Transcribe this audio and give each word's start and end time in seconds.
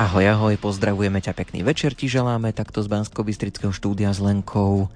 Ahoj, 0.00 0.32
ahoj, 0.32 0.56
pozdravujeme 0.56 1.20
ťa, 1.20 1.36
pekný 1.36 1.60
večer 1.60 1.92
ti 1.92 2.08
želáme 2.08 2.56
takto 2.56 2.80
z 2.80 2.88
bansko 2.88 3.20
štúdia 3.68 4.08
s 4.08 4.16
Lenkou. 4.16 4.88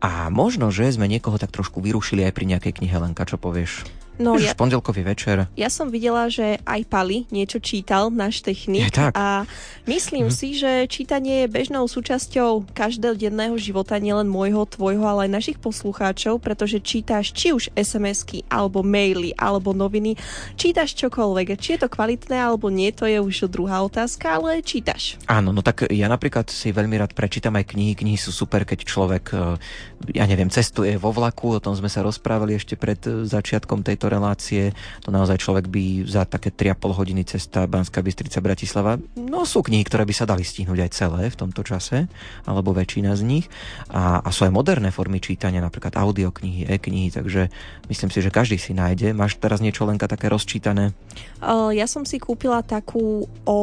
A 0.00 0.32
možno, 0.32 0.72
že 0.72 0.88
sme 0.96 1.12
niekoho 1.12 1.36
tak 1.36 1.52
trošku 1.52 1.84
vyrušili 1.84 2.24
aj 2.24 2.32
pri 2.32 2.56
nejakej 2.56 2.80
knihe 2.80 2.96
Lenka, 2.96 3.28
čo 3.28 3.36
povieš? 3.36 3.84
No, 4.16 4.40
ja, 4.40 4.56
pondelkový 4.56 5.04
večer. 5.04 5.44
Ja 5.60 5.68
som 5.68 5.92
videla, 5.92 6.32
že 6.32 6.56
aj 6.64 6.80
Pali 6.88 7.28
niečo 7.28 7.60
čítal, 7.60 8.08
náš 8.08 8.40
technik. 8.40 8.88
Je 8.88 8.92
tak. 8.92 9.12
A 9.12 9.44
myslím 9.84 10.32
hm. 10.32 10.34
si, 10.34 10.56
že 10.56 10.88
čítanie 10.88 11.44
je 11.44 11.52
bežnou 11.52 11.84
súčasťou 11.84 12.72
každodenného 12.72 13.54
života, 13.60 14.00
nielen 14.00 14.28
môjho, 14.28 14.64
tvojho, 14.64 15.04
ale 15.04 15.28
aj 15.28 15.36
našich 15.36 15.58
poslucháčov, 15.60 16.40
pretože 16.40 16.80
čítaš 16.80 17.36
či 17.36 17.52
už 17.52 17.68
SMS-ky, 17.76 18.48
alebo 18.48 18.80
maily, 18.80 19.36
alebo 19.36 19.76
noviny, 19.76 20.16
čítaš 20.56 20.96
čokoľvek. 20.96 21.60
Či 21.60 21.76
je 21.76 21.80
to 21.84 21.88
kvalitné, 21.92 22.40
alebo 22.40 22.72
nie, 22.72 22.88
to 22.90 23.04
je 23.04 23.20
už 23.20 23.52
druhá 23.52 23.84
otázka, 23.84 24.40
ale 24.40 24.64
čítaš. 24.64 25.20
Áno, 25.28 25.52
no 25.52 25.60
tak 25.60 25.92
ja 25.92 26.08
napríklad 26.08 26.48
si 26.48 26.72
veľmi 26.72 26.96
rád 26.96 27.12
prečítam 27.12 27.52
aj 27.60 27.76
knihy. 27.76 27.92
Knihy 27.92 28.18
sú 28.18 28.32
super, 28.32 28.64
keď 28.64 28.78
človek, 28.88 29.24
eh, 29.32 30.16
ja 30.16 30.24
neviem, 30.24 30.48
cestuje 30.48 30.96
vo 30.96 31.12
vlaku, 31.12 31.56
o 31.56 31.62
tom 31.62 31.76
sme 31.76 31.92
sa 31.92 32.00
rozprávali 32.00 32.56
ešte 32.56 32.80
pred 32.80 32.98
eh, 33.04 33.28
začiatkom 33.28 33.84
tejto 33.84 34.05
tejto 34.06 34.22
relácie, 34.22 34.62
to 35.02 35.10
naozaj 35.10 35.42
človek 35.42 35.66
by 35.66 36.06
za 36.06 36.22
také 36.30 36.54
3,5 36.54 36.94
hodiny 36.94 37.26
cesta 37.26 37.66
Banská 37.66 38.06
Bystrica 38.06 38.38
Bratislava, 38.38 39.02
no 39.18 39.42
sú 39.42 39.66
knihy, 39.66 39.82
ktoré 39.82 40.06
by 40.06 40.14
sa 40.14 40.30
dali 40.30 40.46
stihnúť 40.46 40.78
aj 40.86 40.90
celé 40.94 41.22
v 41.26 41.34
tomto 41.34 41.66
čase, 41.66 42.06
alebo 42.46 42.70
väčšina 42.70 43.18
z 43.18 43.22
nich. 43.26 43.46
A, 43.90 44.22
a 44.22 44.28
sú 44.30 44.46
aj 44.46 44.54
moderné 44.54 44.94
formy 44.94 45.18
čítania, 45.18 45.58
napríklad 45.58 45.98
audioknihy, 45.98 46.70
e-knihy, 46.70 47.10
takže 47.10 47.50
myslím 47.90 48.10
si, 48.14 48.22
že 48.22 48.30
každý 48.30 48.62
si 48.62 48.70
nájde. 48.78 49.10
Máš 49.10 49.42
teraz 49.42 49.58
niečo 49.58 49.82
Lenka 49.82 50.06
také 50.06 50.30
rozčítané? 50.30 50.94
Ja 51.74 51.90
som 51.90 52.06
si 52.06 52.22
kúpila 52.22 52.62
takú 52.62 53.26
o 53.42 53.58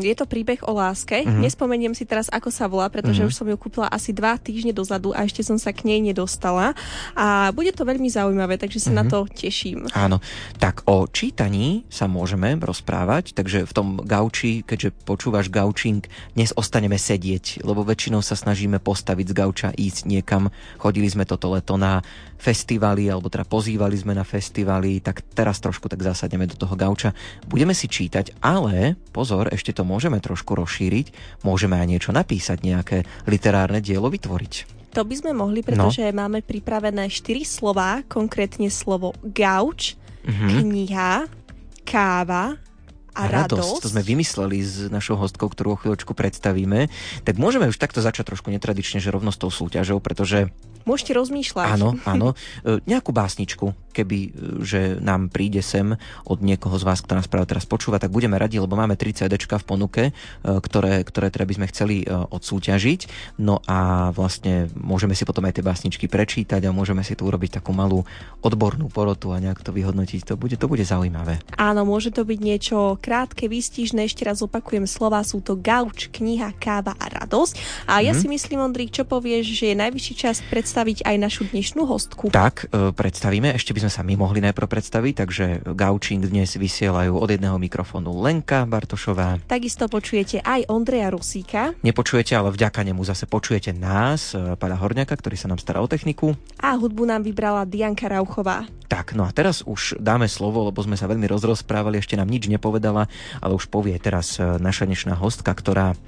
je 0.00 0.14
to 0.14 0.24
príbeh 0.24 0.62
o 0.62 0.72
láske. 0.72 1.22
Mm-hmm. 1.22 1.42
Nespomeniem 1.42 1.94
si 1.94 2.06
teraz, 2.06 2.30
ako 2.30 2.48
sa 2.54 2.70
volá, 2.70 2.86
pretože 2.86 3.22
mm-hmm. 3.22 3.30
už 3.30 3.38
som 3.38 3.46
ju 3.50 3.56
kúpila 3.58 3.90
asi 3.90 4.14
dva 4.14 4.38
týždne 4.38 4.70
dozadu 4.70 5.10
a 5.10 5.26
ešte 5.26 5.42
som 5.42 5.58
sa 5.58 5.74
k 5.74 5.86
nej 5.86 5.98
nedostala. 5.98 6.72
A 7.18 7.50
bude 7.50 7.74
to 7.74 7.82
veľmi 7.82 8.06
zaujímavé, 8.06 8.56
takže 8.56 8.78
sa 8.78 8.94
mm-hmm. 8.94 8.98
na 8.98 9.04
mhm. 9.04 9.10
to 9.10 9.18
teším. 9.34 9.78
Áno. 9.92 10.22
Tak 10.62 10.86
o 10.86 11.10
čítaní 11.10 11.84
sa 11.90 12.06
môžeme 12.06 12.54
rozprávať, 12.58 13.34
takže 13.34 13.66
v 13.66 13.72
tom 13.74 13.88
gauči, 14.02 14.62
keďže 14.62 14.94
počúvaš 15.04 15.50
gaučing, 15.50 16.06
dnes 16.38 16.54
ostaneme 16.54 16.96
sedieť, 16.96 17.66
lebo 17.66 17.82
väčšinou 17.82 18.22
sa 18.22 18.38
snažíme 18.38 18.78
postaviť 18.78 19.26
z 19.30 19.34
gauča, 19.34 19.68
ísť 19.74 20.06
niekam. 20.06 20.48
Chodili 20.78 21.10
sme 21.10 21.26
toto 21.26 21.50
leto 21.50 21.74
na 21.74 22.00
festivaly, 22.36 23.08
alebo 23.08 23.32
teda 23.32 23.48
pozývali 23.48 23.96
sme 23.96 24.12
na 24.12 24.22
festivaly, 24.22 25.00
tak 25.00 25.24
teraz 25.32 25.58
trošku 25.58 25.88
tak 25.88 26.04
zasadneme 26.04 26.44
do 26.44 26.54
toho 26.54 26.76
gauča. 26.76 27.16
Budeme 27.48 27.72
si 27.72 27.88
čítať, 27.88 28.38
ale 28.44 28.94
pozor, 29.10 29.48
ešte 29.56 29.72
to 29.72 29.82
môžeme 29.82 30.20
trošku 30.20 30.52
rozšíriť, 30.54 31.40
môžeme 31.42 31.80
aj 31.80 31.86
niečo 31.88 32.10
napísať, 32.12 32.62
nejaké 32.62 32.98
literárne 33.26 33.80
dielo 33.80 34.12
vytvoriť. 34.12 34.76
To 34.92 35.04
by 35.04 35.14
sme 35.16 35.32
mohli, 35.36 35.60
pretože 35.60 36.04
no. 36.08 36.16
máme 36.16 36.40
pripravené 36.40 37.08
4 37.08 37.44
slova, 37.44 38.00
konkrétne 38.08 38.72
slovo 38.72 39.12
gauč, 39.20 39.92
mm-hmm. 40.24 40.48
kniha, 40.48 41.12
káva, 41.84 42.56
a 43.16 43.48
radosť. 43.48 43.56
radosť. 43.56 43.82
To 43.82 43.92
sme 43.96 44.02
vymysleli 44.04 44.58
s 44.60 44.92
našou 44.92 45.16
hostkou, 45.16 45.48
ktorú 45.48 45.74
o 45.74 45.80
chvíľočku 45.80 46.12
predstavíme. 46.12 46.92
Tak 47.24 47.40
môžeme 47.40 47.72
už 47.72 47.80
takto 47.80 48.04
začať 48.04 48.36
trošku 48.36 48.52
netradične, 48.52 49.00
že 49.00 49.08
rovno 49.08 49.32
s 49.32 49.40
tou 49.40 49.48
súťažou, 49.48 50.04
pretože 50.04 50.52
Môžete 50.86 51.18
rozmýšľať. 51.18 51.66
Áno, 51.66 51.98
áno. 52.14 52.38
E, 52.62 52.78
nejakú 52.86 53.10
básničku, 53.10 53.74
keby, 53.90 54.18
e, 54.22 54.30
že 54.62 54.80
nám 55.02 55.34
príde 55.34 55.58
sem 55.58 55.98
od 56.22 56.38
niekoho 56.38 56.78
z 56.78 56.86
vás, 56.86 57.02
kto 57.02 57.18
nás 57.18 57.26
práve 57.26 57.50
teraz 57.50 57.66
počúva, 57.66 57.98
tak 57.98 58.14
budeme 58.14 58.38
radi, 58.38 58.62
lebo 58.62 58.78
máme 58.78 58.94
3 58.94 59.26
CD 59.26 59.34
v 59.34 59.66
ponuke, 59.66 60.02
e, 60.08 60.12
ktoré, 60.46 61.02
ktoré 61.02 61.34
teda 61.34 61.42
by 61.42 61.54
sme 61.58 61.66
chceli 61.74 61.96
odsúťažiť. 62.06 63.00
No 63.42 63.58
a 63.66 64.10
vlastne 64.14 64.70
môžeme 64.78 65.18
si 65.18 65.26
potom 65.26 65.42
aj 65.42 65.58
tie 65.58 65.66
básničky 65.66 66.06
prečítať 66.06 66.62
a 66.62 66.70
môžeme 66.70 67.02
si 67.02 67.18
tu 67.18 67.26
urobiť 67.26 67.58
takú 67.58 67.74
malú 67.74 68.06
odbornú 68.46 68.86
porotu 68.86 69.34
a 69.34 69.42
nejak 69.42 69.66
to 69.66 69.74
vyhodnotiť. 69.74 70.22
To 70.30 70.34
bude, 70.38 70.54
to 70.54 70.70
bude 70.70 70.86
zaujímavé. 70.86 71.42
Áno, 71.58 71.82
môže 71.82 72.14
to 72.14 72.22
byť 72.22 72.38
niečo 72.38 72.94
krátke, 73.06 73.46
výstižné. 73.46 74.10
Ešte 74.10 74.26
raz 74.26 74.42
opakujem 74.42 74.82
slova, 74.90 75.22
sú 75.22 75.38
to 75.38 75.54
gauč, 75.54 76.10
kniha, 76.10 76.50
káva 76.58 76.98
a 76.98 77.06
radosť. 77.22 77.86
A 77.86 78.02
ja 78.02 78.10
mm. 78.10 78.18
si 78.18 78.26
myslím, 78.26 78.58
Ondrík, 78.58 78.90
čo 78.90 79.06
povieš, 79.06 79.46
že 79.54 79.70
je 79.70 79.76
najvyšší 79.78 80.14
čas 80.18 80.42
predstaviť 80.50 81.06
aj 81.06 81.16
našu 81.22 81.46
dnešnú 81.46 81.86
hostku? 81.86 82.34
Tak, 82.34 82.66
e, 82.74 82.90
predstavíme. 82.90 83.54
Ešte 83.54 83.70
by 83.70 83.86
sme 83.86 83.92
sa 83.94 84.02
my 84.02 84.18
mohli 84.18 84.42
najprv 84.42 84.66
predstaviť, 84.66 85.14
takže 85.14 85.44
Gaučing 85.70 86.26
dnes 86.26 86.58
vysielajú 86.58 87.14
od 87.14 87.30
jedného 87.30 87.54
mikrofónu 87.62 88.10
Lenka 88.18 88.66
Bartošová. 88.66 89.38
Takisto 89.46 89.86
počujete 89.86 90.42
aj 90.42 90.66
Ondreja 90.66 91.14
Rusíka. 91.14 91.78
Nepočujete, 91.86 92.34
ale 92.34 92.50
vďaka 92.50 92.82
nemu 92.82 93.06
zase 93.06 93.30
počujete 93.30 93.70
nás, 93.70 94.34
e, 94.34 94.58
pána 94.58 94.74
Horňaka, 94.74 95.14
ktorý 95.14 95.38
sa 95.38 95.46
nám 95.46 95.62
stará 95.62 95.78
o 95.78 95.86
techniku. 95.86 96.34
A 96.58 96.74
hudbu 96.74 97.06
nám 97.06 97.22
vybrala 97.22 97.62
Dianka 97.62 98.10
Rauchová. 98.10 98.66
Tak, 98.86 99.18
no 99.18 99.26
a 99.26 99.34
teraz 99.34 99.66
už 99.66 99.98
dáme 99.98 100.30
slovo, 100.30 100.62
lebo 100.66 100.78
sme 100.78 100.94
sa 100.94 101.10
veľmi 101.10 101.26
rozrozprávali, 101.26 101.98
ešte 101.98 102.14
nám 102.14 102.30
nič 102.30 102.46
nepovedala, 102.46 103.10
ale 103.42 103.52
už 103.58 103.66
povie 103.66 103.98
teraz 103.98 104.38
e, 104.38 104.46
naša 104.62 104.86
dnešná 104.86 105.18
hostka, 105.18 105.50
ktorá 105.50 105.98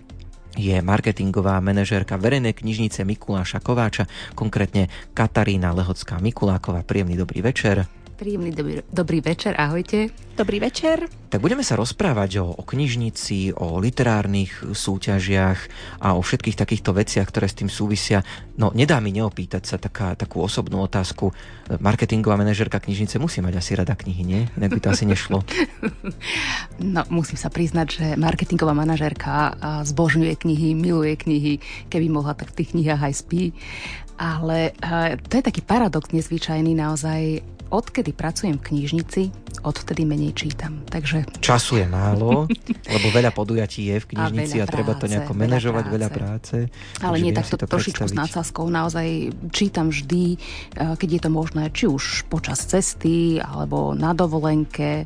je 0.59 0.78
marketingová 0.83 1.62
manažérka 1.62 2.19
verejnej 2.19 2.55
knižnice 2.55 3.06
Mikuláša 3.06 3.62
Kováča, 3.62 4.11
konkrétne 4.34 4.91
Katarína 5.15 5.71
Lehocká 5.71 6.19
Mikuláková. 6.19 6.83
Príjemný 6.83 7.15
dobrý 7.15 7.47
večer. 7.47 7.87
Príjemný 8.19 8.51
dobrý, 8.51 8.83
dobrý 8.91 9.23
večer, 9.23 9.55
ahojte. 9.55 10.11
Dobrý 10.34 10.59
večer. 10.59 11.06
Tak 11.31 11.39
budeme 11.39 11.62
sa 11.62 11.79
rozprávať 11.79 12.43
o, 12.43 12.51
o 12.51 12.67
knižnici, 12.67 13.55
o 13.55 13.79
literárnych 13.79 14.75
súťažiach 14.75 15.59
a 16.03 16.19
o 16.19 16.21
všetkých 16.27 16.59
takýchto 16.59 16.91
veciach, 16.99 17.31
ktoré 17.31 17.47
s 17.47 17.62
tým 17.62 17.71
súvisia. 17.71 18.27
No, 18.59 18.75
nedá 18.75 18.99
mi 18.99 19.15
neopýtať 19.15 19.62
sa 19.62 19.79
taká, 19.79 20.19
takú 20.19 20.43
osobnú 20.43 20.83
otázku. 20.83 21.31
Marketingová 21.79 22.34
manažerka 22.34 22.83
knižnice 22.83 23.23
musí 23.23 23.39
mať 23.39 23.62
asi 23.62 23.79
rada 23.79 23.95
knihy, 23.95 24.27
nie? 24.27 24.50
Inak 24.59 24.75
by 24.75 24.81
to 24.83 24.91
asi 24.91 25.06
nešlo. 25.06 25.47
No, 26.79 27.03
musím 27.11 27.39
sa 27.39 27.50
priznať, 27.50 27.87
že 27.91 28.06
marketingová 28.15 28.71
manažerka 28.71 29.55
zbožňuje 29.83 30.35
knihy, 30.39 30.75
miluje 30.79 31.15
knihy. 31.19 31.53
Keby 31.91 32.06
mohla, 32.06 32.39
tak 32.39 32.55
v 32.55 32.62
tých 32.62 32.71
knihách 32.75 33.03
aj 33.03 33.15
spí. 33.15 33.45
Ale 34.15 34.75
to 35.27 35.39
je 35.39 35.43
taký 35.43 35.62
paradox 35.62 36.15
nezvyčajný 36.15 36.79
naozaj 36.79 37.43
odkedy 37.69 38.17
pracujem 38.17 38.56
v 38.56 38.65
knižnici, 38.73 39.23
odvtedy 39.62 40.06
menej 40.06 40.33
čítam. 40.33 40.81
Takže... 40.89 41.27
Času 41.43 41.83
je 41.83 41.87
málo, 41.89 42.47
lebo 42.95 43.06
veľa 43.12 43.34
podujatí 43.34 43.93
je 43.93 43.97
v 44.01 44.06
knižnici 44.15 44.56
a, 44.62 44.65
a 44.65 44.71
treba 44.71 44.95
práce, 44.97 45.03
to 45.05 45.12
nejako 45.12 45.33
manažovať, 45.34 45.84
veľa 45.89 46.09
práce. 46.09 46.56
Veľa 46.59 46.73
práce 46.73 47.05
Ale 47.05 47.17
nie 47.21 47.33
takto 47.34 47.61
to 47.61 47.67
trošičku 47.69 48.06
s 48.09 48.15
nadsázkou. 48.15 48.65
Naozaj 48.71 49.34
čítam 49.53 49.91
vždy, 49.93 50.25
eh, 50.34 50.95
keď 50.97 51.09
je 51.09 51.21
to 51.21 51.31
možné, 51.31 51.62
či 51.75 51.84
už 51.91 52.29
počas 52.33 52.65
cesty, 52.65 53.43
alebo 53.43 53.93
na 53.93 54.15
dovolenke. 54.17 55.05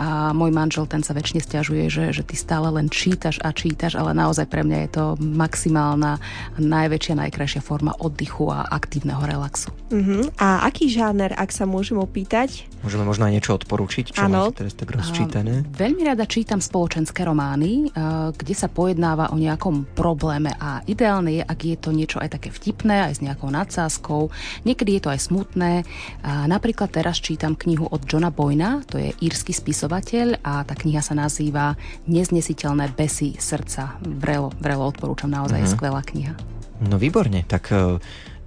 A 0.00 0.32
môj 0.32 0.50
manžel, 0.50 0.88
ten 0.88 1.04
sa 1.04 1.12
väčšine 1.12 1.44
stiažuje, 1.44 1.92
že, 1.92 2.04
že 2.16 2.22
ty 2.24 2.34
stále 2.34 2.72
len 2.72 2.88
čítaš 2.88 3.38
a 3.44 3.52
čítaš, 3.52 3.94
ale 4.00 4.16
naozaj 4.16 4.48
pre 4.48 4.64
mňa 4.64 4.78
je 4.88 4.90
to 4.90 5.04
maximálna, 5.20 6.16
najväčšia, 6.56 7.20
najkrajšia 7.20 7.60
forma 7.60 7.92
oddychu 8.00 8.48
a 8.48 8.64
aktívneho 8.72 9.20
relaxu. 9.28 9.68
Uh-huh. 9.92 10.30
A 10.40 10.64
aký 10.64 10.88
žáner, 10.88 11.36
ak 11.36 11.52
sa 11.52 11.68
môžem 11.68 11.99
opýtať? 12.02 12.66
Môžeme 12.80 13.04
možno 13.04 13.28
aj 13.28 13.32
niečo 13.36 13.52
odporúčiť, 13.60 14.16
čo 14.16 14.24
ano. 14.24 14.48
máte 14.48 14.64
teraz 14.64 14.72
tak 14.72 14.88
rozčítané? 14.88 15.68
Veľmi 15.76 16.02
rada 16.08 16.24
čítam 16.24 16.64
spoločenské 16.64 17.28
romány, 17.28 17.92
kde 18.32 18.54
sa 18.56 18.72
pojednáva 18.72 19.30
o 19.30 19.36
nejakom 19.36 19.84
probléme 19.92 20.56
a 20.56 20.80
ideálne 20.88 21.36
je, 21.36 21.42
ak 21.44 21.60
je 21.60 21.76
to 21.76 21.92
niečo 21.92 22.16
aj 22.24 22.40
také 22.40 22.48
vtipné, 22.48 23.12
aj 23.12 23.20
s 23.20 23.24
nejakou 23.24 23.52
nadsázkou. 23.52 24.32
Niekedy 24.64 24.96
je 24.96 25.02
to 25.04 25.12
aj 25.12 25.20
smutné. 25.20 25.72
Napríklad 26.24 26.88
teraz 26.88 27.20
čítam 27.20 27.52
knihu 27.52 27.84
od 27.84 28.00
Johna 28.08 28.32
Boyna, 28.32 28.80
to 28.88 28.96
je 28.96 29.12
írsky 29.20 29.52
spisovateľ 29.52 30.40
a 30.40 30.64
tá 30.64 30.72
kniha 30.72 31.04
sa 31.04 31.12
nazýva 31.12 31.76
Neznesiteľné 32.08 32.96
besy 32.96 33.36
srdca. 33.36 34.00
Vrelo, 34.00 34.48
vrelo 34.56 34.88
odporúčam, 34.88 35.28
naozaj 35.28 35.60
uh-huh. 35.60 35.74
skvelá 35.76 36.00
kniha. 36.00 36.32
No 36.80 36.96
výborne, 36.96 37.44
tak 37.44 37.68
e, 37.76 38.00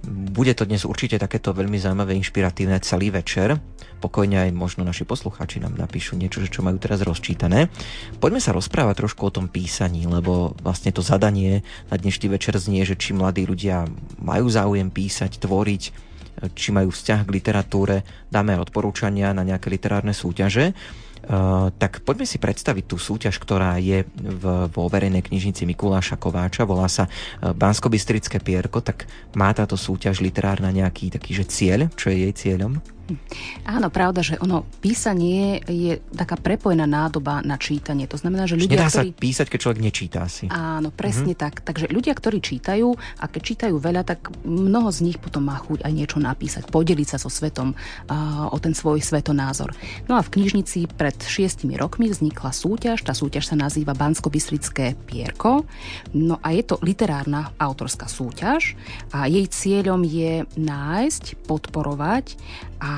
bude 0.08 0.52
to 0.52 0.68
dnes 0.68 0.84
určite 0.84 1.16
takéto 1.16 1.56
veľmi 1.56 1.80
zaujímavé, 1.80 2.14
inšpiratívne 2.20 2.76
celý 2.84 3.10
večer. 3.10 3.56
Pokojne 3.98 4.48
aj 4.48 4.50
možno 4.52 4.84
naši 4.84 5.08
poslucháči 5.08 5.64
nám 5.64 5.80
napíšu 5.80 6.14
niečo, 6.20 6.44
čo 6.44 6.60
majú 6.60 6.76
teraz 6.76 7.00
rozčítané. 7.00 7.72
Poďme 8.20 8.40
sa 8.40 8.52
rozprávať 8.52 9.00
trošku 9.00 9.24
o 9.24 9.34
tom 9.34 9.48
písaní, 9.48 10.04
lebo 10.04 10.52
vlastne 10.60 10.92
to 10.92 11.00
zadanie 11.00 11.64
na 11.88 11.96
dnešný 11.96 12.28
večer 12.28 12.54
znie, 12.60 12.84
že 12.84 13.00
či 13.00 13.16
mladí 13.16 13.48
ľudia 13.48 13.88
majú 14.20 14.46
záujem 14.52 14.92
písať, 14.92 15.40
tvoriť, 15.40 15.82
či 16.52 16.68
majú 16.74 16.90
vzťah 16.92 17.20
k 17.24 17.34
literatúre, 17.34 18.02
dáme 18.28 18.58
odporúčania 18.58 19.32
na 19.32 19.46
nejaké 19.46 19.70
literárne 19.72 20.12
súťaže. 20.12 20.74
Uh, 21.24 21.72
tak 21.80 22.04
poďme 22.04 22.28
si 22.28 22.36
predstaviť 22.36 22.84
tú 22.84 23.00
súťaž, 23.00 23.40
ktorá 23.40 23.80
je 23.80 24.04
v, 24.12 24.44
vo 24.68 24.84
verejnej 24.92 25.24
knižnici 25.24 25.64
Mikuláša 25.64 26.20
Kováča, 26.20 26.68
volá 26.68 26.84
sa 26.84 27.08
uh, 27.08 27.56
Bansko-Bystrické 27.56 28.44
pierko, 28.44 28.84
tak 28.84 29.08
má 29.32 29.48
táto 29.56 29.80
súťaž 29.80 30.20
literárna 30.20 30.68
nejaký 30.68 31.16
taký, 31.16 31.32
že 31.32 31.48
cieľ, 31.48 31.88
čo 31.96 32.12
je 32.12 32.28
jej 32.28 32.34
cieľom? 32.36 32.76
Áno, 33.68 33.88
pravda, 33.92 34.24
že 34.24 34.40
ono 34.40 34.64
písanie 34.80 35.60
je 35.68 36.00
taká 36.16 36.40
prepojená 36.40 36.88
nádoba 36.88 37.44
na 37.44 37.60
čítanie. 37.60 38.08
To 38.08 38.16
znamená, 38.16 38.48
že 38.48 38.56
ľudia, 38.56 38.80
Nedá 38.80 38.88
ktorí... 38.88 39.12
sa 39.12 39.20
písať, 39.20 39.46
keď 39.52 39.58
človek 39.60 39.80
nečíta 39.80 40.20
si. 40.28 40.48
Áno, 40.48 40.88
presne 40.88 41.36
mm-hmm. 41.36 41.44
tak. 41.44 41.54
Takže 41.64 41.92
ľudia, 41.92 42.16
ktorí 42.16 42.40
čítajú 42.40 42.96
a 43.20 43.24
keď 43.28 43.42
čítajú 43.44 43.76
veľa, 43.76 44.02
tak 44.08 44.32
mnoho 44.44 44.88
z 44.88 45.10
nich 45.10 45.18
potom 45.20 45.48
má 45.48 45.60
chuť 45.60 45.84
aj 45.84 45.92
niečo 45.92 46.18
napísať, 46.20 46.68
podeliť 46.72 47.16
sa 47.16 47.18
so 47.20 47.28
svetom 47.28 47.76
uh, 47.76 48.48
o 48.48 48.56
ten 48.60 48.72
svoj 48.72 49.04
svetonázor. 49.04 49.76
No 50.08 50.16
a 50.16 50.24
v 50.24 50.32
knižnici 50.40 50.88
pred 50.88 51.16
šiestimi 51.16 51.76
rokmi 51.76 52.08
vznikla 52.08 52.52
súťaž. 52.52 53.04
Tá 53.04 53.12
súťaž 53.12 53.52
sa 53.52 53.56
nazýva 53.56 53.92
bansko 53.92 54.32
Pierko. 55.04 55.64
No 56.16 56.40
a 56.40 56.48
je 56.52 56.62
to 56.64 56.80
literárna 56.80 57.52
autorská 57.60 58.08
súťaž 58.08 58.76
a 59.12 59.28
jej 59.28 59.46
cieľom 59.48 60.00
je 60.04 60.44
nájsť, 60.56 61.44
podporovať 61.44 62.36
a 62.84 62.92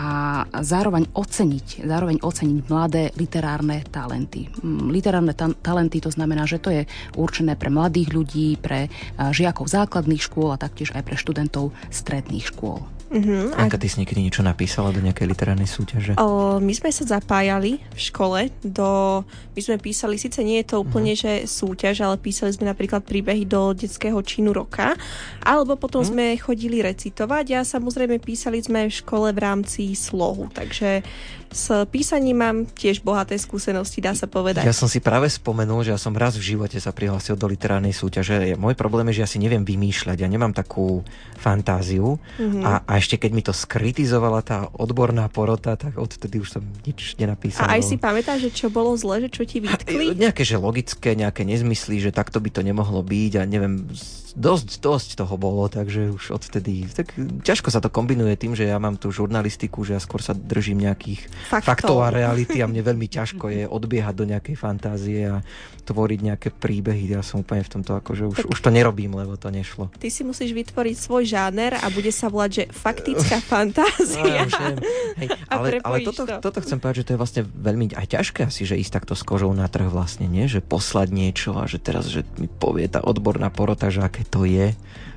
zároveň 0.66 1.06
oceniť, 1.14 1.86
zároveň 1.86 2.18
oceniť 2.18 2.58
mladé 2.66 3.14
literárne 3.14 3.86
talenty. 3.86 4.50
Mm, 4.50 4.90
literárne 4.90 5.30
ta- 5.30 5.54
talenty 5.62 6.02
to 6.02 6.10
znamená, 6.10 6.42
že 6.42 6.58
to 6.58 6.74
je 6.74 6.82
určené 7.14 7.54
pre 7.54 7.70
mladých 7.70 8.10
ľudí, 8.10 8.58
pre 8.58 8.90
žiakov 9.14 9.70
základných 9.70 10.26
škôl 10.26 10.50
a 10.50 10.58
taktiež 10.58 10.90
aj 10.90 11.06
pre 11.06 11.14
študentov 11.14 11.70
stredných 11.94 12.50
škôl. 12.50 12.95
Uh-huh. 13.06 13.54
Anka, 13.54 13.78
ty 13.78 13.86
si 13.86 14.02
niekedy 14.02 14.18
niečo 14.18 14.42
napísala 14.42 14.90
do 14.90 14.98
nejakej 14.98 15.30
literárnej 15.30 15.70
súťaže? 15.70 16.18
O, 16.18 16.58
my 16.58 16.72
sme 16.74 16.90
sa 16.90 17.06
zapájali 17.06 17.78
v 17.78 18.00
škole 18.00 18.50
do... 18.66 19.22
My 19.54 19.60
sme 19.62 19.78
písali, 19.78 20.18
síce 20.18 20.42
nie 20.42 20.58
je 20.66 20.74
to 20.74 20.82
úplne, 20.82 21.14
uh-huh. 21.14 21.46
že 21.46 21.46
súťaž, 21.46 22.02
ale 22.02 22.18
písali 22.18 22.50
sme 22.50 22.66
napríklad 22.66 23.06
príbehy 23.06 23.46
do 23.46 23.70
detského 23.78 24.18
činu 24.26 24.50
roka, 24.50 24.98
alebo 25.46 25.78
potom 25.78 26.02
uh-huh. 26.02 26.10
sme 26.10 26.26
chodili 26.34 26.82
recitovať 26.82 27.46
a 27.54 27.60
samozrejme 27.62 28.18
písali 28.18 28.58
sme 28.58 28.90
v 28.90 28.98
škole 28.98 29.30
v 29.30 29.38
rámci 29.38 29.94
slohu, 29.94 30.50
takže 30.50 31.06
s 31.50 31.86
písaním 31.90 32.38
mám 32.38 32.56
tiež 32.66 33.02
bohaté 33.02 33.38
skúsenosti, 33.38 34.02
dá 34.02 34.12
sa 34.12 34.26
povedať. 34.26 34.66
Ja 34.66 34.76
som 34.76 34.90
si 34.90 34.98
práve 34.98 35.30
spomenul, 35.30 35.86
že 35.86 35.94
ja 35.94 36.00
som 36.00 36.14
raz 36.14 36.36
v 36.36 36.56
živote 36.56 36.78
sa 36.78 36.90
prihlásil 36.90 37.38
do 37.38 37.46
literárnej 37.48 37.94
súťaže. 37.94 38.54
Môj 38.58 38.74
problém 38.74 39.10
je, 39.10 39.20
že 39.20 39.22
ja 39.24 39.30
si 39.30 39.38
neviem 39.38 39.62
vymýšľať, 39.62 40.16
ja 40.20 40.28
nemám 40.28 40.52
takú 40.52 41.06
fantáziu 41.36 42.18
mm-hmm. 42.38 42.62
a, 42.64 42.72
a 42.84 42.92
ešte 42.98 43.20
keď 43.20 43.30
mi 43.32 43.42
to 43.44 43.52
skritizovala 43.52 44.40
tá 44.42 44.66
odborná 44.74 45.28
porota, 45.30 45.76
tak 45.76 46.00
odtedy 46.00 46.40
už 46.42 46.58
som 46.58 46.62
nič 46.82 47.16
nenapísal. 47.20 47.68
A 47.68 47.78
aj 47.78 47.82
si 47.84 47.96
pamätáš, 47.96 48.48
že 48.48 48.50
čo 48.52 48.66
bolo 48.72 48.96
zle, 48.96 49.22
že 49.24 49.30
čo 49.30 49.42
ti 49.44 49.62
vytkli? 49.62 50.16
Nejaké, 50.16 50.42
že 50.42 50.56
logické, 50.56 51.14
nejaké 51.14 51.44
nezmysly, 51.46 52.00
že 52.00 52.10
takto 52.10 52.42
by 52.42 52.50
to 52.50 52.60
nemohlo 52.64 53.04
byť 53.04 53.32
a 53.38 53.42
neviem, 53.44 53.86
dosť, 54.36 54.68
dosť 54.84 55.08
toho 55.24 55.34
bolo, 55.40 55.64
takže 55.66 56.12
už 56.12 56.36
odtedy, 56.36 56.84
tak 56.92 57.16
ťažko 57.16 57.72
sa 57.72 57.80
to 57.80 57.88
kombinuje 57.88 58.36
tým, 58.36 58.52
že 58.52 58.68
ja 58.68 58.76
mám 58.76 59.00
tú 59.00 59.08
žurnalistiku, 59.08 59.82
že 59.82 59.96
ja 59.96 60.00
skôr 60.00 60.20
sa 60.20 60.36
držím 60.36 60.84
nejakých 60.84 61.24
faktov, 61.48 61.68
faktov 61.68 61.96
a 62.02 62.08
reality 62.08 62.64
a 62.64 62.66
mne 62.66 62.82
veľmi 62.82 63.06
ťažko 63.06 63.52
je 63.52 63.64
odbiehať 63.68 64.14
do 64.16 64.24
nejakej 64.24 64.56
fantázie 64.56 65.28
a 65.28 65.44
tvoriť 65.86 66.20
nejaké 66.26 66.48
príbehy. 66.50 67.14
Ja 67.14 67.22
som 67.22 67.46
úplne 67.46 67.62
v 67.62 67.70
tomto, 67.78 68.02
akože 68.02 68.22
už, 68.26 68.38
už 68.50 68.58
to 68.58 68.70
nerobím, 68.74 69.14
lebo 69.14 69.38
to 69.38 69.54
nešlo. 69.54 69.94
Ty 69.94 70.08
si 70.10 70.26
musíš 70.26 70.50
vytvoriť 70.50 70.96
svoj 70.98 71.24
žáner 71.30 71.78
a 71.78 71.86
bude 71.94 72.10
sa 72.10 72.26
volať, 72.26 72.50
že 72.50 72.64
faktická 72.74 73.38
fantázia. 73.50 74.50
No, 74.50 74.82
Hej, 75.22 75.28
ale, 75.46 75.78
ale 75.86 75.96
toto, 76.02 76.26
to. 76.26 76.42
toto 76.42 76.58
chcem 76.58 76.82
povedať, 76.82 76.96
že 77.00 77.06
to 77.06 77.12
je 77.14 77.20
vlastne 77.22 77.42
veľmi 77.46 77.94
aj 77.94 78.06
ťažké 78.18 78.50
asi, 78.50 78.66
že 78.66 78.74
ísť 78.74 79.02
takto 79.02 79.14
s 79.14 79.22
kožou 79.22 79.54
na 79.54 79.70
trh 79.70 79.86
vlastne, 79.86 80.26
nie? 80.26 80.50
Že 80.50 80.66
poslať 80.66 81.08
niečo 81.14 81.54
a 81.54 81.70
že 81.70 81.78
teraz, 81.78 82.10
že 82.10 82.26
mi 82.42 82.50
povie 82.50 82.90
tá 82.90 82.98
odborná 83.00 83.48
porota, 83.54 83.86
že 83.88 84.02
aké 84.02 84.26
to 84.26 84.42
je. 84.42 84.74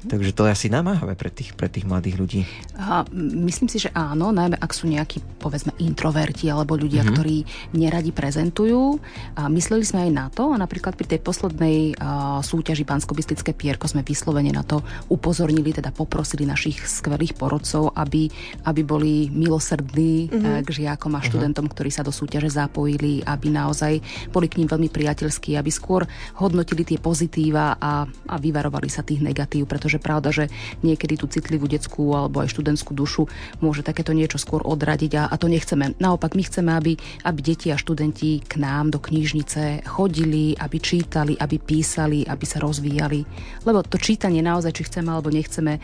Takže 0.07 0.31
to 0.31 0.48
je 0.48 0.56
asi 0.56 0.68
namáhavé 0.72 1.19
pre 1.19 1.28
tých, 1.28 1.51
pre 1.57 1.68
tých 1.68 1.84
mladých 1.84 2.16
ľudí. 2.16 2.42
A 2.80 3.04
myslím 3.16 3.68
si, 3.68 3.84
že 3.84 3.90
áno, 3.92 4.31
najmä 4.31 4.56
ak 4.56 4.72
sú 4.72 4.88
nejakí, 4.88 5.40
povedzme, 5.40 5.75
introverti 5.81 6.51
alebo 6.51 6.78
ľudia, 6.78 7.01
mm-hmm. 7.01 7.16
ktorí 7.16 7.38
neradi 7.75 8.12
prezentujú. 8.13 9.00
A 9.40 9.48
mysleli 9.50 9.84
sme 9.88 10.07
aj 10.07 10.12
na 10.12 10.28
to 10.30 10.51
a 10.51 10.57
napríklad 10.60 11.00
pri 11.00 11.16
tej 11.16 11.19
poslednej 11.24 11.98
uh, 11.98 12.40
súťaži 12.44 12.84
bansko 12.86 13.16
Pierko 13.50 13.90
sme 13.90 14.06
vyslovene 14.06 14.54
na 14.54 14.62
to 14.62 14.84
upozornili, 15.10 15.74
teda 15.74 15.90
poprosili 15.90 16.45
našich 16.45 16.80
skvelých 16.86 17.36
porodcov, 17.36 17.95
aby, 17.98 18.30
aby 18.68 18.81
boli 18.86 19.28
milosrdní 19.34 20.30
mm-hmm. 20.30 20.63
k 20.63 20.69
žiakom 20.69 21.18
a 21.18 21.22
mhm. 21.24 21.25
študentom, 21.25 21.66
mm-hmm. 21.66 21.75
ktorí 21.80 21.90
sa 21.90 22.06
do 22.06 22.13
súťaže 22.13 22.52
zapojili, 22.54 23.25
aby 23.25 23.48
naozaj 23.50 24.00
boli 24.30 24.45
k 24.52 24.62
ním 24.62 24.69
veľmi 24.69 24.90
priateľskí, 24.92 25.57
aby 25.57 25.72
skôr 25.74 26.06
hodnotili 26.38 26.86
tie 26.86 27.02
pozitíva 27.02 27.80
a, 27.80 28.06
a 28.06 28.36
vyvarovali 28.38 28.92
sa 28.92 29.02
tých 29.02 29.24
negatív, 29.24 29.66
pretože 29.66 29.88
pretože 29.89 30.06
pravda, 30.06 30.30
že 30.30 30.45
niekedy 30.86 31.18
tú 31.18 31.25
citlivú 31.25 31.65
detskú 31.65 32.13
alebo 32.13 32.45
aj 32.45 32.53
študentskú 32.53 32.94
dušu 32.94 33.25
môže 33.57 33.81
takéto 33.81 34.13
niečo 34.13 34.38
skôr 34.38 34.62
odradiť 34.62 35.12
a, 35.18 35.24
a 35.25 35.36
to 35.41 35.50
nechceme. 35.50 35.97
Naopak 35.97 36.38
my 36.38 36.45
chceme, 36.45 36.69
aby, 36.77 36.94
aby 37.25 37.39
deti 37.41 37.74
a 37.74 37.81
študenti 37.81 38.45
k 38.45 38.62
nám 38.62 38.94
do 38.94 39.01
knižnice 39.01 39.89
chodili, 39.89 40.53
aby 40.62 40.77
čítali, 40.77 41.33
aby 41.41 41.57
písali, 41.57 42.21
aby 42.21 42.45
sa 42.45 42.62
rozvíjali. 42.62 43.25
Lebo 43.65 43.81
to 43.81 43.97
čítanie 43.97 44.45
naozaj, 44.45 44.77
či 44.77 44.86
chceme 44.86 45.09
alebo 45.09 45.33
nechceme, 45.33 45.81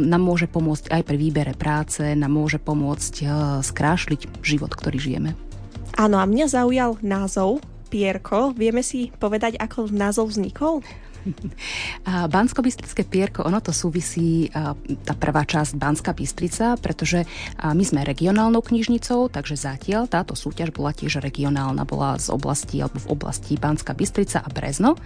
nám 0.00 0.22
môže 0.24 0.48
pomôcť 0.48 0.96
aj 0.96 1.02
pri 1.04 1.16
výbere 1.20 1.52
práce, 1.52 2.00
nám 2.00 2.32
môže 2.32 2.56
pomôcť 2.56 3.14
e, 3.20 3.24
skrášliť 3.60 4.40
život, 4.40 4.72
ktorý 4.72 4.96
žijeme. 4.96 5.36
Áno, 6.00 6.16
a 6.16 6.24
mňa 6.24 6.46
zaujal 6.48 6.96
názov 7.04 7.60
Pierko. 7.92 8.56
Vieme 8.56 8.80
si 8.80 9.12
povedať, 9.12 9.60
ako 9.60 9.92
názov 9.92 10.32
vznikol? 10.32 10.80
Bansko 12.34 12.60
pierko, 13.06 13.46
ono 13.46 13.60
to 13.60 13.70
súvisí, 13.70 14.50
tá 15.04 15.14
prvá 15.14 15.42
časť 15.44 15.78
Banská 15.78 16.12
Bystrica, 16.16 16.78
pretože 16.80 17.24
my 17.60 17.84
sme 17.84 18.06
regionálnou 18.06 18.62
knižnicou, 18.62 19.28
takže 19.30 19.58
zatiaľ 19.58 20.08
táto 20.10 20.34
súťaž 20.34 20.74
bola 20.74 20.94
tiež 20.94 21.22
regionálna, 21.22 21.86
bola 21.86 22.18
z 22.18 22.30
oblasti 22.32 22.82
alebo 22.82 23.02
v 23.02 23.10
oblasti 23.12 23.54
Banská 23.58 23.92
Bystrica 23.94 24.42
a 24.42 24.48
Brezno. 24.50 24.98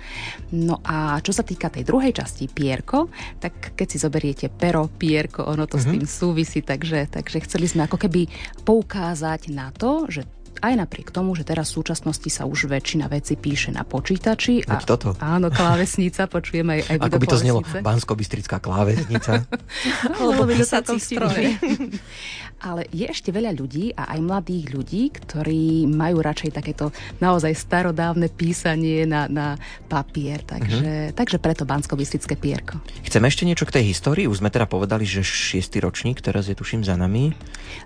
No 0.52 0.80
a 0.84 1.20
čo 1.20 1.32
sa 1.32 1.44
týka 1.44 1.72
tej 1.72 1.86
druhej 1.86 2.16
časti 2.16 2.48
Pierko, 2.50 3.08
tak 3.38 3.76
keď 3.76 3.86
si 3.88 3.98
zoberiete 3.98 4.46
pero 4.50 4.86
Pierko, 4.88 5.46
ono 5.46 5.64
to 5.64 5.76
mm-hmm. 5.76 5.82
s 5.82 5.86
mhm. 5.86 5.92
tým 5.92 6.04
súvisí, 6.06 6.60
takže, 6.60 7.08
takže 7.08 7.44
chceli 7.46 7.66
sme 7.70 7.86
ako 7.86 7.96
keby 7.96 8.28
poukázať 8.64 9.52
na 9.52 9.72
to, 9.72 10.06
že 10.10 10.24
aj 10.58 10.74
napriek 10.76 11.14
tomu, 11.14 11.32
že 11.38 11.46
teraz 11.46 11.70
v 11.72 11.80
súčasnosti 11.80 12.28
sa 12.28 12.44
už 12.44 12.66
väčšina 12.66 13.06
veci 13.06 13.38
píše 13.38 13.70
na 13.70 13.86
počítači. 13.86 14.66
A, 14.66 14.82
toto. 14.82 15.14
Áno, 15.22 15.48
klávesnica, 15.48 16.26
počujeme 16.26 16.82
aj, 16.82 16.82
aj 16.90 16.96
Ako 17.06 17.18
by 17.22 17.26
to 17.30 17.38
znelo, 17.38 17.60
bansko 17.62 18.12
klávesnica. 18.58 19.46
Alebo 20.20 20.44
písací 20.50 20.98
stroj. 21.00 21.56
Ale 22.60 22.84
je 22.92 23.08
ešte 23.08 23.32
veľa 23.32 23.56
ľudí 23.56 23.96
a 23.96 24.12
aj 24.12 24.20
mladých 24.20 24.66
ľudí, 24.76 25.02
ktorí 25.08 25.88
majú 25.88 26.20
radšej 26.20 26.50
takéto 26.52 26.92
naozaj 27.16 27.56
starodávne 27.56 28.28
písanie 28.28 29.08
na, 29.08 29.32
na 29.32 29.56
papier. 29.88 30.44
Takže, 30.44 31.12
uh-huh. 31.12 31.16
takže 31.16 31.40
preto 31.40 31.64
bansko 31.64 31.96
pierko. 32.36 32.84
Chceme 33.04 33.32
ešte 33.32 33.48
niečo 33.48 33.64
k 33.64 33.80
tej 33.80 33.92
histórii? 33.92 34.28
Už 34.28 34.44
sme 34.44 34.52
teda 34.52 34.68
povedali, 34.68 35.08
že 35.08 35.24
šiestý 35.24 35.80
ročník 35.80 36.20
teraz 36.20 36.52
je 36.52 36.56
tuším 36.56 36.84
za 36.84 37.00
nami. 37.00 37.32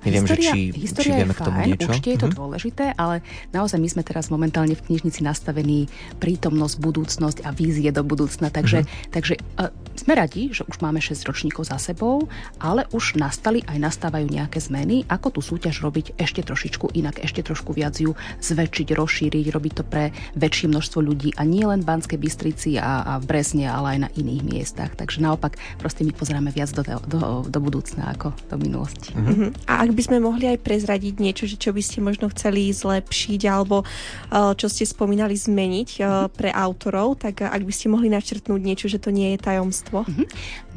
Neviem, 0.03 0.27
história, 0.27 0.51
že 0.51 0.75
či, 0.75 0.91
či 0.91 1.11
vieme 1.15 1.35
fajn, 1.35 1.39
k 1.39 1.47
tomu 1.47 1.59
niečo. 1.67 1.89
Určite 1.91 2.11
je 2.11 2.19
to 2.19 2.29
uh-huh. 2.31 2.41
dôležité, 2.43 2.85
ale 2.99 3.23
naozaj 3.55 3.79
my 3.79 3.89
sme 3.91 4.03
teraz 4.03 4.27
momentálne 4.31 4.75
v 4.75 4.83
knižnici 4.91 5.23
nastavení 5.23 5.87
prítomnosť, 6.19 6.77
budúcnosť 6.83 7.39
a 7.47 7.55
vízie 7.55 7.95
do 7.95 8.03
budúcna. 8.03 8.51
Takže, 8.51 8.83
uh-huh. 8.83 9.11
takže 9.15 9.35
uh, 9.59 9.71
sme 10.05 10.21
radi, 10.21 10.53
že 10.53 10.69
už 10.69 10.85
máme 10.85 11.01
6 11.01 11.17
ročníkov 11.25 11.73
za 11.73 11.81
sebou, 11.81 12.29
ale 12.61 12.85
už 12.93 13.17
nastali 13.17 13.65
aj 13.65 13.81
nastávajú 13.81 14.29
nejaké 14.29 14.61
zmeny, 14.61 15.09
ako 15.09 15.41
tú 15.41 15.41
súťaž 15.41 15.81
robiť 15.81 16.21
ešte 16.21 16.45
trošičku 16.45 16.93
inak, 16.93 17.25
ešte 17.25 17.41
trošku 17.41 17.73
viac 17.73 17.97
ju 17.97 18.13
zväčšiť, 18.45 18.89
rozšíriť, 18.93 19.47
robiť 19.49 19.73
to 19.81 19.85
pre 19.89 20.13
väčšie 20.37 20.69
množstvo 20.69 21.01
ľudí 21.01 21.33
a 21.41 21.49
nie 21.49 21.65
len 21.65 21.81
v 21.81 21.89
Banskej 21.89 22.21
Bystrici 22.21 22.77
a, 22.77 23.01
a 23.01 23.13
v 23.17 23.25
Brezne, 23.25 23.65
ale 23.65 23.97
aj 23.97 23.99
na 24.05 24.11
iných 24.13 24.43
miestach. 24.45 24.93
Takže 24.93 25.25
naopak 25.25 25.57
proste 25.81 26.05
my 26.05 26.13
pozeráme 26.13 26.53
viac 26.53 26.69
do, 26.77 26.85
do, 27.09 27.49
do 27.49 27.59
budúcna 27.65 28.13
ako 28.13 28.37
do 28.53 28.57
minulosti. 28.61 29.17
Mm-hmm. 29.17 29.73
A 29.73 29.89
ak 29.89 29.91
by 29.97 30.03
sme 30.05 30.21
mohli 30.21 30.53
aj 30.53 30.61
prezradiť 30.61 31.15
niečo, 31.17 31.49
že 31.49 31.57
čo 31.57 31.73
by 31.73 31.81
ste 31.81 32.05
možno 32.05 32.29
chceli 32.29 32.69
zlepšiť 32.69 33.41
alebo 33.49 33.89
uh, 33.89 34.53
čo 34.53 34.69
ste 34.69 34.85
spomínali 34.85 35.33
zmeniť 35.33 35.89
uh, 35.97 36.29
pre 36.29 36.53
autorov, 36.53 37.25
tak 37.25 37.41
ak 37.41 37.63
by 37.65 37.73
ste 37.73 37.89
mohli 37.89 38.13
načrtnúť 38.13 38.61
niečo, 38.61 38.87
že 38.93 39.01
to 39.01 39.09
nie 39.09 39.33
je 39.33 39.39
tajomstvo. 39.41 39.94
Mm-hmm. 40.03 40.27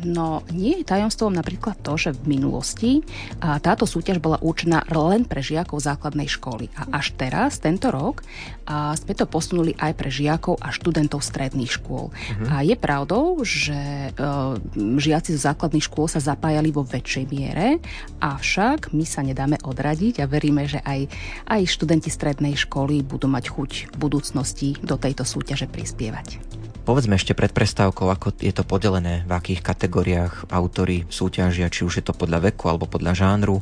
No 0.05 0.45
nie 0.53 0.77
je 0.77 0.85
tajomstvom 0.85 1.33
napríklad 1.33 1.81
to, 1.81 1.97
že 1.97 2.13
v 2.13 2.37
minulosti 2.37 3.01
táto 3.41 3.89
súťaž 3.89 4.21
bola 4.21 4.37
určená 4.37 4.85
len 4.93 5.25
pre 5.25 5.41
žiakov 5.41 5.81
základnej 5.81 6.29
školy. 6.29 6.69
A 6.77 7.01
až 7.01 7.17
teraz, 7.17 7.57
tento 7.57 7.89
rok, 7.89 8.21
sme 8.69 9.13
to 9.17 9.25
posunuli 9.25 9.73
aj 9.79 9.97
pre 9.97 10.11
žiakov 10.11 10.59
a 10.61 10.69
študentov 10.69 11.23
stredných 11.23 11.79
škôl. 11.79 12.11
Uh-huh. 12.11 12.51
A 12.51 12.61
je 12.61 12.75
pravdou, 12.75 13.39
že 13.47 14.11
uh, 14.11 14.59
žiaci 14.75 15.33
zo 15.33 15.41
základných 15.47 15.87
škôl 15.87 16.11
sa 16.11 16.19
zapájali 16.19 16.75
vo 16.75 16.83
väčšej 16.83 17.25
miere, 17.31 17.79
avšak 18.19 18.91
my 18.91 19.05
sa 19.07 19.23
nedáme 19.23 19.55
odradiť 19.63 20.19
a 20.19 20.29
veríme, 20.29 20.67
že 20.67 20.83
aj, 20.83 21.07
aj 21.47 21.61
študenti 21.63 22.11
strednej 22.11 22.59
školy 22.59 23.07
budú 23.07 23.31
mať 23.31 23.47
chuť 23.47 23.71
v 23.93 23.95
budúcnosti 23.95 24.75
do 24.83 24.99
tejto 24.99 25.23
súťaže 25.23 25.71
prispievať. 25.71 26.43
Povedzme 26.87 27.19
ešte 27.19 27.35
pred 27.35 27.51
prestávkou, 27.51 28.07
ako 28.07 28.39
je 28.39 28.55
to 28.55 28.63
podelené, 28.63 29.27
v 29.27 29.31
akých 29.35 29.59
kategóriách 29.59 30.47
autory 30.47 31.03
súťažia, 31.11 31.67
či 31.67 31.83
už 31.83 31.99
je 31.99 32.03
to 32.07 32.15
podľa 32.15 32.47
veku 32.47 32.71
alebo 32.71 32.87
podľa 32.87 33.11
žánru. 33.11 33.59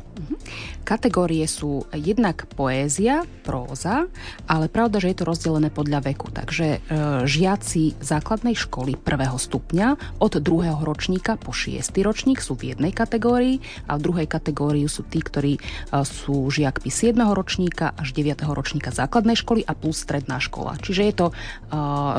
Kategórie 0.86 1.42
sú 1.50 1.82
jednak 1.90 2.46
poézia, 2.54 3.26
próza, 3.42 4.06
ale 4.46 4.70
pravda, 4.70 5.02
že 5.02 5.10
je 5.10 5.18
to 5.18 5.26
rozdelené 5.26 5.74
podľa 5.74 6.14
veku. 6.14 6.30
Takže 6.30 6.66
e, 6.66 6.78
žiaci 7.26 7.98
základnej 7.98 8.54
školy 8.54 8.94
prvého 8.94 9.34
stupňa 9.34 10.22
od 10.22 10.38
druhého 10.38 10.78
ročníka 10.86 11.34
po 11.34 11.50
šiestý 11.50 12.06
ročník 12.06 12.38
sú 12.38 12.54
v 12.54 12.70
jednej 12.70 12.94
kategórii 12.94 13.58
a 13.90 13.98
v 13.98 14.04
druhej 14.06 14.30
kategórii 14.30 14.86
sú 14.86 15.02
tí, 15.10 15.18
ktorí 15.18 15.58
e, 15.58 15.60
sú 16.06 16.46
žiakmi 16.54 16.86
7. 16.86 17.18
ročníka 17.34 17.90
až 17.98 18.14
9. 18.14 18.46
ročníka 18.46 18.94
základnej 18.94 19.34
školy 19.34 19.66
a 19.66 19.74
plus 19.74 20.06
stredná 20.06 20.38
škola. 20.38 20.78
Čiže 20.78 21.02
je 21.02 21.14
to 21.18 21.26
e, 21.30 21.34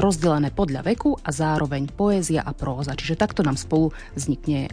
rozdelené 0.03 0.51
podľa 0.51 0.83
veku 0.83 1.15
a 1.23 1.31
zároveň 1.31 1.87
poézia 1.95 2.43
a 2.43 2.51
próza. 2.51 2.99
Čiže 2.99 3.15
takto 3.15 3.47
nám 3.47 3.55
spolu 3.55 3.95
vznikne 4.11 4.67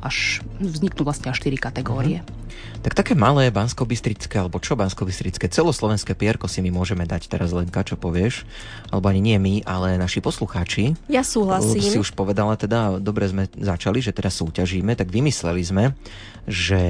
až, 0.00 0.40
vzniknú 0.64 1.04
vlastne 1.04 1.28
až 1.28 1.44
4 1.44 1.60
kategórie. 1.60 2.24
Mhm. 2.24 2.44
Tak 2.84 2.92
také 2.94 3.16
malé 3.16 3.33
bansko 3.50 3.82
alebo 4.38 4.62
čo 4.62 4.78
bansko 4.78 5.02
celoslovenské 5.50 6.14
pierko 6.14 6.46
si 6.46 6.62
my 6.62 6.70
môžeme 6.70 7.02
dať 7.02 7.26
teraz 7.26 7.50
Lenka, 7.50 7.82
čo 7.82 7.98
povieš? 7.98 8.46
Alebo 8.94 9.10
ani 9.10 9.20
nie 9.20 9.38
my, 9.42 9.54
ale 9.66 9.98
naši 9.98 10.22
poslucháči. 10.22 10.94
Ja 11.10 11.26
súhlasím. 11.26 11.82
Si 11.82 11.98
už 11.98 12.14
povedala 12.14 12.54
teda, 12.54 13.02
dobre 13.02 13.26
sme 13.26 13.50
začali, 13.50 13.98
že 13.98 14.14
teraz 14.14 14.38
súťažíme, 14.38 14.94
tak 14.94 15.10
vymysleli 15.10 15.62
sme, 15.66 15.84
že 16.46 16.82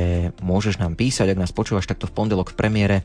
môžeš 0.45 0.77
nám 0.77 0.95
písať, 1.01 1.33
ak 1.33 1.41
nás 1.41 1.57
počúvaš 1.57 1.89
takto 1.89 2.05
v 2.05 2.15
pondelok 2.15 2.53
v 2.53 2.59
premiére 2.61 2.97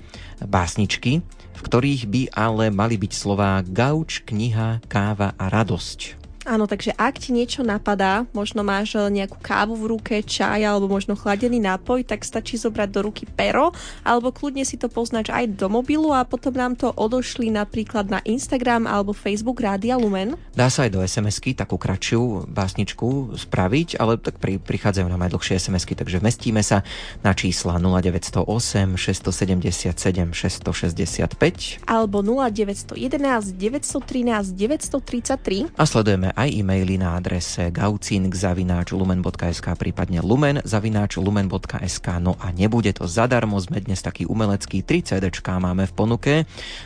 básničky, 0.43 1.23
v 1.59 1.61
ktorých 1.63 2.03
by 2.07 2.21
ale 2.35 2.67
mali 2.71 2.99
byť 2.99 3.11
slová 3.15 3.63
gauč, 3.63 4.27
kniha, 4.27 4.83
káva 4.91 5.35
a 5.39 5.45
radosť. 5.47 6.18
Áno, 6.49 6.65
takže 6.65 6.97
ak 6.97 7.21
ti 7.21 7.29
niečo 7.29 7.61
napadá, 7.61 8.25
možno 8.33 8.65
máš 8.65 8.97
eh, 8.97 9.05
nejakú 9.05 9.37
kávu 9.37 9.77
v 9.77 9.85
ruke, 9.93 10.15
čaj 10.25 10.65
alebo 10.65 10.89
možno 10.89 11.13
chladený 11.13 11.61
nápoj, 11.61 12.01
tak 12.01 12.25
stačí 12.25 12.57
zobrať 12.57 12.89
do 12.89 13.05
ruky 13.05 13.29
pero 13.29 13.69
alebo 14.01 14.33
kľudne 14.33 14.65
si 14.65 14.73
to 14.81 14.89
poznač 14.89 15.29
aj 15.29 15.45
do 15.53 15.69
mobilu 15.69 16.09
a 16.09 16.25
potom 16.25 16.57
nám 16.57 16.73
to 16.73 16.89
odošli 16.89 17.53
napríklad 17.53 18.09
na 18.09 18.17
Instagram 18.25 18.89
alebo 18.89 19.13
Facebook 19.13 19.61
Rádia 19.61 19.93
Lumen. 20.01 20.33
Dá 20.57 20.73
sa 20.73 20.89
aj 20.89 20.97
do 20.97 21.05
SMS-ky 21.05 21.53
takú 21.53 21.77
kratšiu 21.77 22.49
básničku 22.49 23.37
spraviť, 23.37 24.01
ale 24.01 24.17
tak 24.17 24.41
pri, 24.41 24.57
prichádzajú 24.57 25.05
nám 25.05 25.29
aj 25.29 25.37
dlhšie 25.37 25.61
SMS-ky, 25.61 25.93
takže 25.93 26.17
vmestíme 26.17 26.65
sa 26.65 26.81
na 27.21 27.37
čísla 27.37 27.77
0908 27.77 28.97
677 28.97 30.33
665 30.33 31.85
alebo 31.85 32.25
0911 32.25 33.53
913 33.53 34.57
933 34.57 35.77
a 35.77 35.85
sledujeme 35.85 36.33
aj 36.39 36.55
e-maily 36.55 36.95
na 36.95 37.19
adrese 37.19 37.67
gaucing.lumen.sk 37.67 39.67
prípadne 39.75 40.23
lumen.lumen.sk 40.23 42.07
No 42.23 42.39
a 42.39 42.47
nebude 42.55 42.95
to 42.95 43.11
zadarmo, 43.11 43.59
sme 43.59 43.83
dnes 43.83 43.99
taký 43.99 44.23
umelecký, 44.23 44.79
3 44.79 45.03
CD 45.03 45.27
máme 45.59 45.83
v 45.83 45.93
ponuke, 45.93 46.33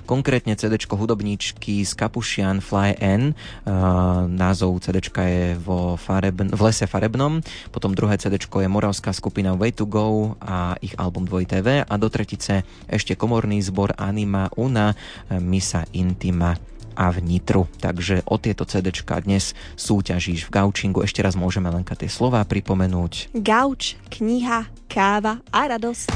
konkrétne 0.09 0.57
CD 0.57 0.81
hudobníčky 0.81 1.85
z 1.85 1.91
Kapušian 1.93 2.65
Fly 2.65 2.97
N, 2.97 3.37
uh, 3.69 4.25
názov 4.25 4.81
CD 4.81 5.05
je 5.05 5.53
vo 5.61 6.01
farebn- 6.01 6.49
v 6.49 6.61
lese 6.65 6.89
farebnom, 6.89 7.37
potom 7.69 7.93
druhé 7.93 8.17
CD 8.17 8.41
je 8.41 8.65
moravská 8.65 9.13
skupina 9.13 9.53
Way 9.53 9.71
to 9.77 9.85
Go 9.85 10.33
a 10.41 10.81
ich 10.81 10.97
album 10.97 11.29
2 11.29 11.45
TV 11.45 11.85
a 11.85 11.93
do 12.01 12.09
tretice 12.09 12.65
ešte 12.89 13.13
komorný 13.13 13.61
zbor 13.61 13.93
Anima 14.01 14.49
Una 14.57 14.97
Misa 15.29 15.85
Intima 15.93 16.72
a 16.93 17.09
v 17.09 17.21
Nitru. 17.25 17.65
Takže 17.81 18.25
o 18.29 18.37
tieto 18.37 18.63
CD 18.63 18.93
dnes 18.93 19.57
súťažíš 19.75 20.47
v 20.47 20.53
Gaučingu. 20.53 21.01
Ešte 21.01 21.21
raz 21.25 21.33
môžeme 21.33 21.69
len 21.69 21.85
tie 21.97 22.09
slova 22.09 22.41
pripomenúť. 22.45 23.33
Gauč, 23.33 23.97
kniha, 24.13 24.69
káva 24.89 25.41
a 25.49 25.61
radosť. 25.69 26.09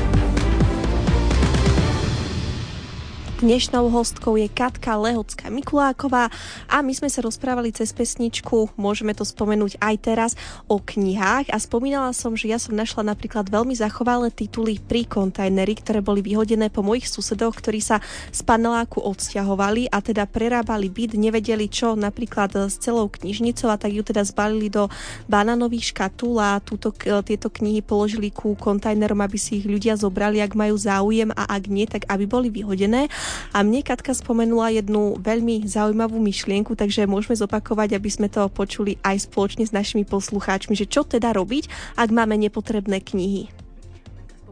Dnešnou 3.38 3.94
hostkou 3.94 4.34
je 4.34 4.50
Katka 4.50 4.98
Lehocká 4.98 5.54
Mikuláková 5.54 6.34
a 6.66 6.82
my 6.82 6.90
sme 6.90 7.06
sa 7.06 7.22
rozprávali 7.22 7.70
cez 7.70 7.94
pesničku, 7.94 8.74
môžeme 8.82 9.14
to 9.14 9.22
spomenúť 9.22 9.78
aj 9.78 9.96
teraz, 10.02 10.32
o 10.66 10.82
knihách 10.82 11.54
a 11.54 11.58
spomínala 11.62 12.18
som, 12.18 12.34
že 12.34 12.50
ja 12.50 12.58
som 12.58 12.74
našla 12.74 13.06
napríklad 13.06 13.46
veľmi 13.46 13.78
zachovalé 13.78 14.34
tituly 14.34 14.82
pri 14.82 15.06
kontajneri, 15.06 15.78
ktoré 15.78 16.02
boli 16.02 16.26
vyhodené 16.26 16.74
po 16.74 16.82
mojich 16.82 17.06
susedoch, 17.06 17.62
ktorí 17.62 17.78
sa 17.78 18.02
z 18.34 18.42
paneláku 18.42 19.06
odsťahovali 19.06 19.94
a 19.94 20.02
teda 20.02 20.26
prerábali 20.26 20.90
byt, 20.90 21.14
nevedeli 21.14 21.70
čo 21.70 21.94
napríklad 21.94 22.74
s 22.74 22.82
celou 22.82 23.06
knižnicou 23.06 23.70
a 23.70 23.78
tak 23.78 23.94
ju 23.94 24.02
teda 24.02 24.26
zbalili 24.26 24.74
do 24.74 24.90
banánových 25.30 25.94
škatul 25.94 26.42
a 26.42 26.58
túto, 26.58 26.90
tieto 27.22 27.54
knihy 27.54 27.86
položili 27.86 28.34
ku 28.34 28.58
kontajnerom, 28.58 29.22
aby 29.22 29.38
si 29.38 29.62
ich 29.62 29.70
ľudia 29.70 29.94
zobrali, 29.94 30.42
ak 30.42 30.58
majú 30.58 30.74
záujem 30.74 31.30
a 31.38 31.54
ak 31.54 31.64
nie, 31.70 31.86
tak 31.86 32.10
aby 32.10 32.26
boli 32.26 32.50
vyhodené. 32.50 33.06
A 33.56 33.64
mne 33.64 33.82
Katka 33.84 34.14
spomenula 34.14 34.74
jednu 34.74 35.18
veľmi 35.20 35.66
zaujímavú 35.66 36.20
myšlienku, 36.20 36.76
takže 36.76 37.10
môžeme 37.10 37.38
zopakovať, 37.38 37.98
aby 37.98 38.10
sme 38.10 38.28
to 38.28 38.48
počuli 38.52 39.00
aj 39.06 39.30
spoločne 39.30 39.64
s 39.64 39.76
našimi 39.76 40.04
poslucháčmi, 40.08 40.74
že 40.76 40.90
čo 40.90 41.08
teda 41.08 41.32
robiť, 41.34 41.98
ak 42.00 42.10
máme 42.12 42.36
nepotrebné 42.38 43.04
knihy. 43.04 43.50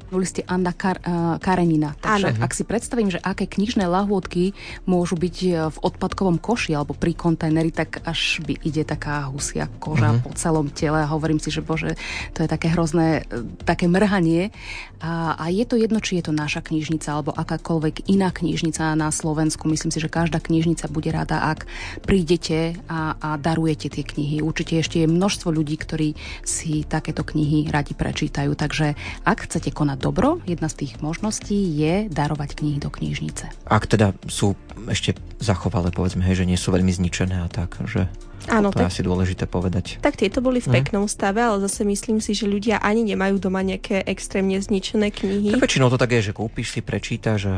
Boli 0.06 0.26
ste 0.26 0.46
Anna 0.46 0.70
Kar- 0.72 1.02
uh, 1.02 1.42
Karenina. 1.42 1.98
Takže 1.98 2.38
Áno. 2.38 2.44
ak 2.46 2.52
si 2.54 2.64
predstavím, 2.64 3.10
že 3.10 3.18
aké 3.26 3.50
knižné 3.50 3.90
lahôdky 3.90 4.54
môžu 4.86 5.18
byť 5.18 5.38
e, 5.44 5.50
v 5.74 5.78
odpadkovom 5.82 6.38
koši 6.38 6.78
alebo 6.78 6.94
pri 6.94 7.18
kontajneri, 7.18 7.74
tak 7.74 8.06
až 8.06 8.40
by 8.46 8.54
ide 8.62 8.86
taká 8.86 9.26
husia 9.34 9.66
koža 9.82 10.14
uh-huh. 10.14 10.24
po 10.24 10.32
celom 10.38 10.70
tele 10.70 11.02
a 11.02 11.10
hovorím 11.10 11.42
si, 11.42 11.50
že 11.50 11.66
bože, 11.66 11.98
to 12.38 12.46
je 12.46 12.50
také 12.50 12.70
hrozné, 12.70 13.26
e, 13.26 13.44
také 13.66 13.90
mrhanie. 13.90 14.54
A, 15.02 15.34
a 15.40 15.50
je 15.50 15.66
to 15.66 15.80
jedno, 15.80 15.98
či 16.04 16.22
je 16.22 16.30
to 16.30 16.34
naša 16.36 16.62
knižnica 16.62 17.10
alebo 17.10 17.34
akákoľvek 17.34 18.12
iná 18.12 18.30
knižnica 18.30 18.94
na 18.94 19.10
Slovensku. 19.10 19.66
Myslím 19.66 19.90
si, 19.90 20.04
že 20.04 20.12
každá 20.12 20.38
knižnica 20.38 20.86
bude 20.92 21.10
rada, 21.10 21.50
ak 21.50 21.66
prídete 22.06 22.78
a, 22.92 23.18
a 23.18 23.30
darujete 23.42 23.90
tie 23.90 24.06
knihy. 24.06 24.46
Určite 24.46 24.78
ešte 24.78 25.02
je 25.02 25.08
množstvo 25.10 25.50
ľudí, 25.50 25.80
ktorí 25.80 26.14
si 26.46 26.86
takéto 26.86 27.26
knihy 27.26 27.74
radi 27.74 27.98
prečítajú. 27.98 28.54
Takže 28.54 28.94
ak 29.26 29.50
chcete 29.50 29.74
konať 29.74 29.86
na 29.86 30.02
dobro, 30.02 30.42
jedna 30.50 30.66
z 30.66 30.82
tých 30.82 30.98
možností 31.00 31.56
je 31.56 32.10
darovať 32.10 32.58
knihy 32.58 32.82
do 32.82 32.90
knižnice. 32.90 33.70
Ak 33.70 33.86
teda 33.86 34.18
sú 34.26 34.58
ešte 34.90 35.14
zachovalé, 35.38 35.94
povedzme, 35.94 36.26
že 36.26 36.44
nie 36.44 36.58
sú 36.58 36.74
veľmi 36.74 36.90
zničené 36.90 37.46
a 37.46 37.48
tak, 37.48 37.78
že 37.86 38.10
Áno, 38.50 38.70
to 38.70 38.78
tak, 38.80 38.88
je 38.88 38.92
asi 38.94 39.02
dôležité 39.02 39.50
povedať. 39.50 39.98
Tak 40.02 40.22
tieto 40.22 40.42
boli 40.42 40.62
v 40.62 40.70
peknom 40.70 41.10
stave, 41.10 41.42
ale 41.42 41.62
zase 41.66 41.82
myslím 41.86 42.22
si, 42.22 42.38
že 42.38 42.46
ľudia 42.46 42.78
ani 42.82 43.02
nemajú 43.02 43.42
doma 43.42 43.66
nejaké 43.66 44.06
extrémne 44.06 44.58
zničené 44.62 45.10
knihy. 45.10 45.58
Tak 45.58 45.66
väčšinou 45.66 45.90
to 45.90 45.98
tak 45.98 46.14
je, 46.14 46.32
že 46.32 46.34
kúpiš 46.34 46.78
si, 46.78 46.80
prečítaš 46.86 47.42
a 47.50 47.56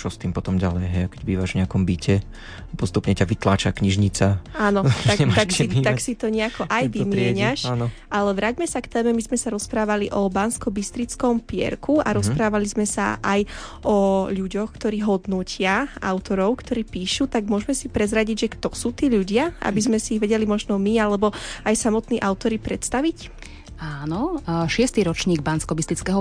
čo 0.00 0.08
s 0.08 0.16
tým 0.16 0.32
potom 0.32 0.56
ďalej, 0.56 0.84
hej, 0.88 1.04
keď 1.12 1.20
bývaš 1.28 1.52
v 1.52 1.60
nejakom 1.60 1.84
byte, 1.84 2.24
postupne 2.80 3.12
ťa 3.12 3.28
vytláča 3.28 3.70
knižnica. 3.76 4.40
Áno, 4.56 4.88
tak, 5.08 5.20
tak, 5.36 5.48
si, 5.52 5.68
tak 5.84 6.00
si 6.00 6.16
to 6.16 6.32
nejako 6.32 6.64
aj 6.64 6.88
vymieňaš. 6.88 7.68
Ale 8.08 8.30
vráťme 8.32 8.64
sa 8.64 8.80
k 8.80 8.88
téme, 8.88 9.12
my 9.12 9.20
sme 9.20 9.36
sa 9.36 9.52
rozprávali 9.52 10.08
o 10.08 10.24
bansko-bystrickom 10.32 11.44
pierku 11.44 12.00
a 12.00 12.08
mm-hmm. 12.08 12.16
rozprávali 12.16 12.64
sme 12.64 12.88
sa 12.88 13.20
aj 13.20 13.44
o 13.84 14.30
ľuďoch, 14.32 14.72
ktorí 14.72 15.04
hodnotia 15.04 15.92
autorov, 16.00 16.64
ktorí 16.64 16.88
píšu, 16.88 17.28
tak 17.28 17.44
môžeme 17.44 17.76
si 17.76 17.92
prezradiť, 17.92 18.36
že 18.48 18.52
kto 18.56 18.72
sú 18.72 18.96
tí 18.96 19.12
ľudia, 19.12 19.52
aby 19.60 19.80
sme 19.84 19.98
si 20.00 20.16
ich 20.16 20.22
vedeli 20.22 20.48
možno 20.48 20.80
my 20.80 20.96
alebo 20.96 21.34
aj 21.68 21.74
samotní 21.76 22.22
autory 22.22 22.56
predstaviť? 22.56 23.39
Áno, 23.80 24.44
šiestý 24.68 25.00
ročník 25.08 25.40
bansko 25.40 25.72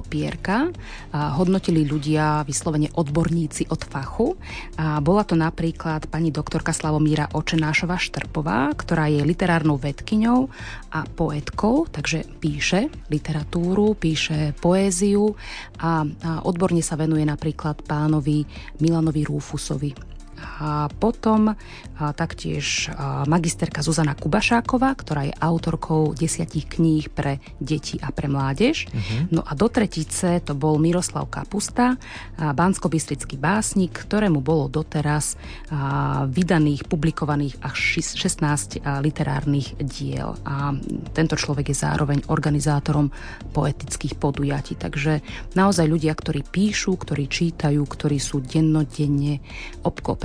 Pierka 0.08 0.72
hodnotili 1.12 1.84
ľudia, 1.84 2.48
vyslovene 2.48 2.88
odborníci 2.96 3.68
od 3.68 3.84
fachu. 3.84 4.40
A 4.80 5.04
bola 5.04 5.28
to 5.28 5.36
napríklad 5.36 6.08
pani 6.08 6.32
doktorka 6.32 6.72
Slavomíra 6.72 7.28
Očenášova 7.36 8.00
Štrpová, 8.00 8.72
ktorá 8.80 9.12
je 9.12 9.28
literárnou 9.28 9.76
vedkyňou 9.76 10.48
a 10.96 11.04
poetkou, 11.04 11.84
takže 11.92 12.24
píše 12.40 12.88
literatúru, 13.12 13.92
píše 13.92 14.56
poéziu 14.64 15.36
a 15.84 16.08
odborne 16.48 16.80
sa 16.80 16.96
venuje 16.96 17.28
napríklad 17.28 17.84
pánovi 17.84 18.48
Milanovi 18.80 19.28
Rúfusovi 19.28 20.09
a 20.40 20.88
potom 20.88 21.54
a 22.00 22.16
taktiež 22.16 22.88
magisterka 23.28 23.84
Zuzana 23.84 24.16
Kubašáková, 24.16 24.96
ktorá 24.96 25.28
je 25.28 25.36
autorkou 25.36 26.16
desiatich 26.16 26.72
kníh 26.72 27.12
pre 27.12 27.44
deti 27.60 28.00
a 28.00 28.16
pre 28.16 28.32
mládež. 28.32 28.88
Uh-huh. 28.88 29.28
No 29.36 29.42
a 29.44 29.52
do 29.52 29.68
tretice 29.68 30.40
to 30.40 30.56
bol 30.56 30.80
Miroslav 30.80 31.28
Kapusta, 31.28 32.00
bansko-bystrický 32.40 33.36
básnik, 33.36 33.92
ktorému 33.92 34.40
bolo 34.40 34.72
doteraz 34.72 35.36
vydaných, 36.32 36.88
publikovaných 36.88 37.60
až 37.60 38.00
16 38.00 38.80
a, 38.80 39.04
literárnych 39.04 39.76
diel. 39.84 40.40
A 40.48 40.72
tento 41.12 41.36
človek 41.36 41.76
je 41.76 41.84
zároveň 41.84 42.24
organizátorom 42.32 43.12
poetických 43.52 44.16
podujatí. 44.16 44.80
Takže 44.80 45.20
naozaj 45.60 45.84
ľudia, 45.84 46.16
ktorí 46.16 46.48
píšu, 46.48 46.96
ktorí 46.96 47.28
čítajú, 47.28 47.84
ktorí 47.84 48.24
sú 48.24 48.40
dennodenne 48.40 49.44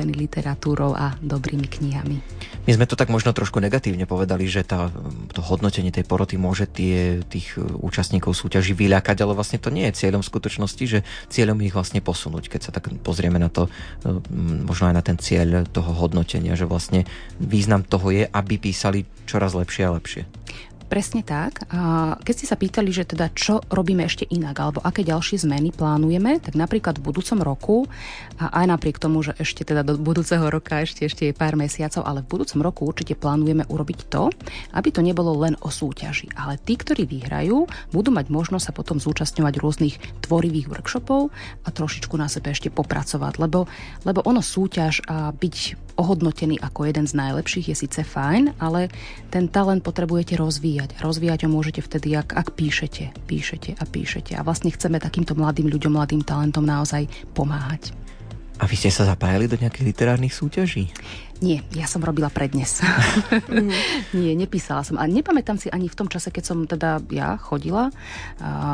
obklopení 0.04 0.12
literatúrou 0.12 0.92
a 0.92 1.16
dobrými 1.24 1.64
knihami. 1.64 2.16
My 2.64 2.72
sme 2.72 2.84
to 2.84 2.96
tak 2.96 3.08
možno 3.08 3.32
trošku 3.32 3.60
negatívne 3.60 4.04
povedali, 4.04 4.44
že 4.44 4.64
tá, 4.64 4.92
to 5.32 5.40
hodnotenie 5.40 5.92
tej 5.92 6.04
poroty 6.04 6.36
môže 6.36 6.68
tie, 6.68 7.24
tých 7.24 7.56
účastníkov 7.60 8.36
súťaží 8.36 8.76
vyľakať, 8.76 9.16
ale 9.24 9.36
vlastne 9.36 9.60
to 9.60 9.72
nie 9.72 9.88
je 9.88 10.04
cieľom 10.04 10.20
skutočnosti, 10.20 10.84
že 10.84 10.98
cieľom 11.32 11.60
ich 11.64 11.72
vlastne 11.72 12.04
posunúť, 12.04 12.52
keď 12.52 12.60
sa 12.68 12.70
tak 12.72 12.92
pozrieme 13.00 13.40
na 13.40 13.48
to, 13.48 13.68
možno 14.64 14.92
aj 14.92 14.94
na 14.96 15.04
ten 15.04 15.16
cieľ 15.16 15.64
toho 15.68 15.92
hodnotenia, 15.96 16.56
že 16.56 16.68
vlastne 16.68 17.08
význam 17.40 17.84
toho 17.84 18.12
je, 18.12 18.24
aby 18.28 18.60
písali 18.60 19.08
čoraz 19.24 19.56
lepšie 19.56 19.82
a 19.88 19.94
lepšie. 19.96 20.22
Presne 20.84 21.24
tak. 21.24 21.64
A 21.72 22.14
keď 22.20 22.34
ste 22.36 22.46
sa 22.46 22.60
pýtali, 22.60 22.92
že 22.92 23.08
teda 23.08 23.32
čo 23.32 23.64
robíme 23.72 24.04
ešte 24.04 24.28
inak, 24.28 24.56
alebo 24.60 24.78
aké 24.84 25.00
ďalšie 25.00 25.42
zmeny 25.42 25.72
plánujeme, 25.72 26.38
tak 26.38 26.54
napríklad 26.54 27.00
v 27.00 27.08
budúcom 27.08 27.38
roku, 27.40 27.76
a 28.36 28.62
aj 28.62 28.66
napriek 28.68 29.00
tomu, 29.00 29.24
že 29.24 29.32
ešte 29.40 29.64
teda 29.64 29.80
do 29.80 29.96
budúceho 29.96 30.44
roka 30.52 30.84
ešte, 30.84 31.08
ešte 31.08 31.30
je 31.30 31.34
pár 31.34 31.56
mesiacov, 31.56 32.04
ale 32.04 32.20
v 32.20 32.36
budúcom 32.36 32.60
roku 32.60 32.80
určite 32.84 33.16
plánujeme 33.16 33.64
urobiť 33.64 33.98
to, 34.12 34.28
aby 34.76 34.88
to 34.92 35.00
nebolo 35.00 35.32
len 35.40 35.56
o 35.64 35.72
súťaži. 35.72 36.36
Ale 36.36 36.60
tí, 36.60 36.76
ktorí 36.76 37.08
vyhrajú, 37.08 37.64
budú 37.88 38.10
mať 38.12 38.28
možnosť 38.28 38.64
sa 38.68 38.76
potom 38.76 39.00
zúčastňovať 39.00 39.54
rôznych 39.62 39.96
tvorivých 40.20 40.68
workshopov 40.68 41.32
a 41.64 41.68
trošičku 41.72 42.14
na 42.20 42.28
sebe 42.28 42.52
ešte 42.52 42.68
popracovať, 42.68 43.40
lebo, 43.40 43.70
lebo 44.04 44.20
ono 44.26 44.44
súťaž 44.44 45.00
a 45.08 45.32
byť 45.32 45.56
ohodnotený 45.94 46.58
ako 46.58 46.90
jeden 46.90 47.06
z 47.06 47.14
najlepších 47.14 47.70
je 47.70 47.76
síce 47.86 48.02
fajn, 48.02 48.58
ale 48.58 48.90
ten 49.30 49.46
talent 49.46 49.86
potrebujete 49.86 50.34
rozvíjať. 50.34 50.73
Rozvíjať 50.82 51.46
ho 51.46 51.50
môžete 51.52 51.84
vtedy, 51.84 52.16
ak, 52.18 52.34
ak 52.34 52.48
píšete, 52.56 53.14
píšete 53.28 53.78
a 53.78 53.84
píšete. 53.86 54.32
A 54.34 54.42
vlastne 54.42 54.72
chceme 54.72 54.98
takýmto 54.98 55.38
mladým 55.38 55.70
ľuďom, 55.70 55.94
mladým 55.94 56.22
talentom 56.24 56.64
naozaj 56.64 57.06
pomáhať. 57.36 57.94
A 58.62 58.70
vy 58.70 58.78
ste 58.78 58.90
sa 58.90 59.02
zapájali 59.02 59.50
do 59.50 59.58
nejakých 59.58 59.82
literárnych 59.82 60.30
súťaží? 60.30 60.86
Nie, 61.42 61.66
ja 61.74 61.90
som 61.90 61.98
robila 61.98 62.30
prednes. 62.30 62.78
Nie, 64.14 64.32
nepísala 64.38 64.86
som. 64.86 64.94
A 64.96 65.10
nepamätám 65.10 65.58
si 65.58 65.66
ani 65.74 65.90
v 65.90 65.98
tom 65.98 66.06
čase, 66.06 66.30
keď 66.30 66.44
som 66.46 66.58
teda 66.62 67.02
ja 67.10 67.34
chodila 67.34 67.90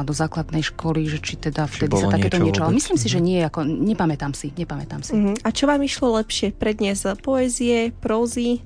do 0.05 0.13
základnej 0.13 0.61
školy, 0.61 1.09
že 1.09 1.19
či 1.25 1.41
teda 1.41 1.65
vtedy 1.65 1.97
či 1.97 2.03
sa 2.05 2.13
takéto 2.13 2.39
niečo... 2.45 2.61
Ale 2.61 2.77
myslím 2.77 3.01
si, 3.01 3.09
že 3.09 3.19
mhm. 3.19 3.25
nie, 3.25 3.39
ako 3.41 3.65
nepamätám 3.65 4.37
si, 4.37 4.53
nepamätám 4.53 5.01
si. 5.01 5.17
Uh-huh. 5.17 5.35
A 5.41 5.49
čo 5.49 5.65
vám 5.65 5.81
išlo 5.81 6.13
lepšie? 6.21 6.53
Prednes 6.53 7.09
poézie, 7.25 7.97
prózy? 7.97 8.61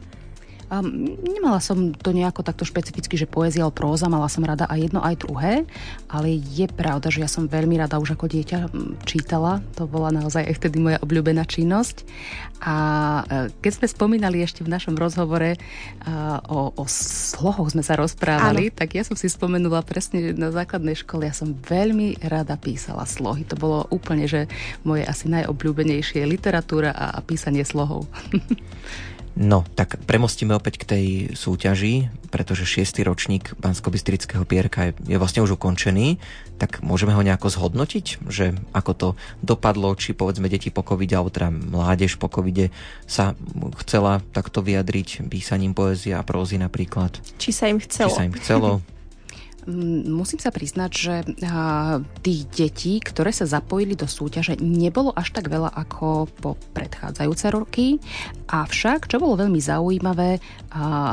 A 0.74 0.82
nemala 1.22 1.62
som 1.62 1.94
to 1.94 2.10
nejako 2.10 2.42
takto 2.42 2.66
špecificky, 2.66 3.14
že 3.14 3.30
poézia 3.30 3.62
alebo 3.62 3.78
próza, 3.78 4.10
mala 4.10 4.26
som 4.26 4.42
rada 4.42 4.66
aj 4.66 4.90
jedno, 4.90 4.98
aj 4.98 5.22
druhé, 5.22 5.62
ale 6.10 6.34
je 6.34 6.66
pravda, 6.66 7.14
že 7.14 7.22
ja 7.22 7.30
som 7.30 7.46
veľmi 7.46 7.78
rada 7.78 8.02
už 8.02 8.18
ako 8.18 8.26
dieťa 8.26 8.58
čítala, 9.06 9.62
to 9.78 9.86
bola 9.86 10.10
naozaj 10.10 10.42
aj 10.42 10.54
vtedy 10.58 10.82
moja 10.82 10.98
obľúbená 10.98 11.46
činnosť. 11.46 12.02
A 12.66 12.74
e, 13.22 13.54
keď 13.62 13.72
sme 13.78 13.86
spomínali 13.86 14.42
ešte 14.42 14.66
v 14.66 14.72
našom 14.74 14.98
rozhovore 14.98 15.54
o, 16.50 16.74
o 16.74 16.84
slohoch 16.90 17.70
sme 17.70 17.86
sa 17.86 17.94
rozprávali, 17.94 18.72
Áno. 18.72 18.74
tak 18.74 18.98
ja 18.98 19.06
som 19.06 19.14
si 19.14 19.30
spomenula 19.30 19.86
presne 19.86 20.34
na 20.34 20.50
základnej 20.50 20.98
škole, 20.98 21.28
ja 21.28 21.34
som 21.36 21.54
veľmi 21.54 22.18
rada 22.26 22.58
písala 22.58 23.06
slohy. 23.06 23.46
To 23.52 23.56
bolo 23.60 23.86
úplne, 23.94 24.26
že 24.26 24.50
moje 24.82 25.06
asi 25.06 25.30
najobľúbenejšie 25.30 26.26
literatúra 26.26 26.90
a, 26.90 27.14
a 27.14 27.20
písanie 27.22 27.62
slohov. 27.62 28.10
No, 29.34 29.66
tak 29.74 29.98
premostíme 30.06 30.54
opäť 30.54 30.78
k 30.78 30.88
tej 30.88 31.04
súťaži, 31.34 32.06
pretože 32.30 32.62
šiestý 32.62 33.02
ročník 33.02 33.58
bansko 33.58 33.90
pierka 34.46 34.90
je, 34.90 34.92
je 35.10 35.18
vlastne 35.18 35.42
už 35.42 35.58
ukončený, 35.58 36.22
tak 36.54 36.86
môžeme 36.86 37.10
ho 37.10 37.18
nejako 37.18 37.50
zhodnotiť, 37.50 38.22
že 38.30 38.54
ako 38.70 38.92
to 38.94 39.08
dopadlo, 39.42 39.90
či 39.98 40.14
povedzme 40.14 40.46
deti 40.46 40.70
po 40.70 40.86
covide, 40.86 41.18
alebo 41.18 41.34
teda 41.34 41.50
mládež 41.50 42.14
po 42.14 42.30
covide 42.30 42.70
sa 43.10 43.34
chcela 43.82 44.22
takto 44.30 44.62
vyjadriť 44.62 45.26
písaním 45.26 45.74
poézie 45.74 46.14
a 46.14 46.22
prózy 46.22 46.54
napríklad. 46.54 47.18
Či 47.34 47.50
sa 47.50 47.66
im 47.66 47.82
chcelo. 47.82 48.14
Či 48.14 48.18
sa 48.18 48.26
im 48.30 48.34
chcelo. 48.38 48.70
Musím 49.64 50.36
sa 50.36 50.52
priznať, 50.52 50.90
že 50.92 51.14
tých 52.20 52.40
detí, 52.52 53.00
ktoré 53.00 53.32
sa 53.32 53.48
zapojili 53.48 53.96
do 53.96 54.04
súťaže, 54.04 54.60
nebolo 54.60 55.08
až 55.16 55.32
tak 55.32 55.48
veľa 55.48 55.72
ako 55.72 56.28
po 56.36 56.60
predchádzajúce 56.76 57.46
roky. 57.48 57.96
Avšak, 58.44 59.08
čo 59.08 59.16
bolo 59.16 59.40
veľmi 59.40 59.56
zaujímavé, 59.56 60.36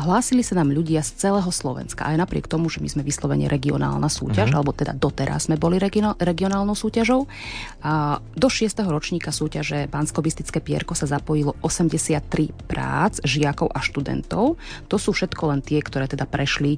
hlásili 0.04 0.44
sa 0.44 0.60
nám 0.60 0.76
ľudia 0.76 1.00
z 1.00 1.16
celého 1.16 1.48
Slovenska. 1.48 2.04
Aj 2.04 2.20
napriek 2.20 2.52
tomu, 2.52 2.68
že 2.68 2.84
my 2.84 2.92
sme 2.92 3.08
vyslovene 3.08 3.48
regionálna 3.48 4.12
súťaž, 4.12 4.52
uh-huh. 4.52 4.60
alebo 4.60 4.76
teda 4.76 4.92
doteraz 5.00 5.48
sme 5.48 5.56
boli 5.56 5.80
regionálnou 6.20 6.76
súťažou. 6.76 7.24
Do 8.36 8.48
6. 8.52 8.68
ročníka 8.84 9.32
súťaže 9.32 9.88
bansko 9.88 10.20
pierko 10.60 10.92
sa 10.92 11.08
zapojilo 11.08 11.56
83 11.64 12.52
prác 12.68 13.24
žiakov 13.24 13.72
a 13.72 13.80
študentov. 13.80 14.60
To 14.92 14.96
sú 15.00 15.16
všetko 15.16 15.56
len 15.56 15.64
tie, 15.64 15.80
ktoré 15.80 16.12
teda 16.12 16.28
prešli 16.28 16.76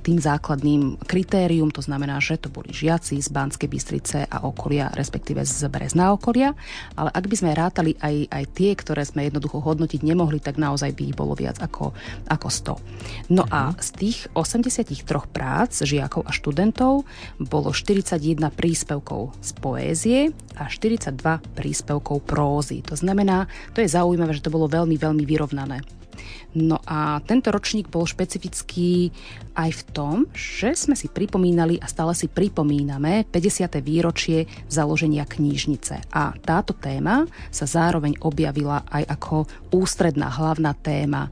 tým 0.00 0.18
základom 0.22 0.52
základným 0.54 1.02
kritérium, 1.02 1.74
to 1.74 1.82
znamená, 1.82 2.22
že 2.22 2.38
to 2.38 2.46
boli 2.46 2.70
žiaci 2.70 3.18
z 3.18 3.26
Banskej 3.26 3.66
Bystrice 3.66 4.22
a 4.30 4.46
okolia, 4.46 4.86
respektíve 4.94 5.42
z 5.42 5.66
Brezna 5.66 6.14
okolia, 6.14 6.54
ale 6.94 7.10
ak 7.10 7.26
by 7.26 7.34
sme 7.34 7.58
rátali 7.58 7.98
aj, 7.98 8.30
aj 8.30 8.44
tie, 8.54 8.70
ktoré 8.78 9.02
sme 9.02 9.26
jednoducho 9.26 9.58
hodnotiť 9.58 10.06
nemohli, 10.06 10.38
tak 10.38 10.54
naozaj 10.54 10.94
by 10.94 11.10
ich 11.10 11.18
bolo 11.18 11.34
viac 11.34 11.58
ako, 11.58 11.90
ako 12.30 12.46
100. 13.26 13.34
No 13.34 13.42
mhm. 13.42 13.50
a 13.50 13.62
z 13.82 13.90
tých 13.98 14.18
83 14.30 14.94
prác 15.34 15.74
žiakov 15.82 16.22
a 16.22 16.30
študentov 16.30 17.02
bolo 17.42 17.74
41 17.74 18.38
príspevkov 18.54 19.34
z 19.42 19.50
poézie 19.58 20.20
a 20.54 20.70
42 20.70 21.18
príspevkov 21.58 22.22
prózy. 22.22 22.78
To 22.86 22.94
znamená, 22.94 23.50
to 23.74 23.82
je 23.82 23.90
zaujímavé, 23.90 24.38
že 24.38 24.46
to 24.46 24.54
bolo 24.54 24.70
veľmi, 24.70 24.94
veľmi 24.94 25.26
vyrovnané. 25.26 25.82
No 26.54 26.78
a 26.86 27.18
tento 27.26 27.50
ročník 27.50 27.90
bol 27.90 28.06
špecifický 28.06 29.10
aj 29.58 29.70
v 29.74 29.82
tom, 29.90 30.16
že 30.34 30.74
sme 30.78 30.94
si 30.94 31.10
pripomínali 31.10 31.78
a 31.82 31.90
stále 31.90 32.14
si 32.14 32.30
pripomíname 32.30 33.26
50. 33.26 33.74
výročie 33.82 34.46
založenia 34.70 35.26
knižnice. 35.26 36.14
A 36.14 36.34
táto 36.38 36.74
téma 36.74 37.26
sa 37.50 37.66
zároveň 37.66 38.18
objavila 38.22 38.86
aj 38.86 39.04
ako 39.10 39.36
ústredná 39.74 40.30
hlavná 40.30 40.74
téma, 40.78 41.30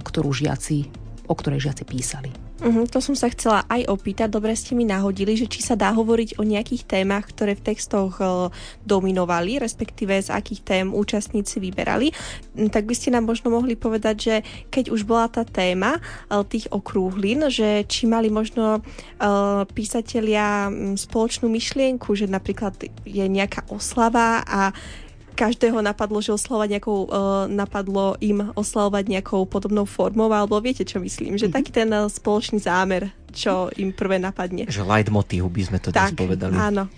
ktorú 0.00 0.32
žiaci, 0.32 0.88
o 1.28 1.34
ktorej 1.36 1.68
žiaci 1.68 1.84
písali. 1.84 2.47
Uh-huh, 2.58 2.90
to 2.90 2.98
som 2.98 3.14
sa 3.14 3.30
chcela 3.30 3.62
aj 3.70 3.86
opýtať. 3.86 4.34
Dobre 4.34 4.50
ste 4.58 4.74
mi 4.74 4.82
nahodili, 4.82 5.38
že 5.38 5.46
či 5.46 5.62
sa 5.62 5.78
dá 5.78 5.94
hovoriť 5.94 6.42
o 6.42 6.42
nejakých 6.42 6.90
témach, 6.90 7.30
ktoré 7.30 7.54
v 7.54 7.70
textoch 7.70 8.18
uh, 8.18 8.50
dominovali, 8.82 9.62
respektíve 9.62 10.18
z 10.18 10.34
akých 10.34 10.60
tém 10.66 10.86
účastníci 10.90 11.62
vyberali. 11.62 12.10
Mm, 12.58 12.74
tak 12.74 12.90
by 12.90 12.94
ste 12.98 13.14
nám 13.14 13.30
možno 13.30 13.54
mohli 13.54 13.78
povedať, 13.78 14.16
že 14.18 14.34
keď 14.74 14.90
už 14.90 15.06
bola 15.06 15.30
tá 15.30 15.46
téma 15.46 16.02
uh, 16.02 16.42
tých 16.42 16.66
okrúhlin, 16.74 17.46
že 17.46 17.86
či 17.86 18.10
mali 18.10 18.26
možno 18.26 18.82
uh, 18.82 19.62
písatelia 19.70 20.66
um, 20.66 20.98
spoločnú 20.98 21.46
myšlienku, 21.46 22.10
že 22.18 22.26
napríklad 22.26 22.74
je 23.06 23.22
nejaká 23.22 23.70
oslava 23.70 24.42
a 24.42 24.74
každého 25.38 25.78
napadlo, 25.78 26.18
že 26.18 26.34
oslavovať 26.34 26.68
nejakou, 26.74 26.98
uh, 27.06 27.46
napadlo 27.46 28.18
im 28.18 28.50
oslavovať 28.58 29.04
nejakou 29.06 29.46
podobnou 29.46 29.86
formou, 29.86 30.26
alebo 30.34 30.58
viete, 30.58 30.82
čo 30.82 30.98
myslím, 30.98 31.38
že 31.38 31.46
mm-hmm. 31.46 31.54
taký 31.54 31.70
ten 31.70 31.90
uh, 31.94 32.10
spoločný 32.10 32.58
zámer 32.58 33.14
čo 33.32 33.68
im 33.76 33.92
prvé 33.92 34.16
napadne. 34.20 34.66
Že 34.68 34.88
leitmotív 34.88 35.48
by 35.52 35.62
sme 35.64 35.78
to 35.78 35.92
tak, 35.92 36.12
dnes 36.12 36.28
povedali. 36.28 36.54
áno. 36.56 36.88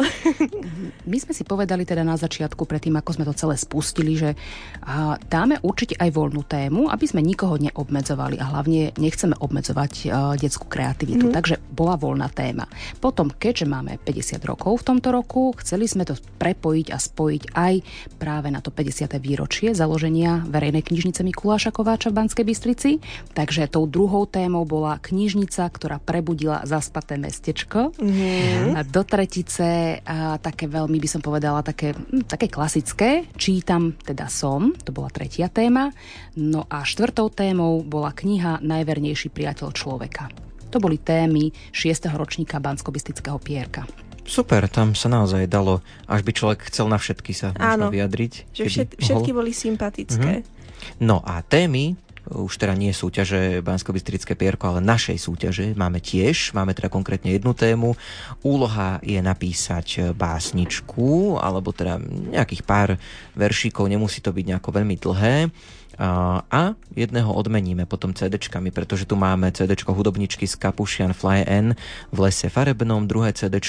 My 1.11 1.19
sme 1.19 1.33
si 1.35 1.43
povedali 1.43 1.83
teda 1.83 2.07
na 2.07 2.15
začiatku, 2.15 2.65
predtým 2.65 2.95
ako 2.99 3.11
sme 3.17 3.25
to 3.27 3.35
celé 3.35 3.55
spustili, 3.59 4.15
že 4.15 4.39
dáme 5.27 5.59
určite 5.65 5.99
aj 5.99 6.11
voľnú 6.13 6.47
tému, 6.47 6.89
aby 6.89 7.05
sme 7.09 7.25
nikoho 7.25 7.59
neobmedzovali 7.59 8.39
a 8.39 8.49
hlavne 8.55 8.95
nechceme 8.95 9.35
obmedzovať 9.39 10.13
detskú 10.39 10.71
kreativitu. 10.71 11.29
Mm. 11.29 11.35
Takže 11.35 11.55
bola 11.73 11.99
voľná 11.99 12.31
téma. 12.31 12.71
Potom, 13.03 13.33
keďže 13.33 13.67
máme 13.67 13.99
50 14.03 14.41
rokov 14.47 14.85
v 14.85 14.87
tomto 14.95 15.09
roku, 15.11 15.53
chceli 15.61 15.91
sme 15.91 16.07
to 16.07 16.17
prepojiť 16.39 16.87
a 16.93 16.99
spojiť 17.01 17.43
aj 17.57 17.75
práve 18.21 18.49
na 18.53 18.63
to 18.63 18.71
50. 18.73 19.11
výročie 19.19 19.73
založenia 19.75 20.45
verejnej 20.47 20.85
knižnice 20.85 21.25
Mikuláša 21.27 21.75
Kováča 21.75 22.13
v 22.13 22.23
Banskej 22.23 22.45
Bystrici. 22.47 22.91
Takže 23.35 23.67
tou 23.71 23.89
druhou 23.89 24.29
témou 24.29 24.63
bola 24.69 25.01
knižnica, 25.01 25.67
ktorá 25.73 25.99
pre 26.01 26.20
prebudila 26.21 26.61
zaspaté 26.69 27.17
mestečko. 27.17 27.97
Mm-hmm. 27.97 28.77
Do 28.93 29.03
tretice 29.09 29.97
a 30.05 30.37
také 30.37 30.69
veľmi 30.69 31.01
by 31.01 31.09
som 31.09 31.25
povedala 31.25 31.65
také, 31.65 31.97
hm, 31.97 32.29
také 32.29 32.53
klasické. 32.53 33.25
Čítam 33.41 33.97
teda 33.97 34.29
som, 34.29 34.77
to 34.77 34.93
bola 34.93 35.09
tretia 35.09 35.49
téma. 35.49 35.89
No 36.37 36.69
a 36.69 36.85
štvrtou 36.85 37.33
témou 37.33 37.81
bola 37.81 38.13
kniha 38.13 38.61
Najvernejší 38.61 39.33
priateľ 39.33 39.73
človeka. 39.73 40.29
To 40.69 40.77
boli 40.77 41.01
témy 41.01 41.49
6. 41.73 42.13
ročníka 42.13 42.61
bansko 42.61 42.93
pierka. 43.41 43.89
Super, 44.29 44.69
tam 44.69 44.93
sa 44.93 45.09
naozaj 45.09 45.49
dalo, 45.49 45.81
až 46.05 46.21
by 46.21 46.31
človek 46.37 46.61
chcel 46.69 46.87
na 46.87 47.01
všetky 47.01 47.33
sa 47.33 47.57
Áno, 47.57 47.89
vyjadriť. 47.89 48.53
Že 48.53 48.63
všet, 48.69 48.89
všetky 49.01 49.31
boli 49.33 49.57
sympatické. 49.57 50.45
Mm-hmm. 50.45 51.01
No 51.01 51.25
a 51.25 51.41
témy 51.41 51.97
už 52.31 52.63
teda 52.63 52.79
nie 52.79 52.95
súťaže 52.95 53.59
bansko 53.61 53.91
Pierko, 54.39 54.71
ale 54.71 54.81
našej 54.81 55.19
súťaže 55.19 55.67
máme 55.75 55.99
tiež. 55.99 56.55
Máme 56.55 56.73
teda 56.73 56.87
konkrétne 56.87 57.35
jednu 57.35 57.53
tému. 57.53 57.99
Úloha 58.47 59.03
je 59.03 59.19
napísať 59.19 60.15
básničku, 60.15 61.37
alebo 61.43 61.75
teda 61.75 61.99
nejakých 62.31 62.63
pár 62.63 62.95
veršíkov, 63.35 63.91
nemusí 63.91 64.23
to 64.23 64.31
byť 64.31 64.45
nejako 64.47 64.71
veľmi 64.71 64.97
dlhé 64.97 65.51
a 66.01 66.73
jedného 66.97 67.29
odmeníme 67.29 67.85
potom 67.85 68.17
CD-čkami, 68.17 68.73
pretože 68.73 69.05
tu 69.05 69.21
máme 69.21 69.53
CD 69.53 69.77
hudobničky 69.77 70.49
z 70.49 70.57
Kapušian 70.57 71.13
Fly 71.13 71.45
N 71.45 71.77
v 72.09 72.19
lese 72.25 72.49
farebnom, 72.49 73.05
druhé 73.05 73.37
CD 73.37 73.61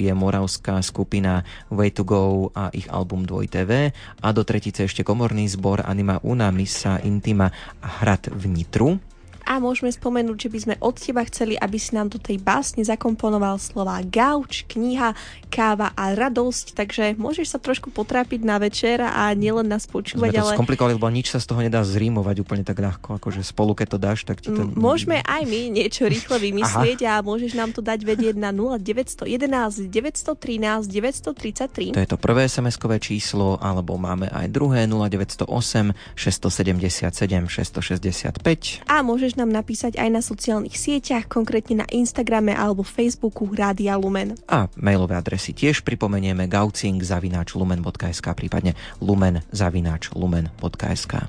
je 0.00 0.12
moravská 0.16 0.80
skupina 0.80 1.44
Way 1.68 1.90
to 1.92 2.02
Go 2.08 2.48
a 2.56 2.72
ich 2.72 2.88
album 2.88 3.28
2TV 3.28 3.92
a 4.24 4.28
do 4.32 4.42
tretice 4.48 4.88
ešte 4.88 5.04
komorný 5.04 5.44
zbor 5.52 5.84
Anima 5.84 6.16
Una 6.24 6.48
Misa 6.48 7.04
Intima 7.04 7.52
a 7.84 7.88
Hrad 8.00 8.32
v 8.32 8.44
Nitru 8.48 9.13
a 9.44 9.60
môžeme 9.60 9.92
spomenúť, 9.92 10.48
že 10.48 10.52
by 10.52 10.58
sme 10.58 10.74
od 10.80 10.96
teba 10.96 11.22
chceli, 11.28 11.54
aby 11.60 11.76
si 11.76 11.92
nám 11.92 12.08
do 12.08 12.18
tej 12.18 12.40
básne 12.40 12.80
zakomponoval 12.82 13.60
slova 13.60 14.00
gauč, 14.02 14.64
kniha, 14.66 15.12
káva 15.52 15.92
a 15.94 16.16
radosť, 16.16 16.74
takže 16.74 17.04
môžeš 17.20 17.54
sa 17.54 17.58
trošku 17.60 17.92
potrápiť 17.94 18.40
na 18.42 18.58
večer 18.58 19.04
a 19.04 19.30
nielen 19.36 19.68
nás 19.68 19.86
počúvať, 19.86 20.34
sme 20.34 20.40
to 20.40 20.44
ale... 20.48 20.56
skomplikovali, 20.58 20.92
lebo 20.96 21.08
nič 21.12 21.30
sa 21.30 21.38
z 21.38 21.46
toho 21.52 21.60
nedá 21.62 21.84
zrímovať 21.84 22.36
úplne 22.42 22.64
tak 22.66 22.80
ľahko, 22.80 23.20
akože 23.20 23.44
spolu 23.44 23.76
keď 23.76 23.86
to 23.94 23.98
dáš, 24.00 24.20
tak 24.26 24.40
ti 24.40 24.50
to... 24.50 24.66
Môžeme 24.74 25.20
aj 25.22 25.46
my 25.46 25.70
niečo 25.70 26.08
rýchle 26.08 26.40
vymyslieť 26.50 27.06
Aha. 27.06 27.20
a 27.20 27.24
môžeš 27.24 27.52
nám 27.54 27.70
to 27.76 27.84
dať 27.84 28.00
vedieť 28.02 28.34
na 28.34 28.50
0911 28.50 29.86
913 29.92 30.90
933. 30.90 31.94
To 31.94 32.02
je 32.02 32.10
to 32.10 32.18
prvé 32.18 32.48
SMS-kové 32.48 32.98
číslo, 32.98 33.60
alebo 33.60 34.00
máme 34.00 34.32
aj 34.32 34.46
druhé 34.50 34.88
0908 34.88 35.94
677 36.16 37.12
665. 37.46 38.88
A 38.88 39.04
môžeš 39.04 39.33
môžeš 39.34 39.50
nám 39.50 39.66
napísať 39.66 39.98
aj 39.98 40.10
na 40.14 40.22
sociálnych 40.22 40.78
sieťach, 40.78 41.26
konkrétne 41.26 41.82
na 41.82 41.86
Instagrame 41.90 42.54
alebo 42.54 42.86
Facebooku 42.86 43.50
Rádia 43.50 43.98
Lumen. 43.98 44.38
A 44.46 44.70
mailové 44.78 45.18
adresy 45.18 45.50
tiež 45.50 45.82
pripomenieme 45.82 46.46
gaucing 46.46 47.02
zavináč 47.02 47.58
lumen.sk, 47.58 48.26
prípadne 48.38 48.78
lumen 49.02 49.42
zavináč 49.50 50.14
lumen.sk. 50.14 51.26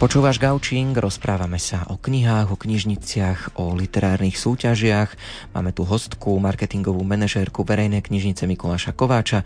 Počúvaš 0.00 0.40
Gaučing, 0.40 0.96
rozprávame 0.96 1.60
sa 1.60 1.84
o 1.92 2.00
knihách, 2.00 2.48
o 2.48 2.56
knižniciach, 2.56 3.60
o 3.60 3.76
literárnych 3.76 4.32
súťažiach. 4.32 5.12
Máme 5.52 5.76
tu 5.76 5.84
hostku, 5.84 6.40
marketingovú 6.40 7.04
manažérku 7.04 7.68
verejnej 7.68 8.00
knižnice 8.00 8.48
Mikuláša 8.48 8.96
Kováča, 8.96 9.44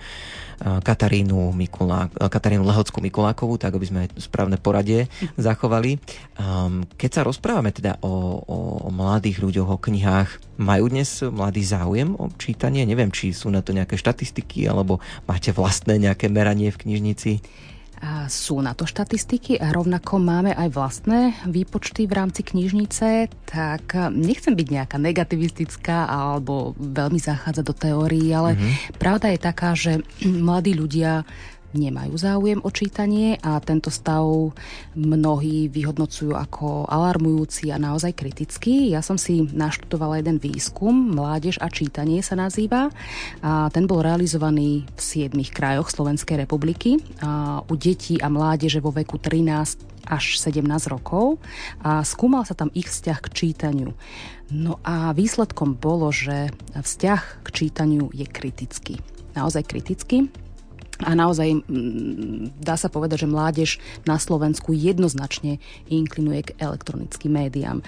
Katarínu, 0.60 1.50
Mikulá, 1.56 2.06
Katarínu 2.14 2.62
Lehockú 2.62 3.02
Mikulákovú, 3.02 3.58
tak 3.58 3.74
aby 3.74 3.86
sme 3.86 4.02
správne 4.20 4.60
poradie 4.60 5.10
zachovali. 5.34 5.98
Keď 6.94 7.10
sa 7.10 7.26
rozprávame 7.26 7.74
teda 7.74 7.98
o, 8.00 8.38
o, 8.44 8.56
o 8.86 8.88
mladých 8.94 9.42
ľuďoch, 9.42 9.68
o 9.74 9.78
knihách, 9.78 10.60
majú 10.60 10.86
dnes 10.86 11.20
mladý 11.24 11.66
záujem 11.66 12.14
o 12.14 12.30
čítanie? 12.38 12.86
Neviem, 12.86 13.10
či 13.10 13.34
sú 13.34 13.50
na 13.50 13.58
to 13.64 13.74
nejaké 13.74 13.98
štatistiky, 13.98 14.70
alebo 14.70 15.02
máte 15.26 15.50
vlastné 15.50 15.98
nejaké 15.98 16.30
meranie 16.30 16.70
v 16.70 16.80
knižnici? 16.86 17.32
Sú 18.28 18.60
na 18.60 18.76
to 18.76 18.84
štatistiky 18.84 19.56
a 19.60 19.72
rovnako 19.72 20.20
máme 20.20 20.52
aj 20.52 20.68
vlastné 20.72 21.20
výpočty 21.48 22.04
v 22.04 22.16
rámci 22.16 22.44
knižnice, 22.44 23.32
tak 23.48 23.96
nechcem 24.12 24.52
byť 24.52 24.68
nejaká 24.68 24.96
negativistická 25.00 26.08
alebo 26.08 26.76
veľmi 26.76 27.20
zachádzať 27.20 27.64
do 27.64 27.74
teórií, 27.74 28.28
ale 28.32 28.56
mm-hmm. 28.56 29.00
pravda 29.00 29.32
je 29.32 29.40
taká, 29.40 29.70
že 29.72 29.92
mladí 30.48 30.76
ľudia 30.76 31.24
nemajú 31.74 32.14
záujem 32.14 32.62
o 32.62 32.70
čítanie 32.70 33.36
a 33.42 33.58
tento 33.58 33.90
stav 33.90 34.24
mnohí 34.94 35.68
vyhodnocujú 35.68 36.32
ako 36.32 36.86
alarmujúci 36.86 37.74
a 37.74 37.82
naozaj 37.82 38.14
kritický. 38.14 38.94
Ja 38.94 39.02
som 39.02 39.18
si 39.18 39.44
naštudovala 39.44 40.22
jeden 40.22 40.38
výskum, 40.38 40.94
Mládež 41.14 41.58
a 41.58 41.68
čítanie 41.68 42.22
sa 42.22 42.38
nazýva. 42.38 42.94
A 43.42 43.68
ten 43.74 43.90
bol 43.90 44.00
realizovaný 44.00 44.86
v 44.94 45.00
siedmých 45.00 45.50
krajoch 45.50 45.90
Slovenskej 45.90 46.46
republiky 46.46 47.02
a 47.20 47.60
u 47.66 47.74
detí 47.74 48.16
a 48.22 48.30
mládeže 48.30 48.78
vo 48.78 48.94
veku 48.94 49.18
13 49.18 49.94
až 50.04 50.36
17 50.36 50.64
rokov 50.92 51.40
a 51.80 52.04
skúmal 52.04 52.44
sa 52.44 52.52
tam 52.52 52.68
ich 52.76 52.92
vzťah 52.92 53.18
k 53.24 53.28
čítaniu. 53.32 53.96
No 54.52 54.76
a 54.84 55.16
výsledkom 55.16 55.80
bolo, 55.80 56.12
že 56.12 56.52
vzťah 56.76 57.40
k 57.40 57.48
čítaniu 57.48 58.12
je 58.12 58.28
kritický. 58.28 59.00
Naozaj 59.32 59.64
kritický. 59.66 60.28
A 61.02 61.10
naozaj 61.18 61.58
mm, 61.58 62.62
dá 62.62 62.78
sa 62.78 62.86
povedať, 62.86 63.26
že 63.26 63.32
mládež 63.32 63.70
na 64.06 64.14
Slovensku 64.14 64.70
jednoznačne 64.70 65.58
inklinuje 65.90 66.52
k 66.52 66.54
elektronickým 66.62 67.34
médiám. 67.34 67.82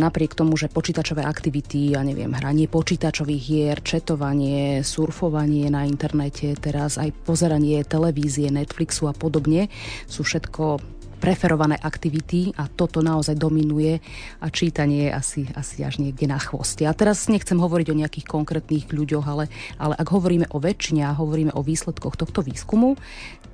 Napriek 0.00 0.32
tomu, 0.32 0.56
že 0.56 0.72
počítačové 0.72 1.26
aktivity, 1.26 1.92
ja 1.92 2.00
neviem, 2.00 2.32
hranie 2.32 2.70
počítačových 2.70 3.42
hier, 3.42 3.76
četovanie, 3.82 4.80
surfovanie 4.80 5.68
na 5.68 5.84
internete, 5.84 6.54
teraz 6.56 6.96
aj 6.96 7.12
pozeranie 7.26 7.82
televízie, 7.84 8.48
Netflixu 8.48 9.10
a 9.10 9.14
podobne 9.14 9.68
sú 10.06 10.24
všetko 10.24 10.95
preferované 11.26 11.74
aktivity 11.74 12.54
a 12.54 12.70
toto 12.70 13.02
naozaj 13.02 13.34
dominuje 13.34 13.98
a 14.38 14.46
čítanie 14.46 15.10
je 15.10 15.10
asi, 15.10 15.42
asi 15.58 15.82
až 15.82 15.98
niekde 15.98 16.30
na 16.30 16.38
chvoste. 16.38 16.86
A 16.86 16.94
teraz 16.94 17.26
nechcem 17.26 17.58
hovoriť 17.58 17.90
o 17.90 17.98
nejakých 17.98 18.30
konkrétnych 18.30 18.86
ľuďoch, 18.86 19.26
ale, 19.26 19.50
ale 19.74 19.98
ak 19.98 20.06
hovoríme 20.06 20.46
o 20.54 20.62
väčšine 20.62 21.02
a 21.02 21.18
hovoríme 21.18 21.50
o 21.50 21.66
výsledkoch 21.66 22.14
tohto 22.14 22.46
výskumu, 22.46 22.94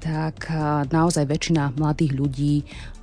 tak 0.05 0.53
naozaj 0.93 1.25
väčšina 1.25 1.73
mladých 1.81 2.13
ľudí 2.13 2.55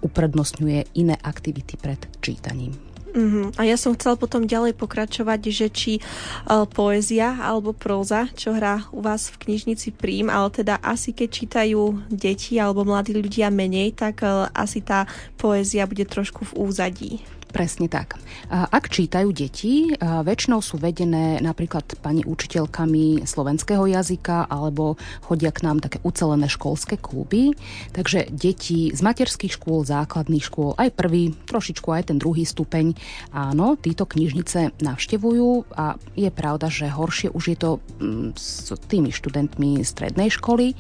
uprednostňuje 0.06 0.94
iné 1.02 1.18
aktivity 1.18 1.74
pred 1.80 2.06
čítaním. 2.22 2.78
Uh-huh. 3.10 3.50
A 3.58 3.66
ja 3.66 3.74
som 3.74 3.98
chcel 3.98 4.14
potom 4.22 4.46
ďalej 4.46 4.78
pokračovať, 4.78 5.40
že 5.50 5.68
či 5.74 5.94
uh, 5.98 6.70
poézia 6.70 7.42
alebo 7.42 7.74
próza, 7.74 8.30
čo 8.38 8.54
hrá 8.54 8.86
u 8.94 9.02
vás 9.02 9.34
v 9.34 9.50
knižnici 9.50 9.98
prím, 9.98 10.30
ale 10.30 10.54
teda 10.54 10.78
asi 10.78 11.10
keď 11.10 11.30
čítajú 11.34 11.82
deti 12.14 12.62
alebo 12.62 12.86
mladí 12.86 13.18
ľudia 13.18 13.50
menej, 13.50 13.98
tak 13.98 14.22
uh, 14.22 14.50
asi 14.54 14.86
tá 14.86 15.10
poézia 15.42 15.90
bude 15.90 16.06
trošku 16.06 16.54
v 16.54 16.70
úzadí. 16.70 17.14
Presne 17.50 17.90
tak. 17.90 18.22
Ak 18.54 18.94
čítajú 18.94 19.34
deti, 19.34 19.90
väčšinou 19.98 20.62
sú 20.62 20.78
vedené 20.78 21.42
napríklad 21.42 21.98
pani 21.98 22.22
učiteľkami 22.22 23.26
slovenského 23.26 23.90
jazyka 23.90 24.46
alebo 24.46 25.02
chodia 25.26 25.50
k 25.50 25.66
nám 25.66 25.82
také 25.82 25.98
ucelené 26.06 26.46
školské 26.46 27.02
kluby. 27.02 27.58
Takže 27.90 28.30
deti 28.30 28.94
z 28.94 29.02
materských 29.02 29.58
škôl, 29.58 29.82
základných 29.82 30.46
škôl, 30.46 30.78
aj 30.78 30.94
prvý, 30.94 31.34
trošičku 31.50 31.90
aj 31.90 32.14
ten 32.14 32.22
druhý 32.22 32.46
stupeň, 32.46 32.94
áno, 33.34 33.82
títo 33.82 34.06
knižnice 34.06 34.78
navštevujú 34.86 35.74
a 35.74 35.98
je 36.14 36.30
pravda, 36.30 36.70
že 36.70 36.86
horšie 36.86 37.34
už 37.34 37.44
je 37.50 37.58
to 37.58 37.70
mm, 37.98 38.38
s 38.38 38.78
tými 38.86 39.10
študentmi 39.10 39.82
strednej 39.82 40.30
školy, 40.30 40.78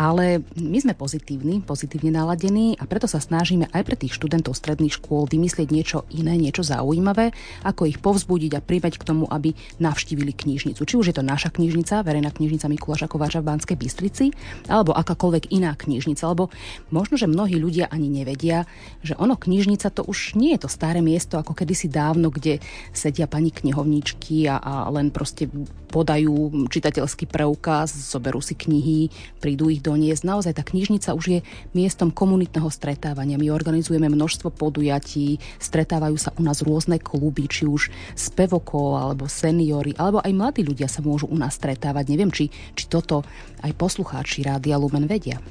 ale 0.00 0.40
my 0.56 0.80
sme 0.80 0.96
pozitívni, 0.96 1.60
pozitívne 1.60 2.16
naladení 2.16 2.72
a 2.80 2.88
preto 2.88 3.04
sa 3.04 3.20
snažíme 3.20 3.68
aj 3.68 3.82
pre 3.84 4.00
tých 4.00 4.16
študentov 4.16 4.56
stredných 4.56 4.96
škôl 4.96 5.28
vymyslieť 5.28 5.68
niečo 5.68 6.08
iné, 6.16 6.40
niečo 6.40 6.64
zaujímavé, 6.64 7.36
ako 7.68 7.84
ich 7.84 8.00
povzbudiť 8.00 8.56
a 8.56 8.64
privať 8.64 8.96
k 8.96 9.04
tomu, 9.04 9.28
aby 9.28 9.52
navštívili 9.76 10.32
knižnicu. 10.32 10.80
Či 10.80 10.94
už 10.96 11.12
je 11.12 11.16
to 11.20 11.20
naša 11.20 11.52
knižnica, 11.52 12.00
verejná 12.00 12.32
knižnica 12.32 12.72
Mikuláša 12.72 13.12
Kováča 13.12 13.44
v 13.44 13.52
Banskej 13.52 13.76
Bystrici, 13.76 14.32
alebo 14.72 14.96
akákoľvek 14.96 15.52
iná 15.52 15.76
knižnica, 15.76 16.24
alebo 16.24 16.48
možno, 16.88 17.20
že 17.20 17.28
mnohí 17.28 17.60
ľudia 17.60 17.92
ani 17.92 18.08
nevedia, 18.08 18.64
že 19.04 19.12
ono 19.20 19.36
knižnica 19.36 19.92
to 19.92 20.08
už 20.08 20.32
nie 20.32 20.56
je 20.56 20.64
to 20.64 20.72
staré 20.72 21.04
miesto, 21.04 21.36
ako 21.36 21.52
kedysi 21.52 21.92
dávno, 21.92 22.32
kde 22.32 22.64
sedia 22.96 23.28
pani 23.28 23.52
knihovníčky 23.52 24.48
a, 24.48 24.56
a 24.56 24.72
len 24.88 25.12
proste 25.12 25.52
podajú 25.90 26.70
čitateľský 26.70 27.26
preukaz, 27.26 27.90
zoberú 27.90 28.38
si 28.38 28.54
knihy, 28.54 29.10
prídu 29.42 29.68
ich 29.68 29.82
doniesť. 29.90 30.22
Naozaj 30.22 30.52
tá 30.54 30.62
knižnica 30.62 31.10
už 31.18 31.24
je 31.26 31.38
miestom 31.74 32.14
komunitného 32.14 32.70
stretávania. 32.70 33.40
My 33.40 33.50
organizujeme 33.50 34.06
množstvo 34.06 34.54
podujatí, 34.54 35.42
stretávajú 35.58 36.14
sa 36.14 36.30
u 36.38 36.42
nás 36.46 36.62
rôzne 36.62 37.02
kluby, 37.02 37.50
či 37.50 37.66
už 37.66 37.90
spevokol, 38.14 38.94
alebo 38.94 39.26
seniory, 39.26 39.98
alebo 39.98 40.22
aj 40.22 40.30
mladí 40.30 40.62
ľudia 40.62 40.86
sa 40.86 41.02
môžu 41.02 41.26
u 41.26 41.34
nás 41.34 41.58
stretávať. 41.58 42.04
Neviem, 42.14 42.30
či, 42.30 42.48
či 42.78 42.86
toto 42.86 43.26
aj 43.66 43.74
poslucháči 43.74 44.46
Rádia 44.46 44.78
Lumen 44.78 45.10
vedia. 45.10 45.42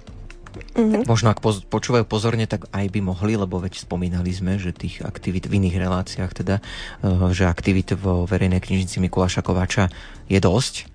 Mm-hmm. 0.49 1.05
Možno 1.05 1.29
ak 1.29 1.45
poz, 1.45 1.61
počúvajú 1.61 2.09
pozorne, 2.09 2.49
tak 2.49 2.65
aj 2.73 2.85
by 2.89 2.99
mohli, 3.05 3.37
lebo 3.37 3.61
veď 3.61 3.85
spomínali 3.85 4.33
sme, 4.33 4.57
že 4.57 4.73
tých 4.73 5.05
aktivít 5.05 5.45
v 5.45 5.61
iných 5.61 5.77
reláciách 5.77 6.31
teda, 6.33 6.55
uh, 7.05 7.29
že 7.29 7.45
aktivít 7.45 7.93
vo 7.93 8.25
verejnej 8.25 8.57
knižnici 8.57 8.97
Mikuláša 8.97 9.45
Kováča 9.45 9.93
je 10.25 10.39
dosť. 10.41 10.89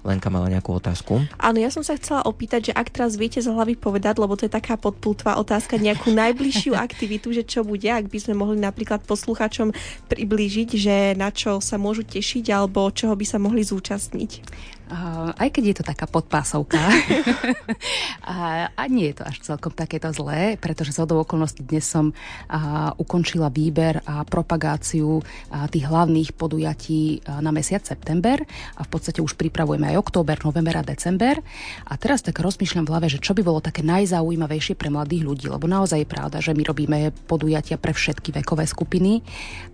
Lenka 0.00 0.32
mala 0.32 0.48
nejakú 0.48 0.80
otázku. 0.80 1.20
Áno, 1.36 1.58
ja 1.60 1.68
som 1.68 1.84
sa 1.84 1.96
chcela 2.00 2.24
opýtať, 2.24 2.72
že 2.72 2.76
ak 2.76 2.88
teraz 2.88 3.20
viete 3.20 3.42
z 3.44 3.52
hlavy 3.52 3.76
povedať, 3.76 4.16
lebo 4.16 4.32
to 4.32 4.48
je 4.48 4.52
taká 4.52 4.80
podpultvá 4.80 5.36
otázka, 5.36 5.76
nejakú 5.76 6.08
najbližšiu 6.16 6.72
aktivitu, 6.86 7.36
že 7.36 7.44
čo 7.44 7.60
bude, 7.62 7.86
ak 7.88 8.08
by 8.08 8.18
sme 8.18 8.34
mohli 8.40 8.58
napríklad 8.60 9.04
poslucháčom 9.04 9.76
priblížiť, 10.08 10.68
že 10.74 10.96
na 11.20 11.28
čo 11.28 11.60
sa 11.60 11.76
môžu 11.76 12.02
tešiť 12.08 12.48
alebo 12.48 12.88
čoho 12.90 13.12
by 13.12 13.26
sa 13.28 13.36
mohli 13.36 13.60
zúčastniť. 13.60 14.30
Aj 15.38 15.48
keď 15.54 15.62
je 15.62 15.76
to 15.78 15.84
taká 15.86 16.10
podpásovka. 16.10 16.76
a, 18.26 18.68
a 18.74 18.82
nie 18.90 19.14
je 19.14 19.22
to 19.22 19.24
až 19.24 19.36
celkom 19.46 19.70
takéto 19.70 20.10
zlé, 20.10 20.58
pretože 20.58 20.90
z 20.90 21.06
okolností 21.06 21.62
dnes 21.62 21.86
som 21.86 22.10
a, 22.50 22.90
ukončila 22.98 23.46
výber 23.48 24.02
a 24.02 24.26
propagáciu 24.26 25.22
a, 25.50 25.70
tých 25.70 25.86
hlavných 25.86 26.34
podujatí 26.34 27.22
a, 27.22 27.38
na 27.38 27.54
mesiac 27.54 27.86
september 27.86 28.42
a 28.76 28.82
v 28.82 28.88
podstate 28.90 29.22
už 29.22 29.38
pripravujeme 29.38 29.94
aj 29.94 30.00
október, 30.02 30.42
november 30.42 30.82
a 30.82 30.84
december. 30.84 31.38
A 31.86 31.94
teraz 31.94 32.26
tak 32.26 32.42
rozmýšľam 32.42 32.86
v 32.86 32.90
hlave, 32.90 33.06
že 33.06 33.22
čo 33.22 33.32
by 33.38 33.46
bolo 33.46 33.62
také 33.62 33.86
najzaujímavejšie 33.86 34.74
pre 34.74 34.90
mladých 34.90 35.22
ľudí, 35.22 35.46
lebo 35.46 35.70
naozaj 35.70 36.02
je 36.02 36.08
pravda, 36.10 36.42
že 36.42 36.56
my 36.56 36.62
robíme 36.66 36.98
podujatia 37.30 37.78
pre 37.78 37.94
všetky 37.94 38.34
vekové 38.42 38.66
skupiny, 38.66 39.22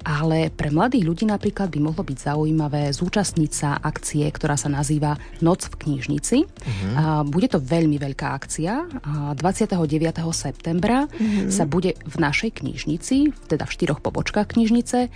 ale 0.05 0.53
pre 0.53 0.69
mladých 0.69 1.09
ľudí 1.09 1.25
napríklad 1.25 1.73
by 1.73 1.79
mohlo 1.81 2.03
byť 2.05 2.19
zaujímavé 2.21 2.93
zúčastniť 2.93 3.53
sa 3.53 3.71
akcie, 3.81 4.29
ktorá 4.29 4.59
sa 4.59 4.69
nazýva 4.69 5.06
nazýva 5.07 5.25
Noc 5.45 5.69
v 5.69 5.75
knižnici. 5.77 6.39
Uh-huh. 6.43 7.23
Bude 7.29 7.47
to 7.47 7.61
veľmi 7.61 8.01
veľká 8.01 8.27
akcia. 8.35 8.73
29. 9.37 9.77
septembra 10.33 11.07
uh-huh. 11.07 11.53
sa 11.53 11.69
bude 11.69 11.95
v 11.95 12.17
našej 12.17 12.65
knižnici, 12.65 13.31
teda 13.47 13.69
v 13.69 13.75
štyroch 13.77 14.01
pobočkách 14.01 14.57
knižnice, 14.57 15.13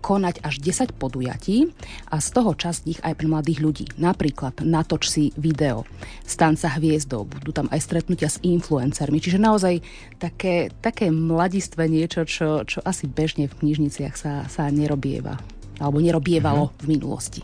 konať 0.00 0.34
až 0.40 0.54
10 0.62 0.94
podujatí 0.96 1.74
a 2.08 2.22
z 2.22 2.28
toho 2.30 2.54
časť 2.54 2.82
ich 2.86 3.00
aj 3.02 3.14
pre 3.18 3.26
mladých 3.26 3.60
ľudí. 3.60 3.86
Napríklad 3.98 4.62
natoč 4.62 5.10
si 5.10 5.24
video, 5.34 5.84
stanca 6.22 6.70
hviezdov, 6.78 7.26
budú 7.28 7.50
tam 7.50 7.66
aj 7.74 7.80
stretnutia 7.82 8.30
s 8.30 8.38
influencermi, 8.40 9.18
čiže 9.18 9.42
naozaj 9.42 9.82
také, 10.22 10.70
také 10.78 11.10
mladistvé 11.10 11.90
niečo, 11.90 12.22
čo, 12.24 12.62
čo 12.64 12.78
asi 12.86 13.10
bežne 13.10 13.50
v 13.50 13.66
knižniciach 13.66 14.14
sa, 14.14 14.46
sa 14.46 14.70
nerobieva 14.70 15.36
alebo 15.82 15.98
nerobievalo 15.98 16.70
uh-huh. 16.70 16.86
v 16.86 16.94
minulosti. 16.94 17.42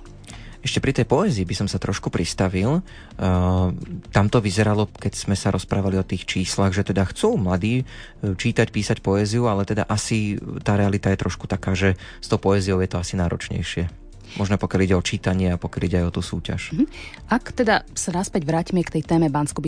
Ešte 0.61 0.81
pri 0.81 0.93
tej 0.93 1.07
poézii 1.09 1.49
by 1.49 1.55
som 1.57 1.69
sa 1.69 1.81
trošku 1.81 2.13
pristavil. 2.13 2.85
Uh, 3.17 3.73
tam 4.13 4.29
to 4.29 4.45
vyzeralo, 4.45 4.89
keď 4.89 5.13
sme 5.17 5.37
sa 5.37 5.49
rozprávali 5.49 5.97
o 5.97 6.05
tých 6.05 6.29
číslach, 6.29 6.77
že 6.77 6.85
teda 6.85 7.05
chcú 7.09 7.41
mladí 7.41 7.85
uh, 7.85 8.37
čítať, 8.37 8.69
písať 8.69 8.99
poéziu, 9.01 9.49
ale 9.49 9.65
teda 9.65 9.89
asi 9.89 10.37
tá 10.61 10.77
realita 10.77 11.09
je 11.13 11.21
trošku 11.21 11.49
taká, 11.49 11.73
že 11.73 11.97
s 12.21 12.27
tou 12.29 12.37
poéziou 12.41 12.81
je 12.81 12.89
to 12.89 13.01
asi 13.01 13.17
náročnejšie. 13.17 14.00
Možno 14.39 14.61
pokiaľ 14.61 14.81
ide 14.87 14.97
o 14.99 15.03
čítanie 15.03 15.55
a 15.55 15.59
pokiaľ 15.59 15.83
ide 15.87 15.99
aj 16.03 16.07
o 16.07 16.15
tú 16.15 16.23
súťaž. 16.23 16.75
Mm-hmm. 16.75 16.87
Ak 17.33 17.51
teda 17.55 17.83
sa 17.97 18.11
naspäť 18.15 18.47
vrátime 18.47 18.85
k 18.87 19.01
tej 19.01 19.03
téme 19.07 19.33
bansko 19.33 19.59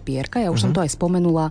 pierka, 0.00 0.40
ja 0.42 0.52
už 0.52 0.60
mm-hmm. 0.60 0.60
som 0.60 0.70
mhm. 0.72 0.76
to 0.76 0.84
aj 0.84 0.90
spomenula, 0.92 1.46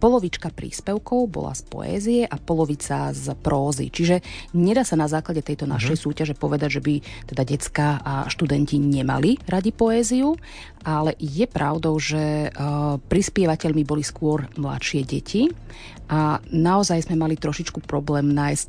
polovička 0.00 0.48
príspevkov 0.54 1.28
bola 1.28 1.52
z 1.52 1.62
poézie 1.68 2.20
a 2.24 2.36
polovica 2.40 3.12
z 3.12 3.36
prózy. 3.36 3.92
Čiže 3.92 4.22
nedá 4.56 4.86
sa 4.86 4.96
na 4.96 5.08
základe 5.10 5.44
tejto 5.44 5.68
mhm. 5.68 5.72
našej 5.76 5.96
mm-hmm. 5.96 6.06
súťaže 6.08 6.34
povedať, 6.36 6.80
že 6.80 6.84
by 6.84 6.94
teda 7.28 7.42
decka 7.44 7.88
a 8.00 8.14
študenti 8.28 8.80
nemali 8.80 9.36
radi 9.48 9.72
poéziu, 9.74 10.36
ale 10.80 11.12
je 11.20 11.44
pravdou, 11.44 12.00
že 12.00 12.48
prispievateľmi 13.08 13.84
boli 13.84 14.00
skôr 14.00 14.48
mladšie 14.56 15.04
deti 15.04 15.48
a 16.10 16.42
naozaj 16.50 17.06
sme 17.06 17.14
mali 17.14 17.38
trošičku 17.38 17.86
problém 17.86 18.34
nájsť 18.34 18.68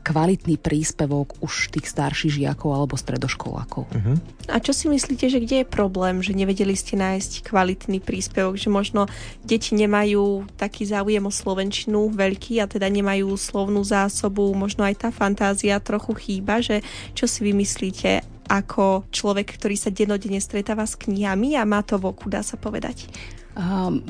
kvalitný 0.00 0.56
príspevok 0.56 1.36
už 1.44 1.76
tých 1.76 1.86
starších 1.90 2.35
žiakov 2.36 2.70
alebo 2.76 2.94
stredoškolákov. 2.94 3.88
Uh-huh. 3.88 4.16
A 4.52 4.60
čo 4.60 4.76
si 4.76 4.86
myslíte, 4.92 5.32
že 5.32 5.40
kde 5.40 5.64
je 5.64 5.66
problém, 5.66 6.20
že 6.20 6.36
nevedeli 6.36 6.76
ste 6.76 7.00
nájsť 7.00 7.48
kvalitný 7.48 8.04
príspevok, 8.04 8.60
že 8.60 8.68
možno 8.68 9.08
deti 9.40 9.72
nemajú 9.72 10.44
taký 10.60 10.84
záujem 10.84 11.24
o 11.24 11.32
slovenčinu 11.32 12.12
veľký 12.12 12.60
a 12.60 12.70
teda 12.70 12.86
nemajú 12.92 13.32
slovnú 13.34 13.80
zásobu, 13.82 14.52
možno 14.52 14.84
aj 14.84 15.08
tá 15.08 15.08
fantázia 15.08 15.80
trochu 15.80 16.12
chýba, 16.20 16.60
že 16.60 16.84
čo 17.16 17.24
si 17.24 17.42
vymyslíte 17.42 18.36
ako 18.46 19.10
človek, 19.10 19.58
ktorý 19.58 19.74
sa 19.74 19.90
denodene 19.90 20.38
stretáva 20.38 20.86
s 20.86 20.94
knihami 20.94 21.58
a 21.58 21.66
má 21.66 21.82
to 21.82 21.98
v 21.98 22.14
oku, 22.14 22.30
dá 22.30 22.46
sa 22.46 22.54
povedať? 22.54 23.10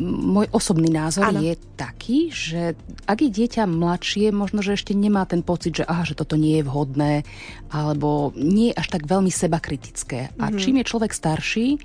Môj 0.03 0.51
osobný 0.51 0.91
názor 0.91 1.31
ano. 1.31 1.39
je 1.39 1.55
taký, 1.79 2.35
že 2.35 2.75
ak 3.07 3.23
je 3.23 3.31
dieťa 3.31 3.71
mladšie, 3.71 4.35
možno, 4.35 4.59
že 4.59 4.75
ešte 4.75 4.91
nemá 4.91 5.23
ten 5.23 5.47
pocit, 5.47 5.79
že 5.79 5.85
aha, 5.87 6.03
že 6.03 6.19
toto 6.19 6.35
nie 6.35 6.59
je 6.59 6.67
vhodné, 6.67 7.23
alebo 7.71 8.35
nie 8.35 8.75
je 8.75 8.79
až 8.83 8.91
tak 8.91 9.07
veľmi 9.07 9.31
seba 9.31 9.63
kritické. 9.63 10.35
A 10.43 10.51
mm-hmm. 10.51 10.59
čím 10.59 10.83
je 10.83 10.91
človek 10.91 11.15
starší, 11.15 11.79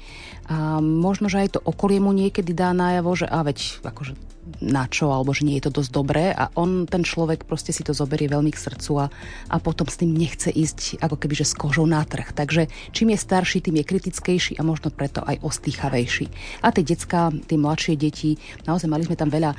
a 0.50 0.82
možno, 0.82 1.30
že 1.30 1.46
aj 1.46 1.50
to 1.54 1.60
okolie 1.62 2.02
mu 2.02 2.10
niekedy 2.18 2.50
dá 2.58 2.74
najavo, 2.74 3.14
že 3.14 3.30
a 3.30 3.46
veď 3.46 3.86
akože 3.86 4.31
na 4.60 4.92
čo, 4.92 5.14
alebo 5.16 5.32
že 5.32 5.48
nie 5.48 5.56
je 5.62 5.72
to 5.72 5.80
dosť 5.80 5.92
dobré 5.96 6.36
a 6.36 6.52
on, 6.60 6.84
ten 6.90 7.08
človek 7.08 7.48
proste 7.48 7.72
si 7.72 7.86
to 7.88 7.96
zoberie 7.96 8.28
veľmi 8.28 8.52
k 8.52 8.60
srdcu 8.60 8.92
a, 9.00 9.06
a 9.48 9.56
potom 9.64 9.88
s 9.88 9.96
tým 10.02 10.12
nechce 10.12 10.52
ísť 10.52 11.00
ako 11.00 11.16
keby, 11.16 11.34
že 11.40 11.48
s 11.48 11.56
kožou 11.56 11.88
na 11.88 12.04
trh. 12.04 12.36
Takže 12.36 12.68
čím 12.92 13.16
je 13.16 13.20
starší, 13.24 13.64
tým 13.64 13.80
je 13.80 13.86
kritickejší 13.88 14.54
a 14.60 14.66
možno 14.68 14.92
preto 14.92 15.24
aj 15.24 15.40
ostýchavejší. 15.46 16.28
A 16.66 16.76
tie 16.76 16.84
decka, 16.84 17.32
tie 17.48 17.58
mladšie 17.58 17.96
deti, 17.96 18.36
naozaj 18.68 18.90
mali 18.92 19.08
sme 19.08 19.16
tam 19.16 19.32
veľa 19.32 19.56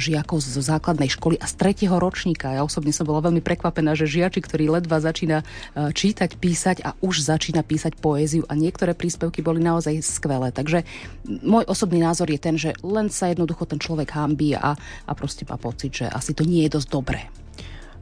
žiakov 0.00 0.40
zo 0.40 0.64
základnej 0.64 1.12
školy 1.12 1.36
a 1.36 1.46
z 1.46 1.54
tretieho 1.60 1.96
ročníka. 2.00 2.56
Ja 2.56 2.64
osobne 2.64 2.90
som 2.90 3.04
bola 3.04 3.20
veľmi 3.20 3.44
prekvapená, 3.44 3.92
že 3.92 4.08
žiači, 4.08 4.40
ktorý 4.40 4.72
ledva 4.72 4.96
začína 4.98 5.44
uh, 5.44 5.92
čítať, 5.92 6.40
písať 6.40 6.76
a 6.82 6.96
už 7.04 7.20
začína 7.28 7.60
písať 7.60 8.00
poéziu 8.00 8.48
a 8.48 8.56
niektoré 8.56 8.96
príspevky 8.96 9.44
boli 9.44 9.60
naozaj 9.60 10.00
skvelé. 10.00 10.50
Takže 10.50 10.88
môj 11.28 11.68
osobný 11.68 12.00
názor 12.00 12.32
je 12.32 12.40
ten, 12.40 12.56
že 12.56 12.72
len 12.80 13.12
sa 13.12 13.28
jednoducho 13.28 13.68
ten 13.68 13.76
človek 13.76 14.16
hambí 14.24 14.56
a, 14.56 14.74
a 15.06 15.12
proste 15.14 15.46
má 15.48 15.56
pocit, 15.56 15.94
že 15.94 16.06
asi 16.10 16.34
to 16.34 16.42
nie 16.42 16.66
je 16.66 16.74
dosť 16.74 16.88
dobré. 16.90 17.20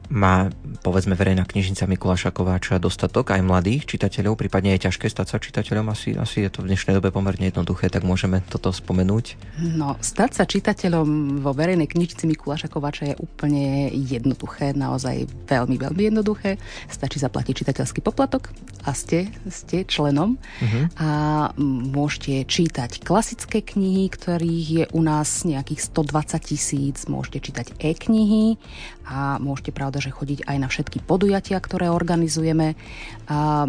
Má, 0.07 0.47
povedzme, 0.87 1.19
verejná 1.19 1.43
knižnica 1.43 1.83
Mikuláša 1.83 2.31
Kováča 2.31 2.79
dostatok 2.79 3.35
aj 3.35 3.43
mladých 3.43 3.83
čitateľov, 3.91 4.39
prípadne 4.39 4.71
je 4.79 4.87
ťažké 4.87 5.11
stať 5.11 5.35
sa 5.35 5.37
čitateľom? 5.43 5.91
Asi, 5.91 6.15
asi 6.15 6.47
je 6.47 6.49
to 6.51 6.63
v 6.63 6.71
dnešnej 6.71 6.95
dobe 6.95 7.11
pomerne 7.11 7.51
jednoduché, 7.51 7.91
tak 7.91 8.07
môžeme 8.07 8.39
toto 8.47 8.71
spomenúť? 8.71 9.35
No, 9.75 9.99
stať 9.99 10.31
sa 10.39 10.43
čitateľom 10.47 11.43
vo 11.43 11.51
verejnej 11.51 11.91
knižnici 11.91 12.23
Mikuláša 12.23 12.71
Kováča 12.71 13.11
je 13.11 13.19
úplne 13.19 13.91
jednoduché, 13.91 14.71
naozaj 14.71 15.27
veľmi, 15.43 15.75
veľmi 15.75 16.01
jednoduché. 16.07 16.55
Stačí 16.87 17.19
zaplatiť 17.19 17.67
čitateľský 17.67 17.99
poplatok 17.99 18.55
a 18.87 18.95
ste, 18.95 19.27
ste 19.51 19.83
členom 19.83 20.39
uh-huh. 20.39 20.83
a 21.03 21.09
môžete 21.59 22.47
čítať 22.47 23.03
klasické 23.03 23.59
knihy, 23.59 24.07
ktorých 24.07 24.67
je 24.71 24.85
u 24.95 25.01
nás 25.03 25.43
nejakých 25.43 25.83
120 25.91 26.39
tisíc, 26.47 26.97
môžete 27.11 27.51
čítať 27.51 27.75
e-knihy 27.83 28.55
a 29.07 29.39
môžete 29.39 29.71
pravda, 29.71 29.96
že 29.99 30.13
chodiť 30.13 30.47
aj 30.47 30.57
na 30.57 30.67
všetky 30.67 31.03
podujatia, 31.03 31.57
ktoré 31.59 31.89
organizujeme. 31.91 32.77
A 33.27 33.67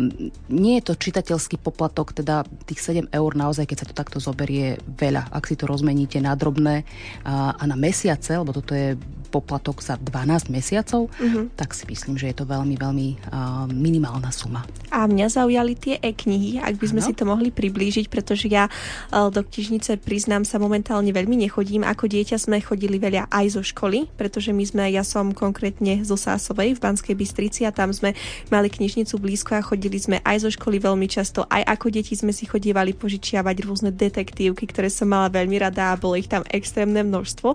nie 0.49 0.75
je 0.79 0.87
to 0.87 0.95
čitateľský 0.95 1.61
poplatok, 1.61 2.17
teda 2.17 2.47
tých 2.69 2.81
7 2.81 3.11
eur 3.11 3.31
naozaj, 3.35 3.67
keď 3.67 3.77
sa 3.83 3.88
to 3.88 3.95
takto 3.97 4.19
zoberie 4.21 4.79
veľa, 4.85 5.33
ak 5.33 5.45
si 5.49 5.55
to 5.57 5.67
rozmeníte 5.67 6.21
na 6.23 6.37
drobné 6.38 6.85
a, 7.25 7.57
a 7.57 7.62
na 7.64 7.77
mesiace, 7.77 8.37
lebo 8.37 8.55
toto 8.55 8.73
je 8.73 8.95
poplatok 9.29 9.85
za 9.85 10.01
12 10.01 10.49
mesiacov, 10.49 11.12
uh-huh. 11.12 11.53
tak 11.55 11.77
si 11.77 11.85
myslím, 11.87 12.17
že 12.17 12.33
je 12.33 12.37
to 12.41 12.45
veľmi, 12.49 12.75
veľmi 12.81 13.09
uh, 13.29 13.69
minimálna 13.69 14.33
suma. 14.33 14.64
A 14.88 15.05
mňa 15.05 15.29
zaujali 15.29 15.77
tie 15.77 16.01
e-knihy, 16.01 16.64
ak 16.64 16.81
by 16.81 16.87
sme 16.88 17.01
ano. 17.05 17.09
si 17.09 17.12
to 17.12 17.29
mohli 17.29 17.53
priblížiť, 17.53 18.09
pretože 18.09 18.49
ja 18.49 18.73
uh, 18.73 19.29
do 19.29 19.45
knižnice, 19.45 20.01
priznám 20.01 20.49
sa, 20.49 20.57
momentálne 20.57 21.12
veľmi 21.12 21.37
nechodím. 21.37 21.85
Ako 21.85 22.09
dieťa 22.09 22.41
sme 22.41 22.64
chodili 22.64 22.97
veľa 22.97 23.29
aj 23.29 23.61
zo 23.61 23.62
školy, 23.62 24.09
pretože 24.17 24.57
my 24.57 24.64
sme, 24.64 24.85
ja 24.88 25.05
som 25.05 25.37
konkrétne 25.37 26.01
zo 26.09 26.17
Sásovej 26.17 26.81
v 26.81 26.83
Banskej 26.83 27.14
Bystrici 27.14 27.69
a 27.69 27.71
tam 27.71 27.93
sme 27.93 28.17
mali 28.49 28.73
knižnicu 28.73 29.21
blízko 29.21 29.61
a 29.61 29.67
chodili 29.67 30.01
sme 30.01 30.25
aj 30.25 30.49
zo 30.49 30.51
školy 30.51 30.81
veľmi 30.81 31.05
často. 31.05 31.45
Aj 31.53 31.61
ako 31.69 31.93
deti 31.93 32.17
sme 32.17 32.33
si 32.33 32.49
chodievali 32.49 32.97
požičiavať 32.97 33.57
rôzne 33.69 33.91
detektívky, 33.93 34.64
ktoré 34.64 34.88
som 34.88 35.12
mala 35.12 35.29
veľmi 35.29 35.61
rada 35.61 35.93
a 35.93 36.01
bolo 36.01 36.17
ich 36.17 36.31
tam 36.31 36.47
extrémne 36.49 37.05
množstvo. 37.05 37.53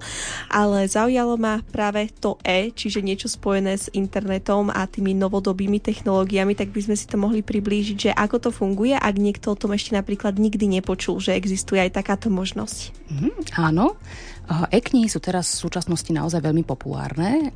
Ale 0.53 0.85
zaujalo 0.85 1.39
ma 1.39 1.62
práve 1.71 2.11
to 2.19 2.35
E, 2.43 2.69
čiže 2.75 2.99
niečo 2.99 3.31
spojené 3.31 3.79
s 3.79 3.87
internetom 3.95 4.67
a 4.69 4.83
tými 4.89 5.15
novodobými 5.15 5.79
technológiami, 5.79 6.53
tak 6.57 6.75
by 6.75 6.81
sme 6.83 6.95
si 6.99 7.05
to 7.07 7.15
mohli 7.15 7.39
priblížiť, 7.39 7.97
že 7.97 8.11
ako 8.11 8.37
to 8.37 8.49
funguje, 8.49 8.97
ak 8.97 9.15
niekto 9.15 9.53
o 9.53 9.59
tom 9.59 9.71
ešte 9.71 9.95
napríklad 9.95 10.35
nikdy 10.35 10.67
nepočul, 10.67 11.23
že 11.23 11.37
existuje 11.37 11.79
aj 11.79 11.95
takáto 11.95 12.27
možnosť. 12.27 12.91
Mm, 13.09 13.35
áno. 13.55 13.95
E-knihy 14.43 15.07
sú 15.07 15.23
teraz 15.23 15.47
v 15.55 15.67
súčasnosti 15.67 16.11
naozaj 16.11 16.43
veľmi 16.43 16.67
populárne. 16.67 17.55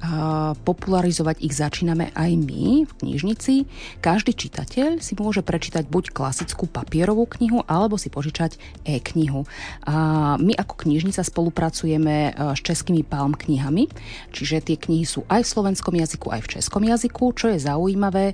Popularizovať 0.63 1.43
ich 1.43 1.51
začíname 1.51 2.15
aj 2.15 2.31
my 2.39 2.87
v 2.87 2.91
knižnici. 3.03 3.67
Každý 3.99 4.31
čitateľ 4.31 5.03
si 5.03 5.13
môže 5.19 5.43
prečítať 5.43 5.83
buď 5.91 6.15
klasickú 6.15 6.65
papierovú 6.71 7.27
knihu, 7.37 7.67
alebo 7.67 7.99
si 7.99 8.07
požičať 8.07 8.55
e-knihu. 8.87 9.43
My 10.39 10.53
ako 10.55 10.87
knižnica 10.87 11.27
spolupracujeme 11.27 12.31
e, 12.31 12.55
s 12.55 12.59
českými 12.63 13.03
palm 13.03 13.35
knihami, 13.35 13.91
čiže 14.31 14.63
tie 14.63 14.77
knihy 14.79 15.03
sú 15.03 15.27
aj 15.27 15.43
v 15.43 15.51
slovenskom 15.51 15.93
jazyku, 15.95 16.31
aj 16.31 16.41
v 16.47 16.51
českom 16.59 16.83
jazyku, 16.87 17.25
čo 17.35 17.51
je 17.51 17.59
zaujímavé. 17.59 18.31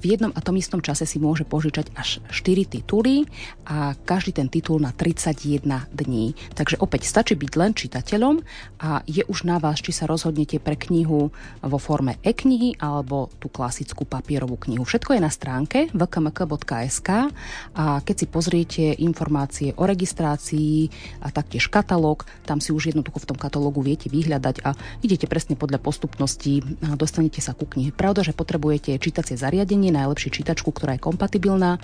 V 0.00 0.04
jednom 0.04 0.32
a 0.32 0.40
tom 0.40 0.56
istom 0.56 0.80
čase 0.80 1.04
si 1.04 1.20
môže 1.20 1.44
požičať 1.44 1.92
až 1.98 2.22
4 2.32 2.66
tituly 2.66 3.28
a 3.66 3.94
každý 4.06 4.36
ten 4.36 4.48
titul 4.48 4.78
na 4.80 4.94
31 4.94 5.90
dní. 5.92 6.38
Takže 6.54 6.80
opäť 6.80 7.08
stačí 7.08 7.34
byť 7.34 7.52
len 7.58 7.65
len 7.66 7.74
čitateľom 7.74 8.38
a 8.78 9.02
je 9.10 9.26
už 9.26 9.42
na 9.42 9.58
vás, 9.58 9.82
či 9.82 9.90
sa 9.90 10.06
rozhodnete 10.06 10.62
pre 10.62 10.78
knihu 10.78 11.34
vo 11.60 11.78
forme 11.82 12.22
e-knihy 12.22 12.78
alebo 12.78 13.28
tú 13.42 13.50
klasickú 13.50 14.06
papierovú 14.06 14.54
knihu. 14.70 14.86
Všetko 14.86 15.18
je 15.18 15.20
na 15.20 15.30
stránke 15.34 15.90
vkmk.sk 15.90 17.10
a 17.74 17.84
keď 18.06 18.14
si 18.14 18.26
pozriete 18.30 18.84
informácie 19.02 19.74
o 19.74 19.82
registrácii 19.82 20.88
a 21.26 21.34
taktiež 21.34 21.66
katalóg, 21.66 22.22
tam 22.46 22.62
si 22.62 22.70
už 22.70 22.94
jednoducho 22.94 23.18
v 23.26 23.28
tom 23.34 23.38
katalógu 23.38 23.82
viete 23.82 24.06
vyhľadať 24.06 24.62
a 24.62 24.78
idete 25.02 25.26
presne 25.26 25.58
podľa 25.58 25.82
postupnosti 25.82 26.62
dostanete 26.94 27.42
sa 27.42 27.56
ku 27.56 27.66
knihe. 27.66 27.90
Pravda, 27.90 28.22
že 28.22 28.36
potrebujete 28.36 29.00
čítacie 29.02 29.34
zariadenie, 29.34 29.90
najlepšie 29.90 30.30
čítačku, 30.30 30.70
ktorá 30.70 30.94
je 30.94 31.04
kompatibilná, 31.04 31.80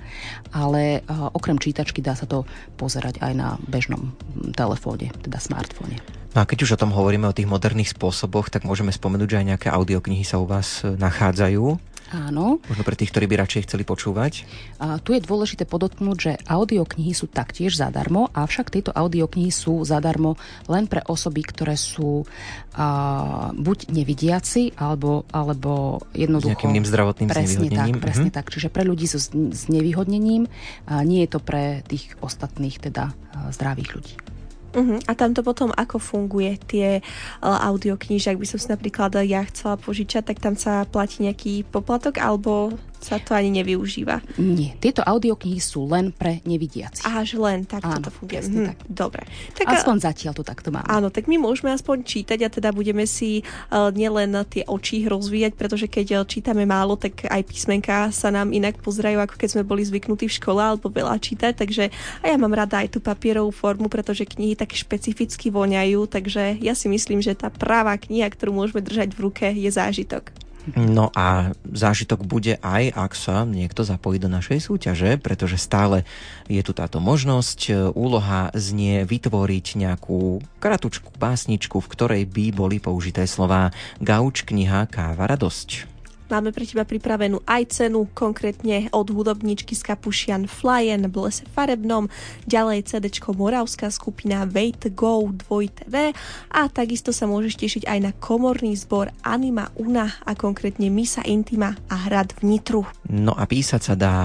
ale 0.53 1.03
okrem 1.09 1.59
čítačky 1.59 2.05
dá 2.05 2.15
sa 2.15 2.29
to 2.29 2.45
pozerať 2.77 3.19
aj 3.25 3.33
na 3.33 3.49
bežnom 3.67 4.13
telefóne, 4.53 5.11
teda 5.25 5.41
smartfóne. 5.73 5.97
No 6.33 6.39
a 6.41 6.49
keď 6.49 6.65
už 6.65 6.71
o 6.77 6.81
tom 6.81 6.97
hovoríme 6.97 7.29
o 7.29 7.37
tých 7.37 7.49
moderných 7.49 7.93
spôsoboch, 7.93 8.49
tak 8.49 8.65
môžeme 8.65 8.89
spomenúť, 8.89 9.29
že 9.29 9.39
aj 9.41 9.49
nejaké 9.57 9.69
audioknihy 9.69 10.25
sa 10.25 10.41
u 10.41 10.49
vás 10.49 10.81
e, 10.81 10.97
nachádzajú. 10.97 11.93
Áno. 12.13 12.61
Možno 12.69 12.85
pre 12.85 12.93
tých, 12.93 13.09
ktorí 13.09 13.25
by 13.25 13.41
radšej 13.41 13.65
chceli 13.69 13.89
počúvať. 13.89 14.45
A 14.81 15.01
tu 15.01 15.17
je 15.17 15.25
dôležité 15.25 15.65
podotknúť, 15.65 16.17
že 16.17 16.33
audioknihy 16.45 17.17
sú 17.17 17.25
taktiež 17.25 17.77
zadarmo, 17.77 18.29
avšak 18.37 18.69
tieto 18.69 18.93
audioknihy 18.93 19.49
sú 19.49 19.81
zadarmo 19.85 20.37
len 20.69 20.89
pre 20.89 21.01
osoby, 21.09 21.41
ktoré 21.41 21.77
sú 21.77 22.29
a, 22.77 23.53
buď 23.57 23.93
nevidiaci, 23.93 24.77
alebo, 24.77 25.25
alebo 25.33 26.05
jednoducho... 26.13 26.53
S 26.53 26.57
nejakým 26.57 26.73
iným 26.77 26.89
zdravotným 26.89 27.29
presne 27.33 27.69
tak, 27.73 27.89
presne 28.01 28.29
mhm. 28.29 28.37
tak. 28.41 28.47
Čiže 28.53 28.69
pre 28.69 28.85
ľudí 28.85 29.05
so, 29.09 29.21
s 29.33 29.69
nevýhodnením, 29.73 30.49
a 30.89 31.01
nie 31.05 31.25
je 31.25 31.33
to 31.33 31.41
pre 31.41 31.81
tých 31.89 32.13
ostatných 32.21 32.77
teda 32.77 33.17
zdravých 33.53 33.91
ľudí. 33.97 34.32
Uh-huh. 34.73 34.99
A 35.05 35.13
tamto 35.13 35.45
potom 35.45 35.69
ako 35.69 36.01
funguje 36.01 36.57
tie 36.65 36.89
uh, 37.05 37.69
audioknižky, 37.69 38.33
ak 38.33 38.41
by 38.41 38.47
som 38.49 38.59
si 38.59 38.69
napríklad 38.73 39.13
ja 39.29 39.45
chcela 39.45 39.77
požičať, 39.77 40.33
tak 40.33 40.39
tam 40.41 40.57
sa 40.57 40.89
platí 40.89 41.21
nejaký 41.21 41.69
poplatok 41.69 42.17
alebo 42.17 42.73
sa 43.03 43.19
to 43.19 43.35
ani 43.35 43.51
nevyužíva. 43.63 44.23
Nie, 44.39 44.79
tieto 44.79 45.03
audioknihy 45.03 45.59
sú 45.59 45.91
len 45.91 46.15
pre 46.15 46.39
nevidiaci. 46.47 47.03
Aha, 47.03 47.27
že 47.27 47.37
len 47.37 47.67
tak 47.67 47.83
to 47.83 48.11
funguje. 48.15 48.41
Hm, 48.41 48.67
tak. 48.73 48.79
Dobre. 48.87 49.23
Tak, 49.59 49.67
aspoň 49.69 49.97
a... 49.99 50.03
zatiaľ 50.09 50.33
to 50.39 50.45
takto 50.47 50.71
máme. 50.71 50.87
Áno, 50.87 51.11
tak 51.11 51.27
my 51.27 51.37
môžeme 51.37 51.75
aspoň 51.75 52.07
čítať 52.07 52.39
a 52.47 52.49
teda 52.49 52.71
budeme 52.71 53.05
si 53.05 53.43
uh, 53.43 53.91
nielen 53.91 54.33
tie 54.47 54.63
oči 54.65 55.05
rozvíjať, 55.05 55.53
pretože 55.59 55.91
keď 55.91 56.23
uh, 56.23 56.27
čítame 56.27 56.63
málo, 56.63 56.95
tak 56.95 57.27
aj 57.27 57.43
písmenka 57.43 58.15
sa 58.15 58.31
nám 58.31 58.55
inak 58.55 58.79
pozerajú, 58.79 59.19
ako 59.19 59.35
keď 59.35 59.49
sme 59.59 59.63
boli 59.67 59.83
zvyknutí 59.83 60.31
v 60.31 60.37
škole 60.39 60.63
alebo 60.63 60.87
veľa 60.89 61.19
čítať, 61.19 61.53
takže 61.59 61.91
a 62.23 62.25
ja 62.31 62.37
mám 62.39 62.55
rada 62.55 62.81
aj 62.81 62.95
tú 62.95 62.99
papierovú 63.03 63.51
formu, 63.51 63.91
pretože 63.91 64.29
knihy 64.29 64.55
tak 64.55 64.73
špecificky 64.73 65.51
voňajú, 65.51 66.07
takže 66.07 66.63
ja 66.63 66.75
si 66.79 66.87
myslím, 66.87 67.19
že 67.19 67.35
tá 67.35 67.51
práva 67.51 67.99
kniha, 67.99 68.31
ktorú 68.31 68.55
môžeme 68.55 68.81
držať 68.85 69.13
v 69.13 69.23
ruke, 69.27 69.47
je 69.51 69.71
zážitok. 69.73 70.52
No 70.79 71.11
a 71.13 71.51
zážitok 71.67 72.23
bude 72.23 72.55
aj, 72.63 72.95
ak 72.95 73.13
sa 73.19 73.43
niekto 73.43 73.83
zapojí 73.83 74.23
do 74.23 74.31
našej 74.31 74.63
súťaže, 74.63 75.19
pretože 75.19 75.59
stále 75.59 76.07
je 76.47 76.63
tu 76.63 76.71
táto 76.71 77.03
možnosť. 77.03 77.93
Úloha 77.99 78.55
znie 78.55 79.03
vytvoriť 79.03 79.67
nejakú 79.83 80.39
kratučku 80.63 81.11
básničku, 81.19 81.83
v 81.83 81.91
ktorej 81.91 82.23
by 82.31 82.55
boli 82.55 82.79
použité 82.79 83.27
slová 83.27 83.75
Gauč, 83.99 84.47
kniha, 84.47 84.87
káva, 84.87 85.27
radosť. 85.27 85.92
Máme 86.33 86.49
pre 86.49 86.65
teba 86.65 86.89
pripravenú 86.89 87.45
aj 87.45 87.77
cenu, 87.77 88.09
konkrétne 88.17 88.89
od 88.97 89.05
hudobničky 89.13 89.77
z 89.77 89.85
Kapušian 89.85 90.49
Flyen 90.49 91.13
v 91.13 91.29
lese 91.29 91.45
farebnom, 91.53 92.09
ďalej 92.49 92.89
CD 92.89 93.13
Moravská 93.13 93.93
skupina 93.93 94.49
Wait 94.49 94.81
Go 94.97 95.29
2TV 95.29 96.17
a 96.57 96.73
takisto 96.73 97.13
sa 97.13 97.29
môžeš 97.29 97.61
tešiť 97.61 97.83
aj 97.85 97.99
na 98.01 98.17
komorný 98.17 98.73
zbor 98.81 99.13
Anima 99.21 99.69
Una 99.77 100.09
a 100.25 100.33
konkrétne 100.33 100.89
Misa 100.89 101.21
Intima 101.29 101.77
a 101.93 102.09
Hrad 102.09 102.33
v 102.41 102.57
Nitru. 102.57 102.89
No 103.13 103.37
a 103.37 103.45
písať 103.45 103.93
sa 103.93 103.93
dá 103.93 104.17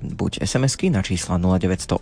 buď 0.00 0.40
SMS-ky 0.40 0.88
na 0.88 1.04
čísla 1.04 1.36
0908 1.36 2.00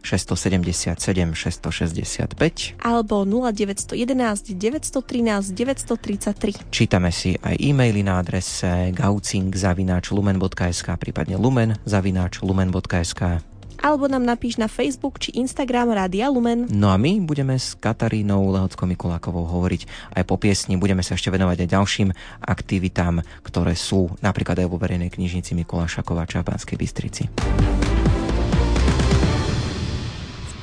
677 0.00 1.36
665 1.36 2.80
alebo 2.80 3.28
0911 3.28 4.56
913 4.56 5.52
933. 5.52 6.72
Čítame 6.72 7.12
si 7.12 7.36
aj 7.36 7.60
e-maily 7.60 8.00
na 8.00 8.24
adrese 8.24 8.85
gaucing 8.92 9.54
zavináč 9.54 10.10
lumen.sk, 10.12 10.88
prípadne 11.00 11.38
lumen 11.38 11.78
zavináč 11.86 12.42
lumen.sk 12.42 13.42
alebo 13.76 14.08
nám 14.08 14.24
napíš 14.24 14.56
na 14.56 14.66
Facebook 14.66 15.20
či 15.20 15.36
Instagram 15.36 15.92
Rádia 15.92 16.32
Lumen. 16.32 16.66
No 16.72 16.88
a 16.90 16.96
my 16.96 17.20
budeme 17.22 17.54
s 17.54 17.76
Katarínou 17.76 18.48
Lehockou 18.50 18.88
Mikulákovou 18.88 19.44
hovoriť 19.46 20.16
aj 20.16 20.24
po 20.24 20.40
piesni. 20.40 20.80
Budeme 20.80 21.04
sa 21.04 21.14
ešte 21.14 21.28
venovať 21.28 21.62
aj 21.62 21.68
ďalším 21.70 22.08
aktivitám, 22.40 23.22
ktoré 23.44 23.76
sú 23.76 24.10
napríklad 24.24 24.64
aj 24.64 24.68
vo 24.68 24.80
verejnej 24.80 25.12
knižnici 25.12 25.52
Mikuláša 25.54 26.02
Kováča 26.02 26.42
v 26.42 26.48
Banskej 26.50 26.76
Bystrici 26.80 27.22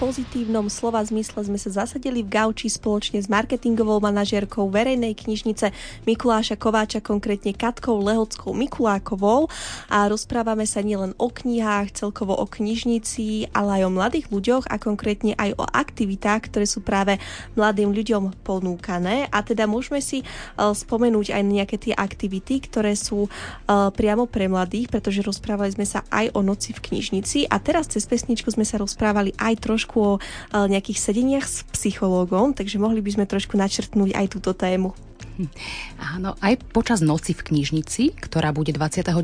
pozitívnom 0.03 0.67
slova 0.67 0.99
zmysle 0.99 1.47
sme 1.47 1.55
sa 1.55 1.87
zasadili 1.87 2.27
v 2.27 2.35
Gauči 2.35 2.67
spoločne 2.67 3.23
s 3.23 3.31
marketingovou 3.31 4.03
manažérkou 4.03 4.67
verejnej 4.67 5.15
knižnice 5.15 5.71
Mikuláša 6.03 6.59
Kováča, 6.59 6.99
konkrétne 6.99 7.55
Katkou 7.55 8.03
Lehockou 8.03 8.51
Mikulákovou. 8.51 9.47
A 9.87 10.11
rozprávame 10.11 10.67
sa 10.67 10.83
nielen 10.83 11.15
o 11.15 11.31
knihách, 11.31 11.95
celkovo 12.03 12.35
o 12.35 12.43
knižnici, 12.43 13.55
ale 13.55 13.79
aj 13.79 13.83
o 13.87 13.95
mladých 13.95 14.27
ľuďoch 14.27 14.67
a 14.67 14.75
konkrétne 14.75 15.39
aj 15.39 15.55
o 15.55 15.63
aktivitách, 15.63 16.51
ktoré 16.51 16.67
sú 16.67 16.83
práve 16.83 17.15
mladým 17.55 17.95
ľuďom 17.95 18.43
ponúkané. 18.43 19.31
A 19.31 19.39
teda 19.39 19.71
môžeme 19.71 20.03
si 20.03 20.19
uh, 20.19 20.75
spomenúť 20.75 21.31
aj 21.31 21.43
nejaké 21.47 21.79
tie 21.79 21.95
aktivity, 21.95 22.59
ktoré 22.59 22.99
sú 22.99 23.31
uh, 23.31 23.87
priamo 23.95 24.27
pre 24.27 24.51
mladých, 24.51 24.91
pretože 24.91 25.23
rozprávali 25.23 25.71
sme 25.71 25.87
sa 25.87 26.03
aj 26.11 26.35
o 26.35 26.43
noci 26.43 26.75
v 26.75 26.91
knižnici. 26.91 27.47
A 27.47 27.55
teraz 27.63 27.87
cez 27.87 28.03
pesničku 28.03 28.51
sme 28.51 28.67
sa 28.67 28.75
rozprávali 28.75 29.31
aj 29.39 29.63
trošku 29.63 29.92
trošku 29.93 30.17
o 30.17 30.17
nejakých 30.65 30.97
sedeniach 30.97 31.45
s 31.45 31.61
psychológom, 31.69 32.57
takže 32.57 32.81
mohli 32.81 32.97
by 33.05 33.13
sme 33.13 33.25
trošku 33.29 33.53
načrtnúť 33.53 34.17
aj 34.17 34.25
túto 34.33 34.57
tému. 34.57 34.97
Áno, 36.15 36.35
aj 36.39 36.61
počas 36.69 36.99
noci 37.01 37.33
v 37.33 37.53
knižnici, 37.53 38.13
ktorá 38.17 38.53
bude 38.53 38.75
29. 38.75 39.15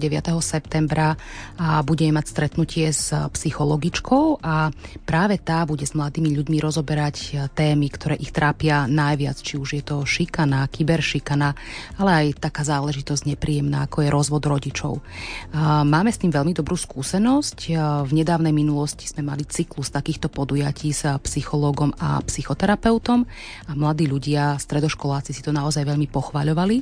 septembra, 0.41 1.19
a 1.59 1.83
budeme 1.83 2.17
mať 2.17 2.25
stretnutie 2.31 2.89
s 2.89 3.11
psychologičkou 3.11 4.41
a 4.41 4.71
práve 5.03 5.37
tá 5.41 5.65
bude 5.67 5.83
s 5.85 5.93
mladými 5.93 6.33
ľuďmi 6.33 6.57
rozoberať 6.61 7.15
e, 7.17 7.29
témy, 7.51 7.87
ktoré 7.91 8.15
ich 8.17 8.31
trápia 8.31 8.85
najviac, 8.87 9.37
či 9.41 9.59
už 9.59 9.69
je 9.79 9.83
to 9.83 10.05
šikana, 10.05 10.65
kyberšikana, 10.69 11.53
ale 11.99 12.11
aj 12.25 12.41
taká 12.41 12.63
záležitosť 12.63 13.35
nepríjemná, 13.35 13.85
ako 13.89 14.05
je 14.05 14.09
rozvod 14.09 14.43
rodičov. 14.45 15.01
Máme 15.85 16.09
s 16.13 16.21
tým 16.21 16.31
veľmi 16.31 16.53
dobrú 16.53 16.77
skúsenosť. 16.77 17.57
E, 17.69 17.71
v 18.05 18.11
nedávnej 18.13 18.53
minulosti 18.53 19.09
sme 19.09 19.25
mali 19.25 19.43
cyklus 19.45 19.91
takýchto 19.91 20.29
podujatí 20.29 20.93
s 20.93 21.05
psychológom 21.25 21.93
a 21.97 22.21
psychoterapeutom 22.23 23.25
a 23.67 23.71
mladí 23.73 24.05
ľudia, 24.05 24.57
stredoškoláci 24.61 25.33
si 25.33 25.41
to 25.41 25.49
naozaj 25.49 25.88
veľmi 25.89 26.05
pochvaľovali. 26.13 26.77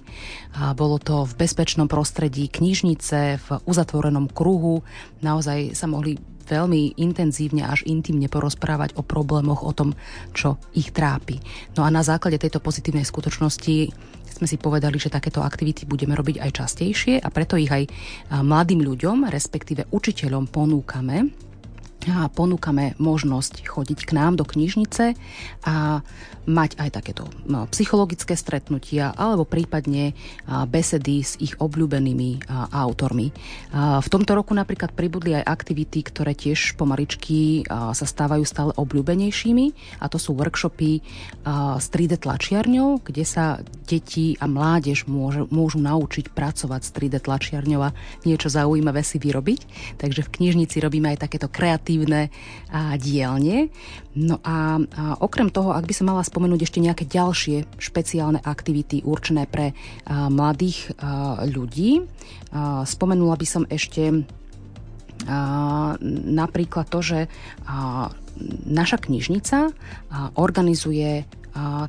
A 0.60 0.76
bolo 0.76 1.00
to 1.00 1.24
v 1.24 1.39
bezpečnom 1.39 1.88
prostredí 1.88 2.52
knižnice, 2.52 3.39
v 3.39 3.48
uzatvorenom 3.63 4.28
kruhu. 4.28 4.84
Naozaj 5.24 5.74
sa 5.74 5.88
mohli 5.88 6.20
veľmi 6.48 6.96
intenzívne 6.96 7.67
až 7.67 7.84
intimne 7.88 8.32
porozprávať 8.32 8.96
o 8.96 9.04
problémoch, 9.04 9.67
o 9.67 9.76
tom, 9.76 9.96
čo 10.32 10.56
ich 10.72 10.96
trápi. 10.96 11.43
No 11.76 11.84
a 11.84 11.91
na 11.91 12.04
základe 12.04 12.39
tejto 12.39 12.63
pozitívnej 12.63 13.04
skutočnosti 13.04 13.76
sme 14.38 14.48
si 14.48 14.56
povedali, 14.56 14.96
že 14.96 15.12
takéto 15.12 15.43
aktivity 15.43 15.84
budeme 15.84 16.15
robiť 16.15 16.39
aj 16.39 16.52
častejšie 16.56 17.20
a 17.20 17.28
preto 17.34 17.60
ich 17.60 17.67
aj 17.67 17.89
mladým 18.32 18.80
ľuďom, 18.80 19.28
respektíve 19.28 19.91
učiteľom 19.91 20.48
ponúkame 20.48 21.47
a 22.08 22.30
ponúkame 22.30 22.94
možnosť 23.02 23.68
chodiť 23.68 24.00
k 24.08 24.12
nám 24.16 24.38
do 24.38 24.46
knižnice 24.46 25.18
a 25.66 26.06
mať 26.48 26.80
aj 26.80 26.90
takéto 26.96 27.28
psychologické 27.76 28.40
stretnutia 28.40 29.12
alebo 29.12 29.44
prípadne 29.44 30.16
besedy 30.72 31.20
s 31.20 31.36
ich 31.44 31.60
obľúbenými 31.60 32.48
autormi. 32.72 33.36
V 33.76 34.08
tomto 34.08 34.32
roku 34.32 34.56
napríklad 34.56 34.96
pribudli 34.96 35.36
aj 35.36 35.44
aktivity, 35.44 36.08
ktoré 36.08 36.32
tiež 36.32 36.80
pomaličky 36.80 37.68
sa 37.68 38.06
stávajú 38.08 38.48
stále 38.48 38.72
obľúbenejšími 38.80 40.00
a 40.00 40.08
to 40.08 40.16
sú 40.16 40.40
workshopy 40.40 41.04
s 41.76 41.86
3D 41.92 42.24
tlačiarňou, 42.24 43.04
kde 43.04 43.28
sa 43.28 43.60
deti 43.84 44.40
a 44.40 44.48
mládež 44.48 45.04
môžu, 45.12 45.52
môžu 45.52 45.84
naučiť 45.84 46.32
pracovať 46.32 46.82
s 46.88 46.94
3D 46.96 47.28
tlačiarňou 47.28 47.82
a 47.84 47.96
niečo 48.24 48.48
zaujímavé 48.48 49.04
si 49.04 49.20
vyrobiť. 49.20 49.60
Takže 50.00 50.24
v 50.24 50.32
knižnici 50.32 50.80
robíme 50.80 51.12
aj 51.12 51.28
takéto 51.28 51.52
kreatívne 51.52 51.87
dielne. 53.00 53.71
No 54.17 54.43
a, 54.43 54.76
a 54.76 55.15
okrem 55.23 55.47
toho, 55.47 55.71
ak 55.71 55.88
by 55.88 55.93
som 55.95 56.12
mala 56.12 56.26
spomenúť 56.28 56.67
ešte 56.67 56.84
nejaké 56.84 57.08
ďalšie 57.08 57.80
špeciálne 57.80 58.43
aktivity 58.43 59.06
určené 59.08 59.47
pre 59.47 59.71
a, 60.04 60.28
mladých 60.28 60.91
a, 61.00 61.48
ľudí, 61.48 62.04
a, 62.52 62.83
spomenula 62.83 63.40
by 63.40 63.48
som 63.48 63.63
ešte 63.69 64.27
napríklad 66.38 66.85
to, 66.94 67.00
že 67.02 67.19
naša 68.69 68.98
knižnica 69.02 69.73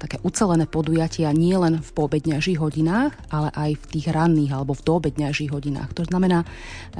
také 0.00 0.16
ucelené 0.24 0.64
podujatia 0.64 1.28
nie 1.36 1.52
len 1.52 1.84
v 1.84 1.90
poobedňajších 1.92 2.56
hodinách, 2.56 3.12
ale 3.28 3.52
aj 3.52 3.70
v 3.76 3.84
tých 3.92 4.06
ranných 4.08 4.56
alebo 4.56 4.72
v 4.72 4.80
doobedňajších 4.80 5.52
hodinách. 5.52 5.92
To 5.92 6.08
znamená, 6.08 6.48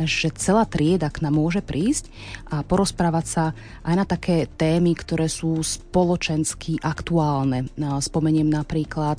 že 0.04 0.28
celá 0.36 0.68
trieda 0.68 1.08
k 1.08 1.24
nám 1.24 1.40
môže 1.40 1.64
prísť 1.64 2.12
a 2.52 2.60
porozprávať 2.60 3.24
sa 3.24 3.44
aj 3.88 3.94
na 3.96 4.04
také 4.04 4.44
témy, 4.44 4.92
ktoré 4.92 5.32
sú 5.32 5.64
spoločensky 5.64 6.76
aktuálne. 6.84 7.72
Spomeniem 7.80 8.52
napríklad 8.52 9.16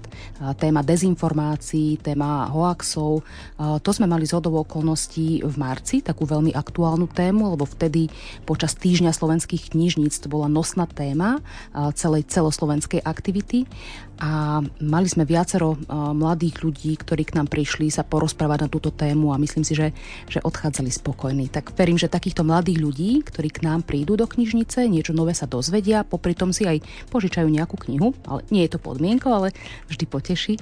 téma 0.62 0.86
dezinformácií, 0.86 1.98
téma 2.06 2.54
hoaxov. 2.54 3.26
To 3.58 3.90
sme 3.90 4.06
mali 4.06 4.30
z 4.30 4.38
okolností 4.38 5.42
v 5.42 5.56
marci, 5.58 6.06
takú 6.06 6.30
veľmi 6.30 6.54
aktuálnu 6.54 7.10
tému, 7.10 7.58
lebo 7.58 7.66
vtedy 7.66 8.14
počas 8.46 8.78
týždňa 8.78 9.10
slovenských 9.10 9.74
knižníc 9.74 10.22
to 10.22 10.30
bola 10.30 10.46
nosná 10.46 10.86
téma 10.86 11.42
celej 11.98 12.30
celoslovenskej 12.30 13.02
aktivity 13.02 13.39
भी 13.40 13.48
थी। 13.54 13.66
A 14.20 14.60
mali 14.84 15.08
sme 15.08 15.24
viacero 15.24 15.80
mladých 15.90 16.60
ľudí, 16.60 16.92
ktorí 17.00 17.24
k 17.24 17.40
nám 17.40 17.48
prišli 17.48 17.88
sa 17.88 18.04
porozprávať 18.04 18.68
na 18.68 18.70
túto 18.70 18.92
tému 18.92 19.32
a 19.32 19.40
myslím 19.40 19.64
si, 19.64 19.74
že, 19.74 19.96
že 20.28 20.44
odchádzali 20.44 20.92
spokojní. 20.92 21.48
Tak 21.48 21.72
verím, 21.80 21.96
že 21.96 22.12
takýchto 22.12 22.44
mladých 22.44 22.84
ľudí, 22.84 23.24
ktorí 23.24 23.48
k 23.48 23.64
nám 23.64 23.88
prídu 23.88 24.20
do 24.20 24.28
knižnice, 24.28 24.92
niečo 24.92 25.16
nové 25.16 25.32
sa 25.32 25.48
dozvedia, 25.48 26.04
popri 26.04 26.36
tom 26.36 26.52
si 26.52 26.68
aj 26.68 26.84
požičajú 27.10 27.48
nejakú 27.48 27.80
knihu, 27.88 28.12
ale 28.28 28.44
nie 28.52 28.68
je 28.68 28.76
to 28.76 28.84
podmienko, 28.84 29.32
ale 29.32 29.56
vždy 29.88 30.06
poteší, 30.06 30.54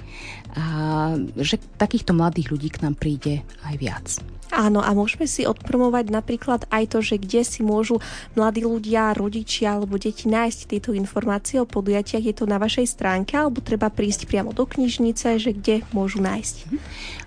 a 0.54 1.18
že 1.42 1.58
takýchto 1.76 2.14
mladých 2.14 2.54
ľudí 2.54 2.70
k 2.70 2.86
nám 2.86 2.94
príde 2.94 3.42
aj 3.66 3.74
viac. 3.74 4.06
Áno, 4.48 4.80
a 4.80 4.96
môžeme 4.96 5.28
si 5.28 5.44
odpromovať 5.44 6.08
napríklad 6.08 6.64
aj 6.72 6.96
to, 6.96 7.04
že 7.04 7.20
kde 7.20 7.44
si 7.44 7.60
môžu 7.60 8.00
mladí 8.32 8.64
ľudia, 8.64 9.12
rodičia 9.12 9.76
alebo 9.76 10.00
deti 10.00 10.24
nájsť 10.24 10.60
tieto 10.72 10.96
informácie 10.96 11.60
o 11.60 11.68
podujatiach. 11.68 12.24
Je 12.24 12.32
to 12.32 12.48
na 12.48 12.56
vašej 12.56 12.88
stránke 12.88 13.36
alebo 13.48 13.64
treba 13.64 13.88
prísť 13.88 14.28
priamo 14.28 14.52
do 14.52 14.68
knižnice, 14.68 15.40
že 15.40 15.56
kde 15.56 15.80
môžu 15.96 16.20
nájsť? 16.20 16.56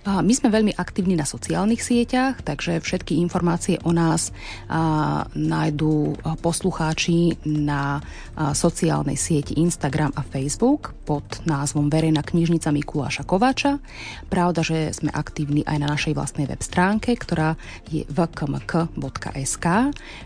My 0.01 0.33
sme 0.33 0.53
veľmi 0.53 0.77
aktívni 0.77 1.13
na 1.17 1.25
sociálnych 1.25 1.81
sieťach, 1.81 2.45
takže 2.45 2.81
všetky 2.81 3.17
informácie 3.21 3.81
o 3.81 3.93
nás 3.93 4.29
nájdú 5.33 6.17
poslucháči 6.41 7.41
na 7.45 8.01
sociálnej 8.37 9.17
sieti 9.17 9.57
Instagram 9.61 10.13
a 10.17 10.25
Facebook 10.25 10.93
pod 11.05 11.25
názvom 11.45 11.89
Verejná 11.89 12.25
knižnica 12.25 12.73
Mikuláša 12.73 13.25
Kováča. 13.25 13.77
Pravda, 14.29 14.65
že 14.65 14.93
sme 14.93 15.13
aktívni 15.13 15.61
aj 15.65 15.77
na 15.77 15.87
našej 15.93 16.13
vlastnej 16.17 16.49
web 16.49 16.61
stránke, 16.61 17.13
ktorá 17.13 17.53
je 17.89 18.05
vkmk.sk. 18.09 19.65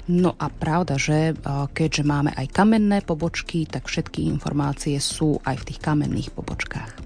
No 0.08 0.32
a 0.40 0.48
pravda, 0.52 0.96
že 0.96 1.36
keďže 1.76 2.04
máme 2.08 2.32
aj 2.36 2.48
kamenné 2.52 3.04
pobočky, 3.04 3.68
tak 3.68 3.92
všetky 3.92 4.24
informácie 4.32 5.00
sú 5.04 5.40
aj 5.44 5.56
v 5.60 5.68
tých 5.68 5.80
kamenných 5.86 6.34
pobočkách. 6.34 7.06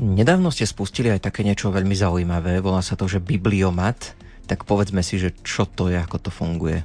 Nedávno 0.00 0.48
ste 0.48 0.64
spustili 0.64 1.12
aj 1.12 1.28
také 1.28 1.44
niečo 1.44 1.68
veľmi 1.68 1.92
zaujímavé, 1.92 2.64
volá 2.64 2.80
sa 2.80 2.96
to, 2.96 3.04
že 3.04 3.20
bibliomat. 3.20 4.16
Tak 4.48 4.64
povedzme 4.64 5.04
si, 5.04 5.20
že 5.20 5.36
čo 5.44 5.68
to 5.68 5.92
je, 5.92 6.00
ako 6.00 6.16
to 6.16 6.30
funguje. 6.32 6.80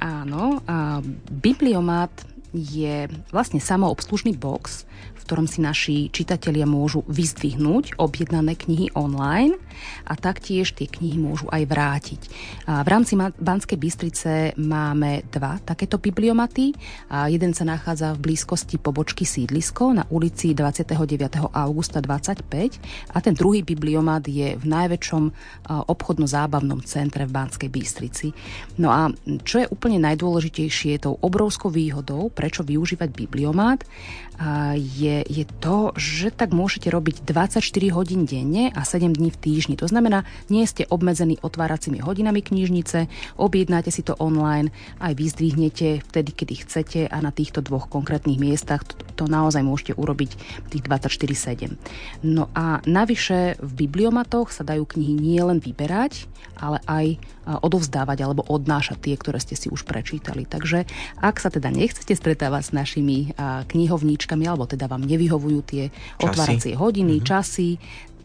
Áno, 0.00 0.62
a 0.64 1.02
bibliomat 1.28 2.14
je 2.52 3.08
vlastne 3.30 3.62
samoobslužný 3.62 4.34
box, 4.36 4.84
ktorom 5.30 5.46
si 5.46 5.62
naši 5.62 6.10
čitatelia 6.10 6.66
môžu 6.66 7.06
vyzdvihnúť 7.06 8.02
objednané 8.02 8.58
knihy 8.58 8.90
online 8.98 9.54
a 10.02 10.18
taktiež 10.18 10.74
tie 10.74 10.90
knihy 10.90 11.22
môžu 11.22 11.46
aj 11.54 11.70
vrátiť. 11.70 12.20
V 12.66 12.88
rámci 12.90 13.14
Banskej 13.38 13.78
Bystrice 13.78 14.32
máme 14.58 15.22
dva 15.30 15.62
takéto 15.62 16.02
bibliomaty. 16.02 16.74
Jeden 17.30 17.54
sa 17.54 17.62
nachádza 17.62 18.18
v 18.18 18.26
blízkosti 18.26 18.82
pobočky 18.82 19.22
Sídlisko 19.22 19.94
na 19.94 20.02
ulici 20.10 20.50
29. 20.50 20.98
augusta 21.54 22.02
25 22.02 23.14
a 23.14 23.18
ten 23.22 23.34
druhý 23.38 23.62
bibliomat 23.62 24.26
je 24.26 24.58
v 24.58 24.64
najväčšom 24.66 25.24
obchodno-zábavnom 25.86 26.82
centre 26.82 27.22
v 27.22 27.30
Banskej 27.30 27.70
Bystrici. 27.70 28.34
No 28.82 28.90
a 28.90 29.14
čo 29.46 29.62
je 29.62 29.70
úplne 29.70 30.02
najdôležitejšie, 30.02 31.06
tou 31.06 31.14
obrovskou 31.22 31.70
výhodou, 31.70 32.34
prečo 32.40 32.64
využívať 32.64 33.12
bibliomat, 33.12 33.84
je, 34.76 35.20
je 35.20 35.44
to, 35.60 35.92
že 36.00 36.32
tak 36.32 36.56
môžete 36.56 36.88
robiť 36.88 37.28
24 37.28 37.60
hodín 37.92 38.24
denne 38.24 38.72
a 38.72 38.88
7 38.88 39.12
dní 39.12 39.28
v 39.28 39.36
týždni. 39.36 39.76
To 39.76 39.84
znamená, 39.84 40.24
nie 40.48 40.64
ste 40.64 40.88
obmedzení 40.88 41.36
otváracími 41.44 42.00
hodinami 42.00 42.40
knižnice, 42.40 43.04
objednáte 43.36 43.92
si 43.92 44.00
to 44.00 44.16
online, 44.16 44.72
aj 44.96 45.12
vyzdvihnete 45.12 46.00
vtedy, 46.08 46.30
kedy 46.32 46.54
chcete 46.64 47.00
a 47.12 47.16
na 47.20 47.36
týchto 47.36 47.60
dvoch 47.60 47.92
konkrétnych 47.92 48.40
miestach 48.40 48.80
to, 48.88 48.96
to 49.12 49.24
naozaj 49.28 49.60
môžete 49.60 49.92
urobiť 50.00 50.30
tých 50.72 50.82
24-7. 50.88 51.76
No 52.24 52.48
a 52.56 52.80
navyše 52.88 53.60
v 53.60 53.72
bibliomatoch 53.84 54.56
sa 54.56 54.64
dajú 54.64 54.88
knihy 54.88 55.20
nie 55.20 55.40
len 55.44 55.60
vyberať, 55.60 56.32
ale 56.56 56.80
aj 56.88 57.06
odovzdávať 57.50 58.22
alebo 58.22 58.46
odnášať 58.46 59.10
tie, 59.10 59.14
ktoré 59.18 59.42
ste 59.42 59.58
si 59.58 59.66
už 59.66 59.82
prečítali. 59.82 60.46
Takže 60.46 60.86
ak 61.18 61.42
sa 61.42 61.50
teda 61.50 61.66
nechcete 61.72 62.14
stretávať 62.14 62.70
s 62.70 62.72
našimi 62.76 63.34
knihovníčkami, 63.66 64.28
alebo 64.38 64.70
teda 64.70 64.86
vám 64.86 65.02
nevyhovujú 65.02 65.60
tie 65.66 65.90
časy. 65.90 66.22
otváracie 66.22 66.72
hodiny, 66.78 67.18
mm-hmm. 67.18 67.26
časy, 67.26 67.68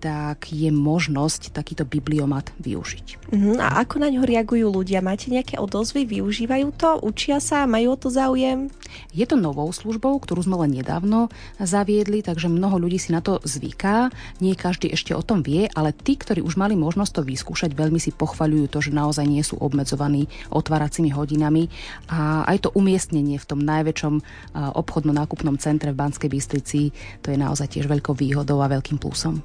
tak 0.06 0.54
je 0.54 0.70
možnosť 0.70 1.50
takýto 1.50 1.82
bibliomat 1.82 2.54
využiť. 2.62 3.34
Uh-huh. 3.34 3.58
A 3.58 3.82
ako 3.82 4.06
na 4.06 4.14
ňo 4.14 4.22
reagujú 4.22 4.70
ľudia? 4.70 5.02
Máte 5.02 5.34
nejaké 5.34 5.58
odozvy? 5.58 6.06
Využívajú 6.06 6.78
to? 6.78 7.02
Učia 7.02 7.42
sa? 7.42 7.66
Majú 7.66 7.98
o 7.98 7.98
to 7.98 8.14
záujem? 8.14 8.70
Je 9.10 9.26
to 9.26 9.34
novou 9.34 9.66
službou, 9.74 10.22
ktorú 10.22 10.46
sme 10.46 10.62
len 10.62 10.78
nedávno 10.78 11.34
zaviedli, 11.58 12.22
takže 12.22 12.54
mnoho 12.54 12.78
ľudí 12.78 13.02
si 13.02 13.18
na 13.18 13.26
to 13.26 13.42
zvyká. 13.42 14.14
Nie 14.46 14.54
každý 14.54 14.94
ešte 14.94 15.18
o 15.18 15.26
tom 15.26 15.42
vie, 15.42 15.66
ale 15.74 15.90
tí, 15.90 16.14
ktorí 16.14 16.46
už 16.46 16.54
mali 16.54 16.78
možnosť 16.78 17.12
to 17.18 17.22
vyskúšať, 17.26 17.74
veľmi 17.74 17.98
si 17.98 18.14
pochvaľujú 18.14 18.70
to, 18.70 18.86
že 18.86 18.94
naozaj 18.94 19.26
nie 19.26 19.42
sú 19.42 19.58
obmedzovaní 19.58 20.30
otváracími 20.54 21.10
hodinami 21.18 21.66
a 22.14 22.46
aj 22.46 22.70
to 22.70 22.70
umiestnenie 22.78 23.42
v 23.42 23.50
tom 23.50 23.58
najväčšom 23.66 24.22
obchodno-nákupnom 24.54 25.58
centre 25.58 25.90
v 25.90 25.98
Banskej 25.98 26.30
Bystrici, 26.30 26.94
to 27.26 27.34
je 27.34 27.42
naozaj 27.42 27.74
tiež 27.74 27.90
veľkou 27.90 28.14
výhodou 28.14 28.62
a 28.62 28.70
veľkým 28.70 29.02
plusom. 29.02 29.42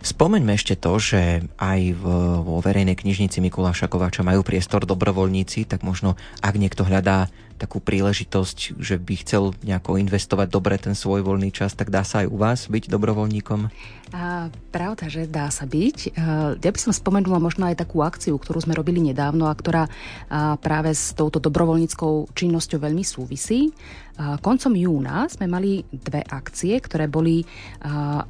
Spomeňme 0.00 0.56
ešte 0.56 0.80
to, 0.80 0.96
že 0.96 1.44
aj 1.60 1.80
v, 1.92 2.04
vo 2.40 2.56
verejnej 2.64 2.96
knižnici 2.96 3.44
Mikuláša 3.44 3.92
Kováča 3.92 4.24
majú 4.24 4.40
priestor 4.40 4.88
dobrovoľníci, 4.88 5.68
tak 5.68 5.84
možno 5.84 6.16
ak 6.40 6.56
niekto 6.56 6.88
hľadá 6.88 7.28
takú 7.60 7.84
príležitosť, 7.84 8.80
že 8.80 8.96
by 8.96 9.14
chcel 9.20 9.52
nejako 9.60 10.00
investovať 10.00 10.48
dobre 10.48 10.80
ten 10.80 10.96
svoj 10.96 11.20
voľný 11.20 11.52
čas, 11.52 11.76
tak 11.76 11.92
dá 11.92 12.00
sa 12.00 12.24
aj 12.24 12.32
u 12.32 12.36
vás 12.40 12.64
byť 12.72 12.88
dobrovoľníkom? 12.88 13.68
A, 14.10 14.48
pravda, 14.72 15.06
že 15.06 15.28
dá 15.28 15.52
sa 15.52 15.68
byť. 15.68 16.16
Ja 16.58 16.70
by 16.72 16.80
som 16.80 16.96
spomenula 16.96 17.38
možno 17.38 17.68
aj 17.68 17.84
takú 17.84 18.00
akciu, 18.00 18.40
ktorú 18.40 18.64
sme 18.64 18.72
robili 18.72 18.98
nedávno 18.98 19.46
a 19.46 19.54
ktorá 19.54 19.86
práve 20.64 20.96
s 20.96 21.12
touto 21.12 21.38
dobrovoľníckou 21.38 22.32
činnosťou 22.32 22.80
veľmi 22.80 23.04
súvisí. 23.04 23.70
Koncom 24.20 24.76
júna 24.76 25.24
sme 25.32 25.48
mali 25.48 25.80
dve 25.88 26.20
akcie, 26.20 26.76
ktoré 26.76 27.08
boli 27.08 27.40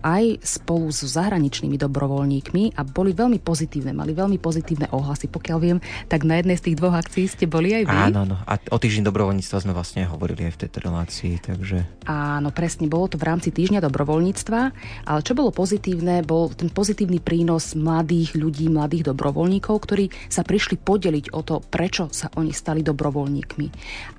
aj 0.04 0.38
spolu 0.38 0.86
s 0.92 1.02
zahraničnými 1.02 1.74
dobrovoľníkmi 1.80 2.78
a 2.78 2.86
boli 2.86 3.10
veľmi 3.10 3.42
pozitívne, 3.42 3.90
mali 3.90 4.14
veľmi 4.14 4.38
pozitívne 4.38 4.86
ohlasy. 4.94 5.26
Pokiaľ 5.26 5.58
viem, 5.58 5.78
tak 6.06 6.22
na 6.28 6.38
jednej 6.38 6.60
z 6.60 6.70
tých 6.70 6.78
dvoch 6.78 6.94
akcií 6.94 7.26
ste 7.26 7.50
boli 7.50 7.74
aj 7.74 7.84
vy. 7.90 8.00
Áno, 8.12 8.22
no. 8.22 8.36
a 8.38 8.54
o 8.70 8.78
týždeň 8.78 9.02
dobrovoľníctva 9.20 9.60
sme 9.60 9.76
vlastne 9.76 10.08
hovorili 10.08 10.48
aj 10.48 10.56
v 10.56 10.60
tejto 10.64 10.78
relácii, 10.80 11.44
takže... 11.44 11.84
Áno, 12.08 12.48
presne, 12.56 12.88
bolo 12.88 13.04
to 13.12 13.20
v 13.20 13.28
rámci 13.28 13.52
týždňa 13.52 13.84
dobrovoľníctva, 13.84 14.60
ale 15.04 15.20
čo 15.20 15.36
bolo 15.36 15.52
pozitívne, 15.52 16.24
bol 16.24 16.48
ten 16.56 16.72
pozitívny 16.72 17.20
prínos 17.20 17.76
mladých 17.76 18.40
ľudí, 18.40 18.72
mladých 18.72 19.12
dobrovoľníkov, 19.12 19.76
ktorí 19.76 20.08
sa 20.32 20.40
prišli 20.40 20.80
podeliť 20.80 21.36
o 21.36 21.44
to, 21.44 21.60
prečo 21.60 22.08
sa 22.08 22.32
oni 22.32 22.48
stali 22.56 22.80
dobrovoľníkmi. 22.80 23.66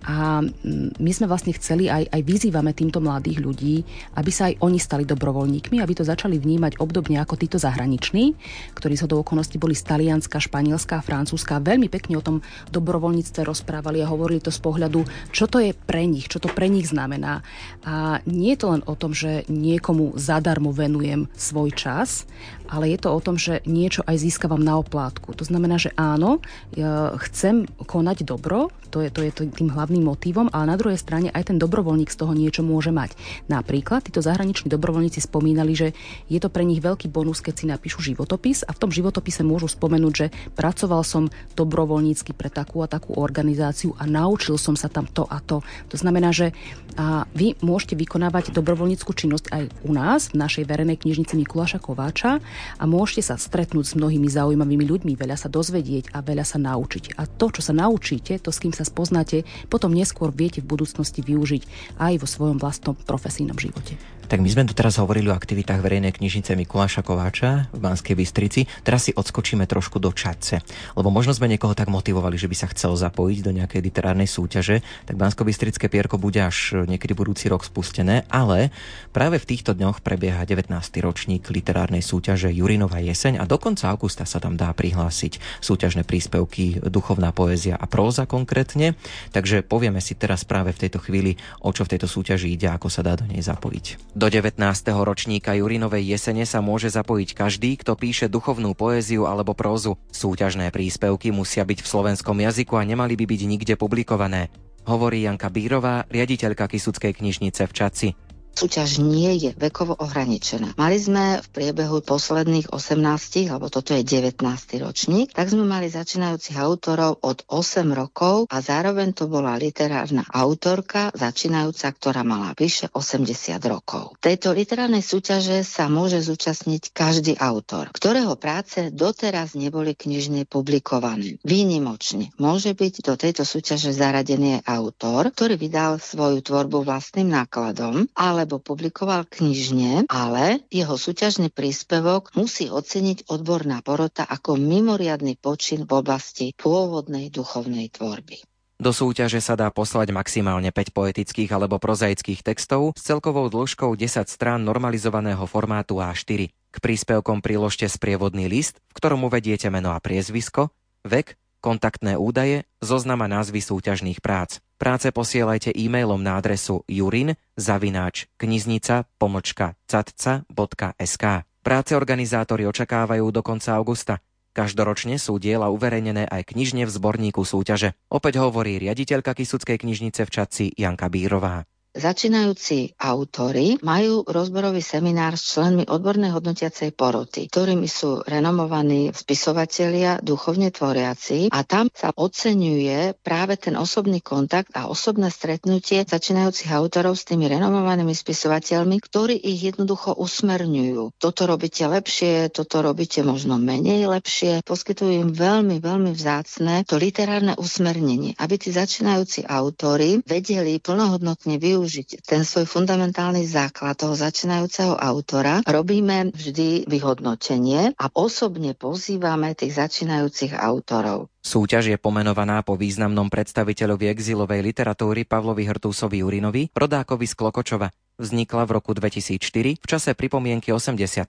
A 0.05 0.45
mm, 0.45 1.01
my 1.01 1.11
sme 1.17 1.25
vlastne 1.25 1.57
chceli, 1.57 1.89
aj, 1.89 2.05
aj 2.13 2.21
vyzývame 2.21 2.77
týmto 2.77 3.01
mladých 3.01 3.41
ľudí, 3.41 3.81
aby 4.21 4.29
sa 4.29 4.53
aj 4.53 4.61
oni 4.61 4.77
stali 4.77 5.09
dobrovoľníkmi, 5.09 5.81
aby 5.81 5.93
to 5.97 6.05
začali 6.05 6.37
vnímať 6.37 6.77
obdobne 6.77 7.17
ako 7.17 7.41
títo 7.41 7.57
zahraniční, 7.57 8.37
ktorí 8.77 8.93
z 8.93 9.09
do 9.09 9.17
okolností 9.17 9.57
boli 9.57 9.73
z 9.73 9.81
Talianska, 9.81 10.37
Španielska, 10.37 11.01
Francúzska. 11.01 11.57
Veľmi 11.57 11.89
pekne 11.89 12.21
o 12.21 12.23
tom 12.23 12.45
dobrovoľníctve 12.69 13.49
rozprávali 13.49 14.05
a 14.05 14.07
hovorili 14.07 14.45
to 14.45 14.53
z 14.53 14.61
pohľadu, 14.61 14.90
čo 15.31 15.47
to 15.47 15.63
je 15.63 15.71
pre 15.71 16.03
nich, 16.03 16.27
čo 16.27 16.43
to 16.43 16.51
pre 16.51 16.67
nich 16.67 16.91
znamená. 16.91 17.39
A 17.87 18.19
nie 18.27 18.53
je 18.53 18.59
to 18.59 18.67
len 18.75 18.83
o 18.83 18.93
tom, 18.99 19.15
že 19.15 19.47
niekomu 19.47 20.19
zadarmo 20.19 20.75
venujem 20.75 21.31
svoj 21.33 21.71
čas, 21.71 22.27
ale 22.71 22.87
je 22.95 22.97
to 23.03 23.11
o 23.11 23.19
tom, 23.19 23.35
že 23.35 23.59
niečo 23.67 24.07
aj 24.07 24.15
získavam 24.23 24.63
na 24.63 24.79
oplátku. 24.79 25.35
To 25.35 25.43
znamená, 25.43 25.75
že 25.75 25.91
áno, 25.99 26.39
ja 26.71 27.11
chcem 27.19 27.67
konať 27.83 28.23
dobro, 28.23 28.71
to 28.91 29.03
je, 29.03 29.11
to 29.11 29.23
je 29.27 29.31
tým 29.51 29.71
hlavným 29.71 30.03
motívom, 30.03 30.47
ale 30.51 30.71
na 30.71 30.79
druhej 30.79 30.99
strane 30.99 31.31
aj 31.31 31.51
ten 31.51 31.57
dobrovoľník 31.59 32.11
z 32.11 32.19
toho 32.19 32.31
niečo 32.35 32.63
môže 32.63 32.91
mať. 32.91 33.15
Napríklad 33.47 34.07
títo 34.07 34.23
zahraniční 34.23 34.71
dobrovoľníci 34.71 35.19
spomínali, 35.23 35.75
že 35.75 35.87
je 36.27 36.39
to 36.39 36.51
pre 36.51 36.63
nich 36.63 36.83
veľký 36.83 37.11
bonus, 37.11 37.43
keď 37.43 37.53
si 37.55 37.65
napíšu 37.67 37.99
životopis 38.03 38.63
a 38.67 38.71
v 38.71 38.81
tom 38.83 38.91
životopise 38.91 39.43
môžu 39.43 39.71
spomenúť, 39.71 40.13
že 40.15 40.27
pracoval 40.55 41.03
som 41.03 41.31
dobrovoľnícky 41.55 42.35
pre 42.35 42.51
takú 42.51 42.83
a 42.83 42.91
takú 42.91 43.15
organizáciu 43.15 43.95
a 43.99 44.07
naučil 44.07 44.55
som 44.55 44.75
sa 44.75 44.91
tam 44.91 45.07
to 45.07 45.27
a 45.27 45.39
to. 45.43 45.63
To 45.91 45.95
znamená, 45.95 46.35
že 46.35 46.55
a 46.99 47.23
vy 47.31 47.55
môžete 47.63 47.95
vykonávať 47.95 48.51
dobrovoľníckú 48.51 49.15
činnosť 49.15 49.45
aj 49.55 49.63
u 49.87 49.91
nás, 49.95 50.35
v 50.35 50.43
našej 50.43 50.67
verejnej 50.67 50.99
knižnici 50.99 51.39
Mikuláša 51.39 51.79
Kováča 51.79 52.43
a 52.79 52.83
môžete 52.89 53.31
sa 53.31 53.35
stretnúť 53.35 53.85
s 53.91 53.97
mnohými 53.97 54.27
zaujímavými 54.27 54.85
ľuďmi, 54.85 55.13
veľa 55.17 55.37
sa 55.37 55.49
dozvedieť 55.51 56.13
a 56.13 56.23
veľa 56.23 56.45
sa 56.45 56.57
naučiť. 56.61 57.17
A 57.17 57.25
to, 57.27 57.49
čo 57.49 57.61
sa 57.65 57.73
naučíte, 57.75 58.37
to, 58.39 58.49
s 58.53 58.61
kým 58.61 58.71
sa 58.71 58.85
spoznáte, 58.87 59.43
potom 59.67 59.91
neskôr 59.91 60.29
viete 60.31 60.61
v 60.61 60.69
budúcnosti 60.71 61.25
využiť 61.25 61.95
aj 61.97 62.13
vo 62.21 62.27
svojom 62.27 62.57
vlastnom 62.61 62.95
profesijnom 62.95 63.57
živote. 63.57 63.97
Tak 64.31 64.39
my 64.39 64.47
sme 64.47 64.63
tu 64.63 64.71
teraz 64.71 64.95
hovorili 64.95 65.27
o 65.27 65.35
aktivitách 65.35 65.83
verejnej 65.83 66.15
knižnice 66.15 66.55
Mikuláša 66.55 67.03
Kováča 67.03 67.67
v 67.75 67.83
Banskej 67.83 68.15
Bystrici. 68.15 68.63
Teraz 68.79 69.03
si 69.03 69.11
odskočíme 69.11 69.67
trošku 69.67 69.99
do 69.99 70.07
Čadce, 70.15 70.63
lebo 70.95 71.11
možno 71.11 71.35
sme 71.35 71.51
niekoho 71.51 71.75
tak 71.75 71.91
motivovali, 71.91 72.39
že 72.39 72.47
by 72.47 72.55
sa 72.55 72.71
chcel 72.71 72.95
zapojiť 72.95 73.43
do 73.43 73.51
nejakej 73.51 73.83
literárnej 73.83 74.31
súťaže, 74.31 74.87
tak 75.03 75.19
bansko 75.19 75.43
bystrické 75.43 75.91
pierko 75.91 76.15
bude 76.15 76.39
až 76.39 76.79
niekedy 76.87 77.11
budúci 77.11 77.51
rok 77.51 77.67
spustené, 77.67 78.23
ale 78.31 78.71
práve 79.11 79.35
v 79.35 79.51
týchto 79.51 79.75
dňoch 79.75 79.99
prebieha 79.99 80.47
19. 80.47 80.79
ročník 81.03 81.51
literárnej 81.51 81.99
súťaže 81.99 82.55
Jurinová 82.55 83.03
jeseň 83.03 83.35
a 83.35 83.43
do 83.43 83.59
konca 83.59 83.91
augusta 83.91 84.23
sa 84.23 84.39
tam 84.39 84.55
dá 84.55 84.71
prihlásiť 84.71 85.43
súťažné 85.59 86.07
príspevky 86.07 86.79
duchovná 86.87 87.35
poézia 87.35 87.75
a 87.75 87.83
próza 87.83 88.23
konkrétne. 88.23 88.95
Takže 89.35 89.59
povieme 89.59 89.99
si 89.99 90.15
teraz 90.15 90.47
práve 90.47 90.71
v 90.71 90.87
tejto 90.87 91.03
chvíli, 91.03 91.35
o 91.59 91.75
čo 91.75 91.83
v 91.83 91.99
tejto 91.99 92.07
súťaži 92.07 92.55
ide, 92.55 92.71
ako 92.71 92.87
sa 92.87 93.03
dá 93.03 93.19
do 93.19 93.27
nej 93.27 93.43
zapojiť. 93.43 94.20
Do 94.21 94.29
19. 94.29 94.61
ročníka 95.01 95.57
Jurinovej 95.57 96.13
jesene 96.13 96.45
sa 96.45 96.61
môže 96.61 96.93
zapojiť 96.93 97.33
každý, 97.33 97.73
kto 97.81 97.97
píše 97.97 98.29
duchovnú 98.29 98.77
poéziu 98.77 99.25
alebo 99.25 99.57
prózu. 99.57 99.97
Súťažné 100.13 100.69
príspevky 100.69 101.33
musia 101.33 101.65
byť 101.65 101.81
v 101.81 101.89
slovenskom 101.89 102.37
jazyku 102.37 102.77
a 102.77 102.85
nemali 102.85 103.17
by 103.17 103.25
byť 103.25 103.41
nikde 103.49 103.73
publikované. 103.81 104.53
Hovorí 104.85 105.25
Janka 105.25 105.49
Bírová, 105.49 106.05
riaditeľka 106.05 106.69
Kisuckej 106.69 107.17
knižnice 107.17 107.65
v 107.65 107.73
Čaci. 107.73 108.07
Súťaž 108.51 109.01
nie 109.01 109.31
je 109.41 109.51
vekovo 109.57 109.97
ohraničená. 109.97 110.75
Mali 110.77 110.97
sme 111.01 111.41
v 111.41 111.47
priebehu 111.49 112.03
posledných 112.05 112.69
18, 112.69 113.49
alebo 113.49 113.71
toto 113.71 113.95
je 113.95 114.03
19. 114.05 114.37
ročník, 114.83 115.33
tak 115.33 115.49
sme 115.49 115.65
mali 115.65 115.87
začínajúcich 115.89 116.57
autorov 116.59 117.23
od 117.25 117.41
8 117.49 117.87
rokov 117.95 118.45
a 118.51 118.57
zároveň 118.61 119.15
to 119.15 119.25
bola 119.31 119.57
literárna 119.57 120.27
autorka 120.29 121.09
začínajúca, 121.15 121.87
ktorá 121.89 122.21
mala 122.21 122.53
vyše 122.53 122.91
80 122.93 123.57
rokov. 123.65 124.19
Tejto 124.21 124.53
literárnej 124.53 125.01
súťaže 125.01 125.63
sa 125.65 125.89
môže 125.89 126.21
zúčastniť 126.21 126.93
každý 126.93 127.33
autor, 127.39 127.89
ktorého 127.89 128.37
práce 128.37 128.93
doteraz 128.93 129.57
neboli 129.57 129.97
knižne 129.97 130.45
publikované. 130.45 131.41
Výnimočne 131.41 132.29
môže 132.37 132.75
byť 132.77 132.93
do 133.05 133.13
tejto 133.17 133.43
súťaže 133.47 133.95
zaradený 133.95 134.61
autor, 134.67 135.33
ktorý 135.33 135.57
vydal 135.57 135.97
svoju 135.97 136.43
tvorbu 136.43 136.85
vlastným 136.85 137.31
nákladom, 137.31 138.05
ale 138.13 138.40
alebo 138.41 138.57
publikoval 138.57 139.29
knižne, 139.29 140.09
ale 140.09 140.65
jeho 140.73 140.97
súťažný 140.97 141.53
príspevok 141.53 142.33
musí 142.33 142.67
oceniť 142.67 143.29
odborná 143.29 143.85
porota 143.85 144.25
ako 144.25 144.57
mimoriadný 144.57 145.37
počin 145.37 145.85
v 145.85 146.01
oblasti 146.01 146.57
pôvodnej 146.57 147.29
duchovnej 147.29 147.93
tvorby. 147.93 148.41
Do 148.81 148.89
súťaže 148.89 149.37
sa 149.45 149.53
dá 149.53 149.69
poslať 149.69 150.09
maximálne 150.09 150.73
5 150.73 150.89
poetických 150.89 151.53
alebo 151.53 151.77
prozaických 151.77 152.41
textov 152.41 152.97
s 152.97 153.05
celkovou 153.05 153.45
dĺžkou 153.45 153.93
10 153.93 154.25
strán 154.25 154.65
normalizovaného 154.65 155.45
formátu 155.45 156.01
A4. 156.01 156.49
K 156.49 156.77
príspevkom 156.81 157.45
priložte 157.45 157.85
sprievodný 157.85 158.49
list, 158.49 158.81
v 158.89 158.97
ktorom 158.97 159.21
uvediete 159.29 159.69
meno 159.69 159.93
a 159.93 160.01
priezvisko, 160.01 160.73
vek, 161.05 161.37
kontaktné 161.61 162.17
údaje, 162.17 162.65
zoznama 162.81 163.29
názvy 163.29 163.61
súťažných 163.61 164.17
prác. 164.17 164.65
Práce 164.81 165.13
posielajte 165.13 165.77
e-mailom 165.77 166.17
na 166.17 166.41
adresu 166.41 166.81
jurin 166.89 167.37
zavináč 167.53 168.25
knižnica 168.41 169.05
pomočka 169.21 169.77
catca.sk. 169.85 171.25
Práce 171.61 171.91
organizátori 171.93 172.65
očakávajú 172.65 173.29
do 173.29 173.45
konca 173.45 173.77
augusta. 173.77 174.25
Každoročne 174.57 175.21
sú 175.21 175.37
diela 175.37 175.69
uverejnené 175.69 176.25
aj 176.25 176.57
knižne 176.57 176.89
v 176.89 176.91
zborníku 176.97 177.45
súťaže. 177.45 177.93
Opäť 178.09 178.41
hovorí 178.41 178.81
riaditeľka 178.81 179.37
Kisuckej 179.37 179.85
knižnice 179.85 180.25
v 180.25 180.33
Čadci 180.33 180.65
Janka 180.73 181.13
Bírová. 181.13 181.69
Začínajúci 181.91 182.95
autory 183.03 183.75
majú 183.83 184.23
rozborový 184.23 184.79
seminár 184.79 185.35
s 185.35 185.51
členmi 185.51 185.83
odbornej 185.83 186.31
hodnotiacej 186.31 186.95
poroty, 186.95 187.51
ktorými 187.51 187.83
sú 187.83 188.23
renomovaní 188.23 189.11
spisovatelia, 189.11 190.23
duchovne 190.23 190.71
tvoriaci 190.71 191.51
a 191.51 191.67
tam 191.67 191.91
sa 191.91 192.15
oceňuje 192.15 193.19
práve 193.19 193.59
ten 193.59 193.75
osobný 193.75 194.23
kontakt 194.23 194.71
a 194.71 194.87
osobné 194.87 195.27
stretnutie 195.27 196.07
začínajúcich 196.07 196.71
autorov 196.71 197.19
s 197.19 197.27
tými 197.27 197.51
renomovanými 197.51 198.15
spisovateľmi, 198.15 198.95
ktorí 199.03 199.35
ich 199.35 199.59
jednoducho 199.59 200.15
usmerňujú. 200.15 201.19
Toto 201.19 201.43
robíte 201.43 201.91
lepšie, 201.91 202.55
toto 202.55 202.79
robíte 202.87 203.19
možno 203.19 203.59
menej 203.59 204.07
lepšie. 204.07 204.63
Poskytujú 204.63 205.27
im 205.27 205.35
veľmi, 205.35 205.83
veľmi 205.83 206.15
vzácne 206.15 206.87
to 206.87 206.95
literárne 206.95 207.59
usmernenie, 207.59 208.39
aby 208.39 208.55
tí 208.55 208.71
začínajúci 208.71 209.43
autory 209.43 210.23
vedeli 210.23 210.79
plnohodnotne 210.79 211.59
využiť 211.59 211.80
využiť 211.81 212.21
ten 212.29 212.45
svoj 212.45 212.69
fundamentálny 212.69 213.41
základ 213.49 213.97
toho 213.97 214.13
začínajúceho 214.13 214.93
autora, 215.01 215.65
robíme 215.65 216.29
vždy 216.29 216.85
vyhodnotenie 216.85 217.97
a 217.97 218.05
osobne 218.13 218.77
pozývame 218.77 219.57
tých 219.57 219.81
začínajúcich 219.81 220.53
autorov. 220.53 221.33
Súťaž 221.41 221.89
je 221.89 221.97
pomenovaná 221.97 222.61
po 222.61 222.77
významnom 222.77 223.33
predstaviteľovi 223.33 224.13
exilovej 224.13 224.61
literatúry 224.61 225.25
Pavlovi 225.25 225.65
Hrtúsovi 225.65 226.21
Urinovi, 226.21 226.69
rodákovi 226.69 227.25
z 227.25 227.33
Klokočova. 227.33 227.89
Vznikla 228.21 228.69
v 228.69 228.77
roku 228.77 228.93
2004 228.93 229.81
v 229.81 229.87
čase 229.89 230.13
pripomienky 230.13 230.69
85. 230.69 231.25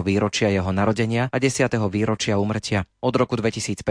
výročia 0.00 0.48
jeho 0.48 0.72
narodenia 0.72 1.28
a 1.28 1.36
10. 1.36 1.68
výročia 1.92 2.40
umrtia. 2.40 2.88
Od 3.04 3.12
roku 3.12 3.36
2015 3.36 3.84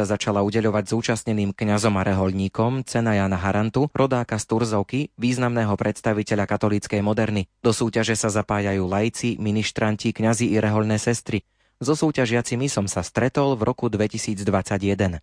sa 0.00 0.08
začala 0.08 0.40
udeľovať 0.40 0.96
zúčastneným 0.96 1.52
kňazom 1.52 2.00
a 2.00 2.02
reholníkom 2.08 2.88
cena 2.88 3.20
Jana 3.20 3.36
Harantu, 3.36 3.92
rodáka 3.92 4.40
z 4.40 4.48
Turzovky, 4.48 5.00
významného 5.20 5.76
predstaviteľa 5.76 6.48
katolíckej 6.48 7.04
moderny. 7.04 7.52
Do 7.60 7.76
súťaže 7.76 8.16
sa 8.16 8.32
zapájajú 8.32 8.80
lajci, 8.88 9.36
ministranti, 9.36 10.16
kňazi 10.16 10.48
i 10.48 10.56
reholné 10.56 10.96
sestry. 10.96 11.44
So 11.84 11.92
súťažiacimi 11.92 12.72
som 12.72 12.88
sa 12.88 13.04
stretol 13.04 13.60
v 13.60 13.68
roku 13.68 13.92
2021. 13.92 15.20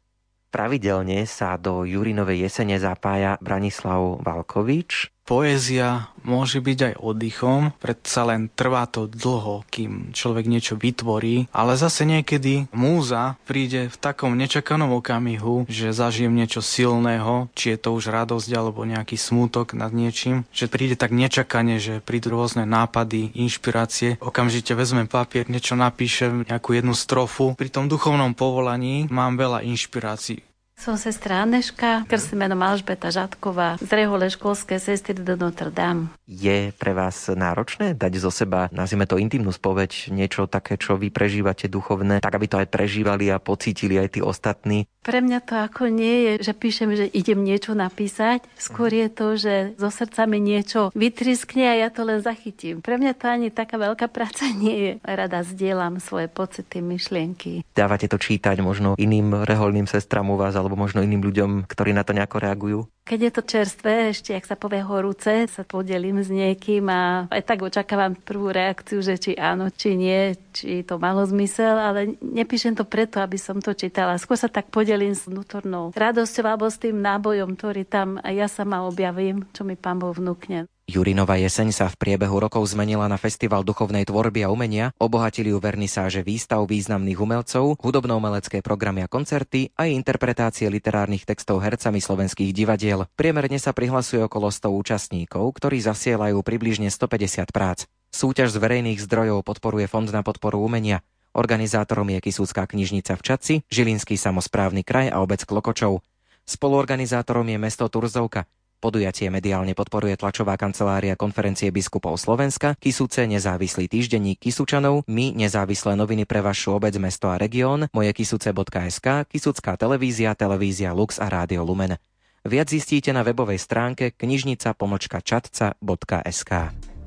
Pravidelne 0.54 1.26
sa 1.26 1.58
do 1.58 1.90
Jurinovej 1.90 2.46
jesene 2.46 2.78
zapája 2.78 3.42
Branislav 3.42 4.22
Valkovič, 4.22 5.17
Poézia 5.28 6.08
môže 6.24 6.64
byť 6.64 6.80
aj 6.88 6.94
oddychom, 7.04 7.76
predsa 7.84 8.24
len 8.24 8.48
trvá 8.48 8.88
to 8.88 9.12
dlho, 9.12 9.68
kým 9.68 10.16
človek 10.16 10.48
niečo 10.48 10.80
vytvorí, 10.80 11.52
ale 11.52 11.76
zase 11.76 12.08
niekedy 12.08 12.72
múza 12.72 13.36
príde 13.44 13.92
v 13.92 13.98
takom 14.00 14.40
nečakanom 14.40 14.96
okamihu, 14.96 15.68
že 15.68 15.92
zažijem 15.92 16.32
niečo 16.32 16.64
silného, 16.64 17.52
či 17.60 17.76
je 17.76 17.78
to 17.84 17.92
už 17.92 18.08
radosť 18.08 18.48
alebo 18.56 18.88
nejaký 18.88 19.20
smútok 19.20 19.76
nad 19.76 19.92
niečím, 19.92 20.48
že 20.56 20.72
príde 20.72 20.96
tak 20.96 21.12
nečakane, 21.12 21.76
že 21.76 22.00
prídu 22.00 22.32
rôzne 22.32 22.64
nápady, 22.64 23.36
inšpirácie, 23.36 24.16
okamžite 24.24 24.72
vezmem 24.80 25.12
papier, 25.12 25.44
niečo 25.52 25.76
napíšem, 25.76 26.48
nejakú 26.48 26.72
jednu 26.72 26.96
strofu. 26.96 27.52
Pri 27.60 27.68
tom 27.68 27.92
duchovnom 27.92 28.32
povolaní 28.32 29.12
mám 29.12 29.36
veľa 29.36 29.60
inšpirácií. 29.68 30.48
Som 30.78 30.94
sestra 30.94 31.42
Aneška, 31.42 32.06
krstné 32.06 32.46
meno 32.46 32.54
Alžbeta 32.62 33.10
Žatková, 33.10 33.82
z 33.82 33.90
rehole 33.98 34.30
školské 34.30 34.78
sestry 34.78 35.18
do 35.18 35.34
Notre 35.34 35.74
Dame. 35.74 36.14
Je 36.30 36.70
pre 36.70 36.94
vás 36.94 37.34
náročné 37.34 37.98
dať 37.98 38.22
zo 38.22 38.30
seba, 38.30 38.70
nazvime 38.70 39.10
to 39.10 39.18
intimnú 39.18 39.50
spoveď, 39.50 40.14
niečo 40.14 40.46
také, 40.46 40.78
čo 40.78 40.94
vy 40.94 41.10
prežívate 41.10 41.66
duchovné, 41.66 42.22
tak 42.22 42.30
aby 42.30 42.46
to 42.46 42.62
aj 42.62 42.70
prežívali 42.70 43.26
a 43.34 43.42
pocítili 43.42 43.98
aj 43.98 44.08
tí 44.14 44.22
ostatní? 44.22 44.86
Pre 45.08 45.24
mňa 45.24 45.40
to 45.40 45.56
ako 45.56 45.88
nie 45.88 46.36
je, 46.36 46.52
že 46.52 46.54
píšem, 46.54 46.92
že 46.92 47.08
idem 47.16 47.40
niečo 47.40 47.72
napísať. 47.72 48.44
Skôr 48.60 48.92
je 48.92 49.08
to, 49.08 49.40
že 49.40 49.80
zo 49.80 49.88
srdca 49.88 50.28
mi 50.28 50.44
niečo 50.44 50.92
vytriskne 50.92 51.64
a 51.64 51.80
ja 51.80 51.88
to 51.88 52.04
len 52.04 52.20
zachytím. 52.20 52.84
Pre 52.84 53.00
mňa 53.00 53.16
to 53.16 53.32
ani 53.32 53.48
taká 53.48 53.80
veľká 53.80 54.12
práca 54.16 54.52
nie 54.52 54.76
je. 54.76 54.92
Rada 55.08 55.48
zdieľam 55.48 56.04
svoje 56.04 56.28
pocity, 56.28 56.84
myšlienky. 56.84 57.64
Dávate 57.72 58.12
to 58.12 58.20
čítať 58.20 58.60
možno 58.60 59.00
iným 59.00 59.48
reholným 59.48 59.88
sestram 59.88 60.28
u 60.28 60.36
vás, 60.36 60.60
alebo 60.60 60.76
možno 60.76 61.00
iným 61.00 61.24
ľuďom, 61.24 61.72
ktorí 61.72 61.96
na 61.96 62.04
to 62.04 62.12
nejako 62.12 62.44
reagujú? 62.44 62.80
Keď 63.08 63.20
je 63.24 63.32
to 63.32 63.44
čerstvé, 63.48 64.12
ešte 64.12 64.36
ak 64.36 64.44
sa 64.44 64.60
povie 64.60 64.84
horúce, 64.84 65.48
sa 65.48 65.64
podelím 65.64 66.20
s 66.20 66.28
niekým 66.28 66.92
a 66.92 67.32
aj 67.32 67.40
tak 67.48 67.64
očakávam 67.64 68.20
prvú 68.20 68.52
reakciu, 68.52 69.00
že 69.00 69.16
či 69.16 69.32
áno, 69.40 69.72
či 69.72 69.96
nie, 69.96 70.36
či 70.52 70.84
to 70.84 71.00
malo 71.00 71.24
zmysel, 71.24 71.80
ale 71.80 72.20
nepíšem 72.20 72.76
to 72.76 72.84
preto, 72.84 73.24
aby 73.24 73.40
som 73.40 73.64
to 73.64 73.72
čítala. 73.72 74.20
Skôr 74.20 74.36
sa 74.36 74.52
tak 74.52 74.68
podelím 74.76 75.16
s 75.16 75.24
vnútornou 75.24 75.96
radosťou 75.96 76.44
alebo 76.44 76.68
s 76.68 76.84
tým 76.84 77.00
nábojom, 77.00 77.56
ktorý 77.56 77.88
tam 77.88 78.20
aj 78.20 78.34
ja 78.36 78.48
sama 78.52 78.84
objavím, 78.84 79.48
čo 79.56 79.64
mi 79.64 79.80
pán 79.80 80.04
Boh 80.04 80.12
vnúkne. 80.12 80.68
Jurinova 80.88 81.36
jeseň 81.36 81.76
sa 81.76 81.92
v 81.92 82.00
priebehu 82.00 82.40
rokov 82.40 82.64
zmenila 82.72 83.12
na 83.12 83.20
festival 83.20 83.68
duchovnej 83.68 84.08
tvorby 84.08 84.48
a 84.48 84.52
umenia, 84.56 84.96
obohatili 85.04 85.52
ju 85.52 85.60
vernisáže 85.60 86.24
výstav 86.24 86.64
významných 86.64 87.20
umelcov, 87.20 87.76
hudobno-umelecké 87.84 88.64
programy 88.64 89.04
a 89.04 89.12
koncerty 89.12 89.76
a 89.76 89.92
interpretácie 89.92 90.72
literárnych 90.72 91.28
textov 91.28 91.60
hercami 91.60 92.00
slovenských 92.00 92.56
divadiel. 92.56 93.04
Priemerne 93.20 93.60
sa 93.60 93.76
prihlasuje 93.76 94.24
okolo 94.24 94.48
100 94.48 94.72
účastníkov, 94.72 95.60
ktorí 95.60 95.84
zasielajú 95.84 96.40
približne 96.40 96.88
150 96.88 97.52
prác. 97.52 97.84
Súťaž 98.16 98.56
z 98.56 98.64
verejných 98.64 99.04
zdrojov 99.04 99.44
podporuje 99.44 99.92
Fond 99.92 100.08
na 100.08 100.24
podporu 100.24 100.64
umenia. 100.64 101.04
Organizátorom 101.36 102.08
je 102.16 102.24
Kisúcká 102.24 102.64
knižnica 102.64 103.20
v 103.20 103.26
Čaci, 103.28 103.54
Žilinský 103.68 104.16
samozprávny 104.16 104.88
kraj 104.88 105.12
a 105.12 105.20
obec 105.20 105.44
Klokočov. 105.44 106.00
Spoluorganizátorom 106.48 107.44
je 107.44 107.60
mesto 107.60 107.84
Turzovka. 107.92 108.48
Podujatie 108.78 109.34
mediálne 109.34 109.74
podporuje 109.74 110.14
tlačová 110.14 110.54
kancelária 110.54 111.18
konferencie 111.18 111.74
biskupov 111.74 112.22
Slovenska, 112.22 112.78
Kisúce 112.78 113.26
nezávislý 113.26 113.90
týždenník 113.90 114.38
Kisúčanov, 114.38 115.02
My 115.10 115.34
nezávislé 115.34 115.98
noviny 115.98 116.30
pre 116.30 116.46
vašu 116.46 116.78
obec, 116.78 116.94
mesto 117.02 117.26
a 117.26 117.42
región, 117.42 117.90
moje 117.90 118.14
kisúce.sk, 118.14 119.26
Kisúcká 119.34 119.82
televízia, 119.82 120.38
televízia 120.38 120.94
Lux 120.94 121.18
a 121.18 121.26
Rádio 121.26 121.66
Lumen. 121.66 121.98
Viac 122.46 122.70
zistíte 122.70 123.10
na 123.10 123.26
webovej 123.26 123.58
stránke 123.58 124.14
knižnica 124.14 124.78
pomočka 124.78 125.26
čatca.sk. 125.26 126.52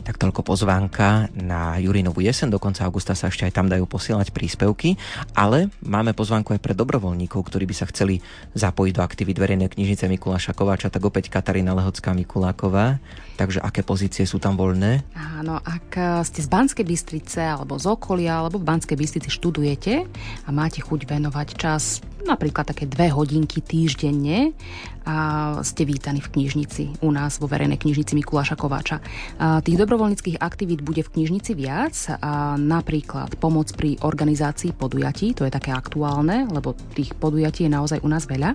Tak 0.01 0.17
toľko 0.17 0.41
pozvánka 0.43 1.29
na 1.37 1.77
Jurinovú 1.77 2.25
jesen, 2.25 2.49
do 2.49 2.57
konca 2.57 2.89
augusta 2.89 3.13
sa 3.13 3.29
ešte 3.29 3.45
aj 3.45 3.53
tam 3.53 3.69
dajú 3.69 3.85
posielať 3.85 4.33
príspevky, 4.33 4.97
ale 5.37 5.69
máme 5.85 6.17
pozvánku 6.17 6.57
aj 6.57 6.61
pre 6.61 6.73
dobrovoľníkov, 6.73 7.41
ktorí 7.47 7.69
by 7.69 7.75
sa 7.77 7.89
chceli 7.93 8.25
zapojiť 8.57 8.93
do 8.97 9.05
aktivít 9.05 9.37
verejnej 9.37 9.69
knižnice 9.69 10.09
Mikuláša 10.09 10.57
Kováča, 10.57 10.89
tak 10.89 11.05
opäť 11.05 11.29
Katarína 11.29 11.77
Lehocká 11.77 12.17
Mikuláková. 12.17 12.97
Takže 13.37 13.61
aké 13.65 13.81
pozície 13.81 14.29
sú 14.29 14.37
tam 14.37 14.57
voľné? 14.57 15.05
Áno, 15.17 15.61
ak 15.61 15.89
eh, 15.97 16.21
ste 16.25 16.45
z 16.45 16.49
Banskej 16.49 16.85
Bystrice 16.85 17.41
alebo 17.41 17.77
z 17.77 17.89
okolia, 17.89 18.41
alebo 18.41 18.61
v 18.61 18.69
Banskej 18.69 18.97
Bystrici 18.97 19.33
študujete 19.33 20.05
a 20.45 20.49
máte 20.53 20.81
chuť 20.85 21.09
venovať 21.09 21.49
čas 21.57 22.05
napríklad 22.27 22.68
také 22.68 22.89
dve 22.89 23.12
hodinky 23.12 23.61
týždenne 23.61 24.53
a 25.01 25.57
ste 25.64 25.89
vítaní 25.89 26.21
v 26.21 26.29
knižnici 26.29 27.01
u 27.01 27.09
nás 27.09 27.41
vo 27.41 27.49
verejnej 27.49 27.81
knižnici 27.81 28.12
Mikuláša 28.21 28.53
Kováča. 28.53 29.01
A 29.41 29.64
tých 29.64 29.81
dobrovoľníckých 29.81 30.37
aktivít 30.39 30.85
bude 30.85 31.01
v 31.01 31.12
knižnici 31.16 31.57
viac, 31.57 31.97
a 32.21 32.61
napríklad 32.61 33.41
pomoc 33.41 33.73
pri 33.73 33.97
organizácii 34.05 34.77
podujatí, 34.77 35.33
to 35.33 35.49
je 35.49 35.53
také 35.53 35.73
aktuálne, 35.73 36.45
lebo 36.53 36.77
tých 36.93 37.16
podujatí 37.16 37.64
je 37.64 37.73
naozaj 37.73 38.05
u 38.05 38.09
nás 38.12 38.29
veľa. 38.29 38.53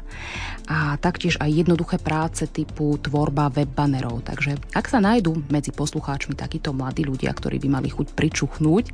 A 0.70 1.02
taktiež 1.02 1.42
aj 1.42 1.50
jednoduché 1.50 1.98
práce 1.98 2.46
typu 2.46 3.02
tvorba 3.02 3.50
web 3.50 3.74
bannerov. 3.74 4.22
Takže 4.22 4.62
ak 4.78 4.86
sa 4.86 5.02
nájdú 5.02 5.50
medzi 5.50 5.74
poslucháčmi 5.74 6.38
takíto 6.38 6.78
mladí 6.78 7.10
ľudia, 7.10 7.34
ktorí 7.34 7.58
by 7.58 7.70
mali 7.82 7.90
chuť 7.90 8.14
pričuchnúť 8.14 8.86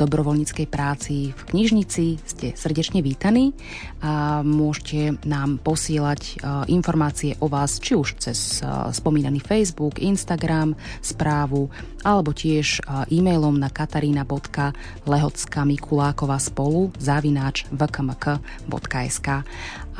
dobrovoľníckej 0.00 0.66
práci 0.66 1.36
v 1.36 1.42
knižnici, 1.54 2.24
ste 2.24 2.56
srdečne 2.56 3.04
vítaní 3.04 3.52
a 4.00 4.40
môžete 4.40 5.20
nám 5.28 5.60
posielať 5.60 6.20
e, 6.24 6.34
informácie 6.72 7.36
o 7.44 7.52
vás, 7.52 7.76
či 7.76 7.92
už 7.92 8.16
cez 8.16 8.64
e, 8.64 8.66
spomínaný 8.96 9.44
Facebook, 9.44 10.00
Instagram, 10.00 10.72
správu, 11.04 11.68
alebo 12.00 12.32
tiež 12.32 12.80
e, 12.80 13.12
e-mailom 13.20 13.60
na 13.60 13.68
katarína.lehocka 13.68 15.60
spolu 16.40 16.90
zavináč 16.96 17.68
vkmk.sk. 17.68 19.28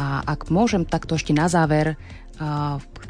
A 0.01 0.07
ak 0.24 0.48
môžem 0.48 0.88
takto 0.88 1.20
ešte 1.20 1.36
na 1.36 1.53
záver 1.53 2.01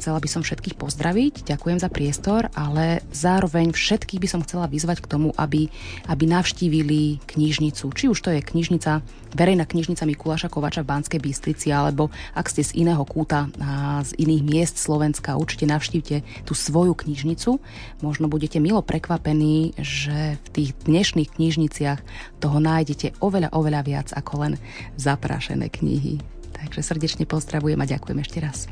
Chcela 0.01 0.19
by 0.19 0.27
som 0.27 0.43
všetkých 0.43 0.75
pozdraviť, 0.75 1.47
ďakujem 1.47 1.79
za 1.79 1.87
priestor, 1.87 2.51
ale 2.51 2.99
zároveň 3.15 3.71
všetkých 3.71 4.19
by 4.19 4.27
som 4.27 4.43
chcela 4.43 4.67
vyzvať 4.67 4.99
k 4.99 5.07
tomu, 5.07 5.31
aby, 5.39 5.71
aby 6.11 6.23
navštívili 6.27 7.23
knižnicu. 7.31 7.85
Či 7.95 8.11
už 8.11 8.19
to 8.19 8.35
je 8.35 8.43
knižnica, 8.43 8.99
verejná 9.31 9.63
knižnica 9.63 10.03
Mikuláša 10.03 10.51
Kovača 10.51 10.83
v 10.83 10.91
Banskej 10.91 11.21
Bystrici, 11.23 11.71
alebo 11.71 12.11
ak 12.35 12.51
ste 12.51 12.65
z 12.65 12.83
iného 12.83 13.05
kúta, 13.07 13.47
a 13.63 14.03
z 14.03 14.19
iných 14.19 14.43
miest 14.43 14.75
Slovenska, 14.83 15.39
určite 15.39 15.63
navštívte 15.63 16.27
tú 16.43 16.51
svoju 16.51 16.91
knižnicu. 16.91 17.63
Možno 18.03 18.27
budete 18.27 18.59
milo 18.59 18.83
prekvapení, 18.83 19.79
že 19.79 20.41
v 20.43 20.47
tých 20.51 20.69
dnešných 20.83 21.39
knižniciach 21.39 21.99
toho 22.43 22.57
nájdete 22.59 23.15
oveľa, 23.23 23.55
oveľa 23.55 23.81
viac 23.87 24.07
ako 24.11 24.33
len 24.43 24.53
zaprášené 24.99 25.71
knihy. 25.71 26.19
Takže 26.51 26.83
srdečne 26.83 27.23
pozdravujem 27.23 27.79
a 27.79 27.87
ďakujem 27.87 28.19
ešte 28.19 28.39
raz. 28.43 28.67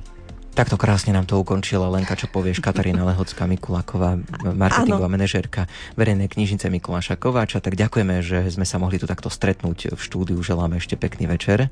Takto 0.59 0.75
krásne 0.75 1.15
nám 1.15 1.23
to 1.23 1.39
ukončila 1.39 1.87
Lenka, 1.87 2.19
čo 2.19 2.27
povieš, 2.27 2.59
Katarína 2.59 3.07
Lehocká 3.07 3.47
Mikulaková, 3.47 4.19
marketingová 4.43 5.07
ano. 5.07 5.15
manažérka 5.15 5.71
verejnej 5.95 6.27
knižnice 6.27 6.67
Mikuláša 6.67 7.15
Kováča. 7.15 7.63
Tak 7.63 7.79
ďakujeme, 7.79 8.19
že 8.19 8.43
sme 8.51 8.67
sa 8.67 8.75
mohli 8.75 8.99
tu 8.99 9.07
takto 9.07 9.31
stretnúť 9.31 9.95
v 9.95 10.01
štúdiu. 10.03 10.35
Želáme 10.43 10.75
ešte 10.75 10.99
pekný 10.99 11.31
večer. 11.31 11.71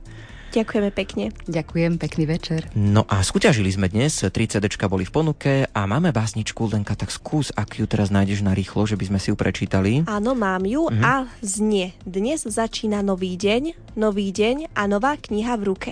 Ďakujeme 0.58 0.89
pekne. 0.89 1.30
Ďakujem, 1.45 2.01
pekný 2.01 2.26
večer. 2.26 2.66
No 2.74 3.05
a 3.05 3.22
skúťažili 3.22 3.70
sme 3.70 3.93
dnes, 3.93 4.26
3 4.26 4.34
CD 4.34 4.66
boli 4.89 5.05
v 5.05 5.14
ponuke 5.14 5.53
a 5.70 5.82
máme 5.86 6.10
básničku, 6.10 6.66
Lenka, 6.66 6.97
tak 6.97 7.14
skús, 7.14 7.53
ak 7.53 7.78
ju 7.78 7.86
teraz 7.86 8.10
nájdeš 8.10 8.41
na 8.41 8.58
rýchlo, 8.58 8.89
že 8.89 8.97
by 8.97 9.05
sme 9.05 9.20
si 9.22 9.30
ju 9.30 9.38
prečítali. 9.38 10.01
Áno, 10.10 10.34
mám 10.34 10.66
ju 10.66 10.89
mhm. 10.89 11.03
a 11.05 11.30
znie. 11.45 11.93
Dnes 12.01 12.41
začína 12.41 13.05
nový 13.05 13.38
deň, 13.38 13.93
nový 14.01 14.34
deň 14.34 14.74
a 14.74 14.89
nová 14.89 15.14
kniha 15.14 15.53
v 15.62 15.64
ruke. 15.70 15.91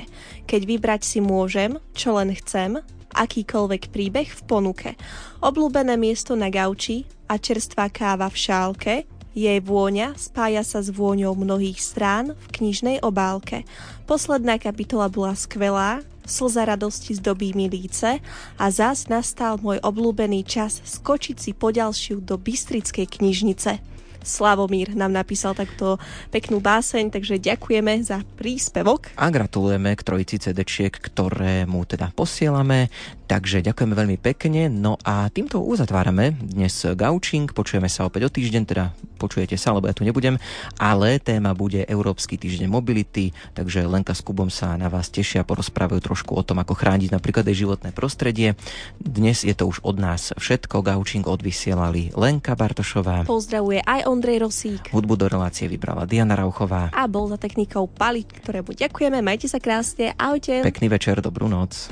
Keď 0.49 0.61
vybrať 0.65 1.01
si 1.05 1.21
môžem, 1.21 1.77
čo 1.93 2.17
len 2.17 2.33
chcem, 2.33 2.81
akýkoľvek 3.13 3.93
príbeh 3.93 4.33
v 4.33 4.41
ponuke. 4.49 4.97
Obľúbené 5.45 5.93
miesto 5.93 6.33
na 6.33 6.49
gauči 6.49 7.05
a 7.29 7.37
čerstvá 7.37 7.93
káva 7.93 8.33
v 8.33 8.37
šálke, 8.41 8.93
jej 9.35 9.59
vôňa 9.59 10.15
spája 10.15 10.63
sa 10.63 10.79
s 10.79 10.87
vôňou 10.87 11.35
mnohých 11.35 11.83
strán 11.83 12.33
v 12.33 12.47
knižnej 12.55 13.03
obálke. 13.03 13.67
Posledná 14.07 14.55
kapitola 14.55 15.11
bola 15.11 15.35
skvelá, 15.35 16.01
slza 16.23 16.63
radosti 16.63 17.19
zdobí 17.19 17.51
mi 17.51 17.67
líce 17.67 18.23
a 18.55 18.65
zás 18.71 19.11
nastal 19.11 19.59
môj 19.59 19.83
obľúbený 19.83 20.47
čas 20.47 20.79
skočiť 20.87 21.35
si 21.35 21.51
poďalšiu 21.51 22.23
do 22.23 22.39
Bystrickej 22.39 23.05
knižnice. 23.05 23.95
Slavomír 24.25 24.97
nám 24.97 25.13
napísal 25.13 25.53
takto 25.53 26.01
peknú 26.33 26.57
báseň, 26.57 27.13
takže 27.13 27.37
ďakujeme 27.37 28.01
za 28.01 28.25
príspevok. 28.41 29.13
A 29.21 29.29
gratulujeme 29.29 29.93
k 29.93 30.01
trojici 30.01 30.41
cd 30.41 30.65
ktoré 30.65 31.69
mu 31.69 31.85
teda 31.85 32.09
posielame. 32.09 32.89
Takže 33.29 33.61
ďakujeme 33.61 33.93
veľmi 33.93 34.17
pekne. 34.17 34.67
No 34.67 34.97
a 35.05 35.29
týmto 35.29 35.61
uzatvárame 35.61 36.33
dnes 36.41 36.73
Gaučing. 36.81 37.53
Počujeme 37.53 37.85
sa 37.85 38.09
opäť 38.09 38.27
o 38.27 38.33
týždeň, 38.33 38.63
teda 38.65 38.91
počujete 39.21 39.55
sa, 39.55 39.71
lebo 39.77 39.85
ja 39.85 39.95
tu 39.95 40.01
nebudem. 40.01 40.41
Ale 40.81 41.21
téma 41.21 41.53
bude 41.53 41.85
Európsky 41.85 42.35
týždeň 42.35 42.65
mobility, 42.67 43.29
takže 43.53 43.85
Lenka 43.85 44.17
s 44.17 44.25
Kubom 44.25 44.49
sa 44.49 44.73
na 44.75 44.89
vás 44.89 45.13
tešia, 45.13 45.45
porozprávajú 45.45 46.01
trošku 46.01 46.33
o 46.33 46.41
tom, 46.41 46.59
ako 46.59 46.73
chrániť 46.73 47.13
napríklad 47.13 47.45
aj 47.45 47.55
životné 47.55 47.89
prostredie. 47.93 48.57
Dnes 48.97 49.45
je 49.45 49.53
to 49.53 49.69
už 49.69 49.85
od 49.85 50.01
nás 50.01 50.33
všetko. 50.33 50.81
Gaučing 50.81 51.29
odvysielali 51.29 52.17
Lenka 52.17 52.57
Bartošová. 52.57 53.29
Pozdravuje 53.29 53.85
aj 53.85 54.01
on 54.09 54.15
Ondrej 54.15 54.47
Rosík. 54.47 54.95
Hudbu 54.95 55.19
do 55.19 55.27
relácie 55.27 55.67
vybrala 55.67 56.07
Diana 56.07 56.39
Rauchová. 56.39 56.87
A 56.95 57.03
bol 57.03 57.27
za 57.27 57.35
technikou 57.35 57.83
Pali, 57.83 58.23
ktorému 58.23 58.71
ďakujeme. 58.71 59.19
Majte 59.19 59.51
sa 59.51 59.59
krásne. 59.59 60.15
Ahojte. 60.15 60.63
Pekný 60.63 60.87
večer, 60.87 61.19
dobrú 61.19 61.51
noc. 61.51 61.91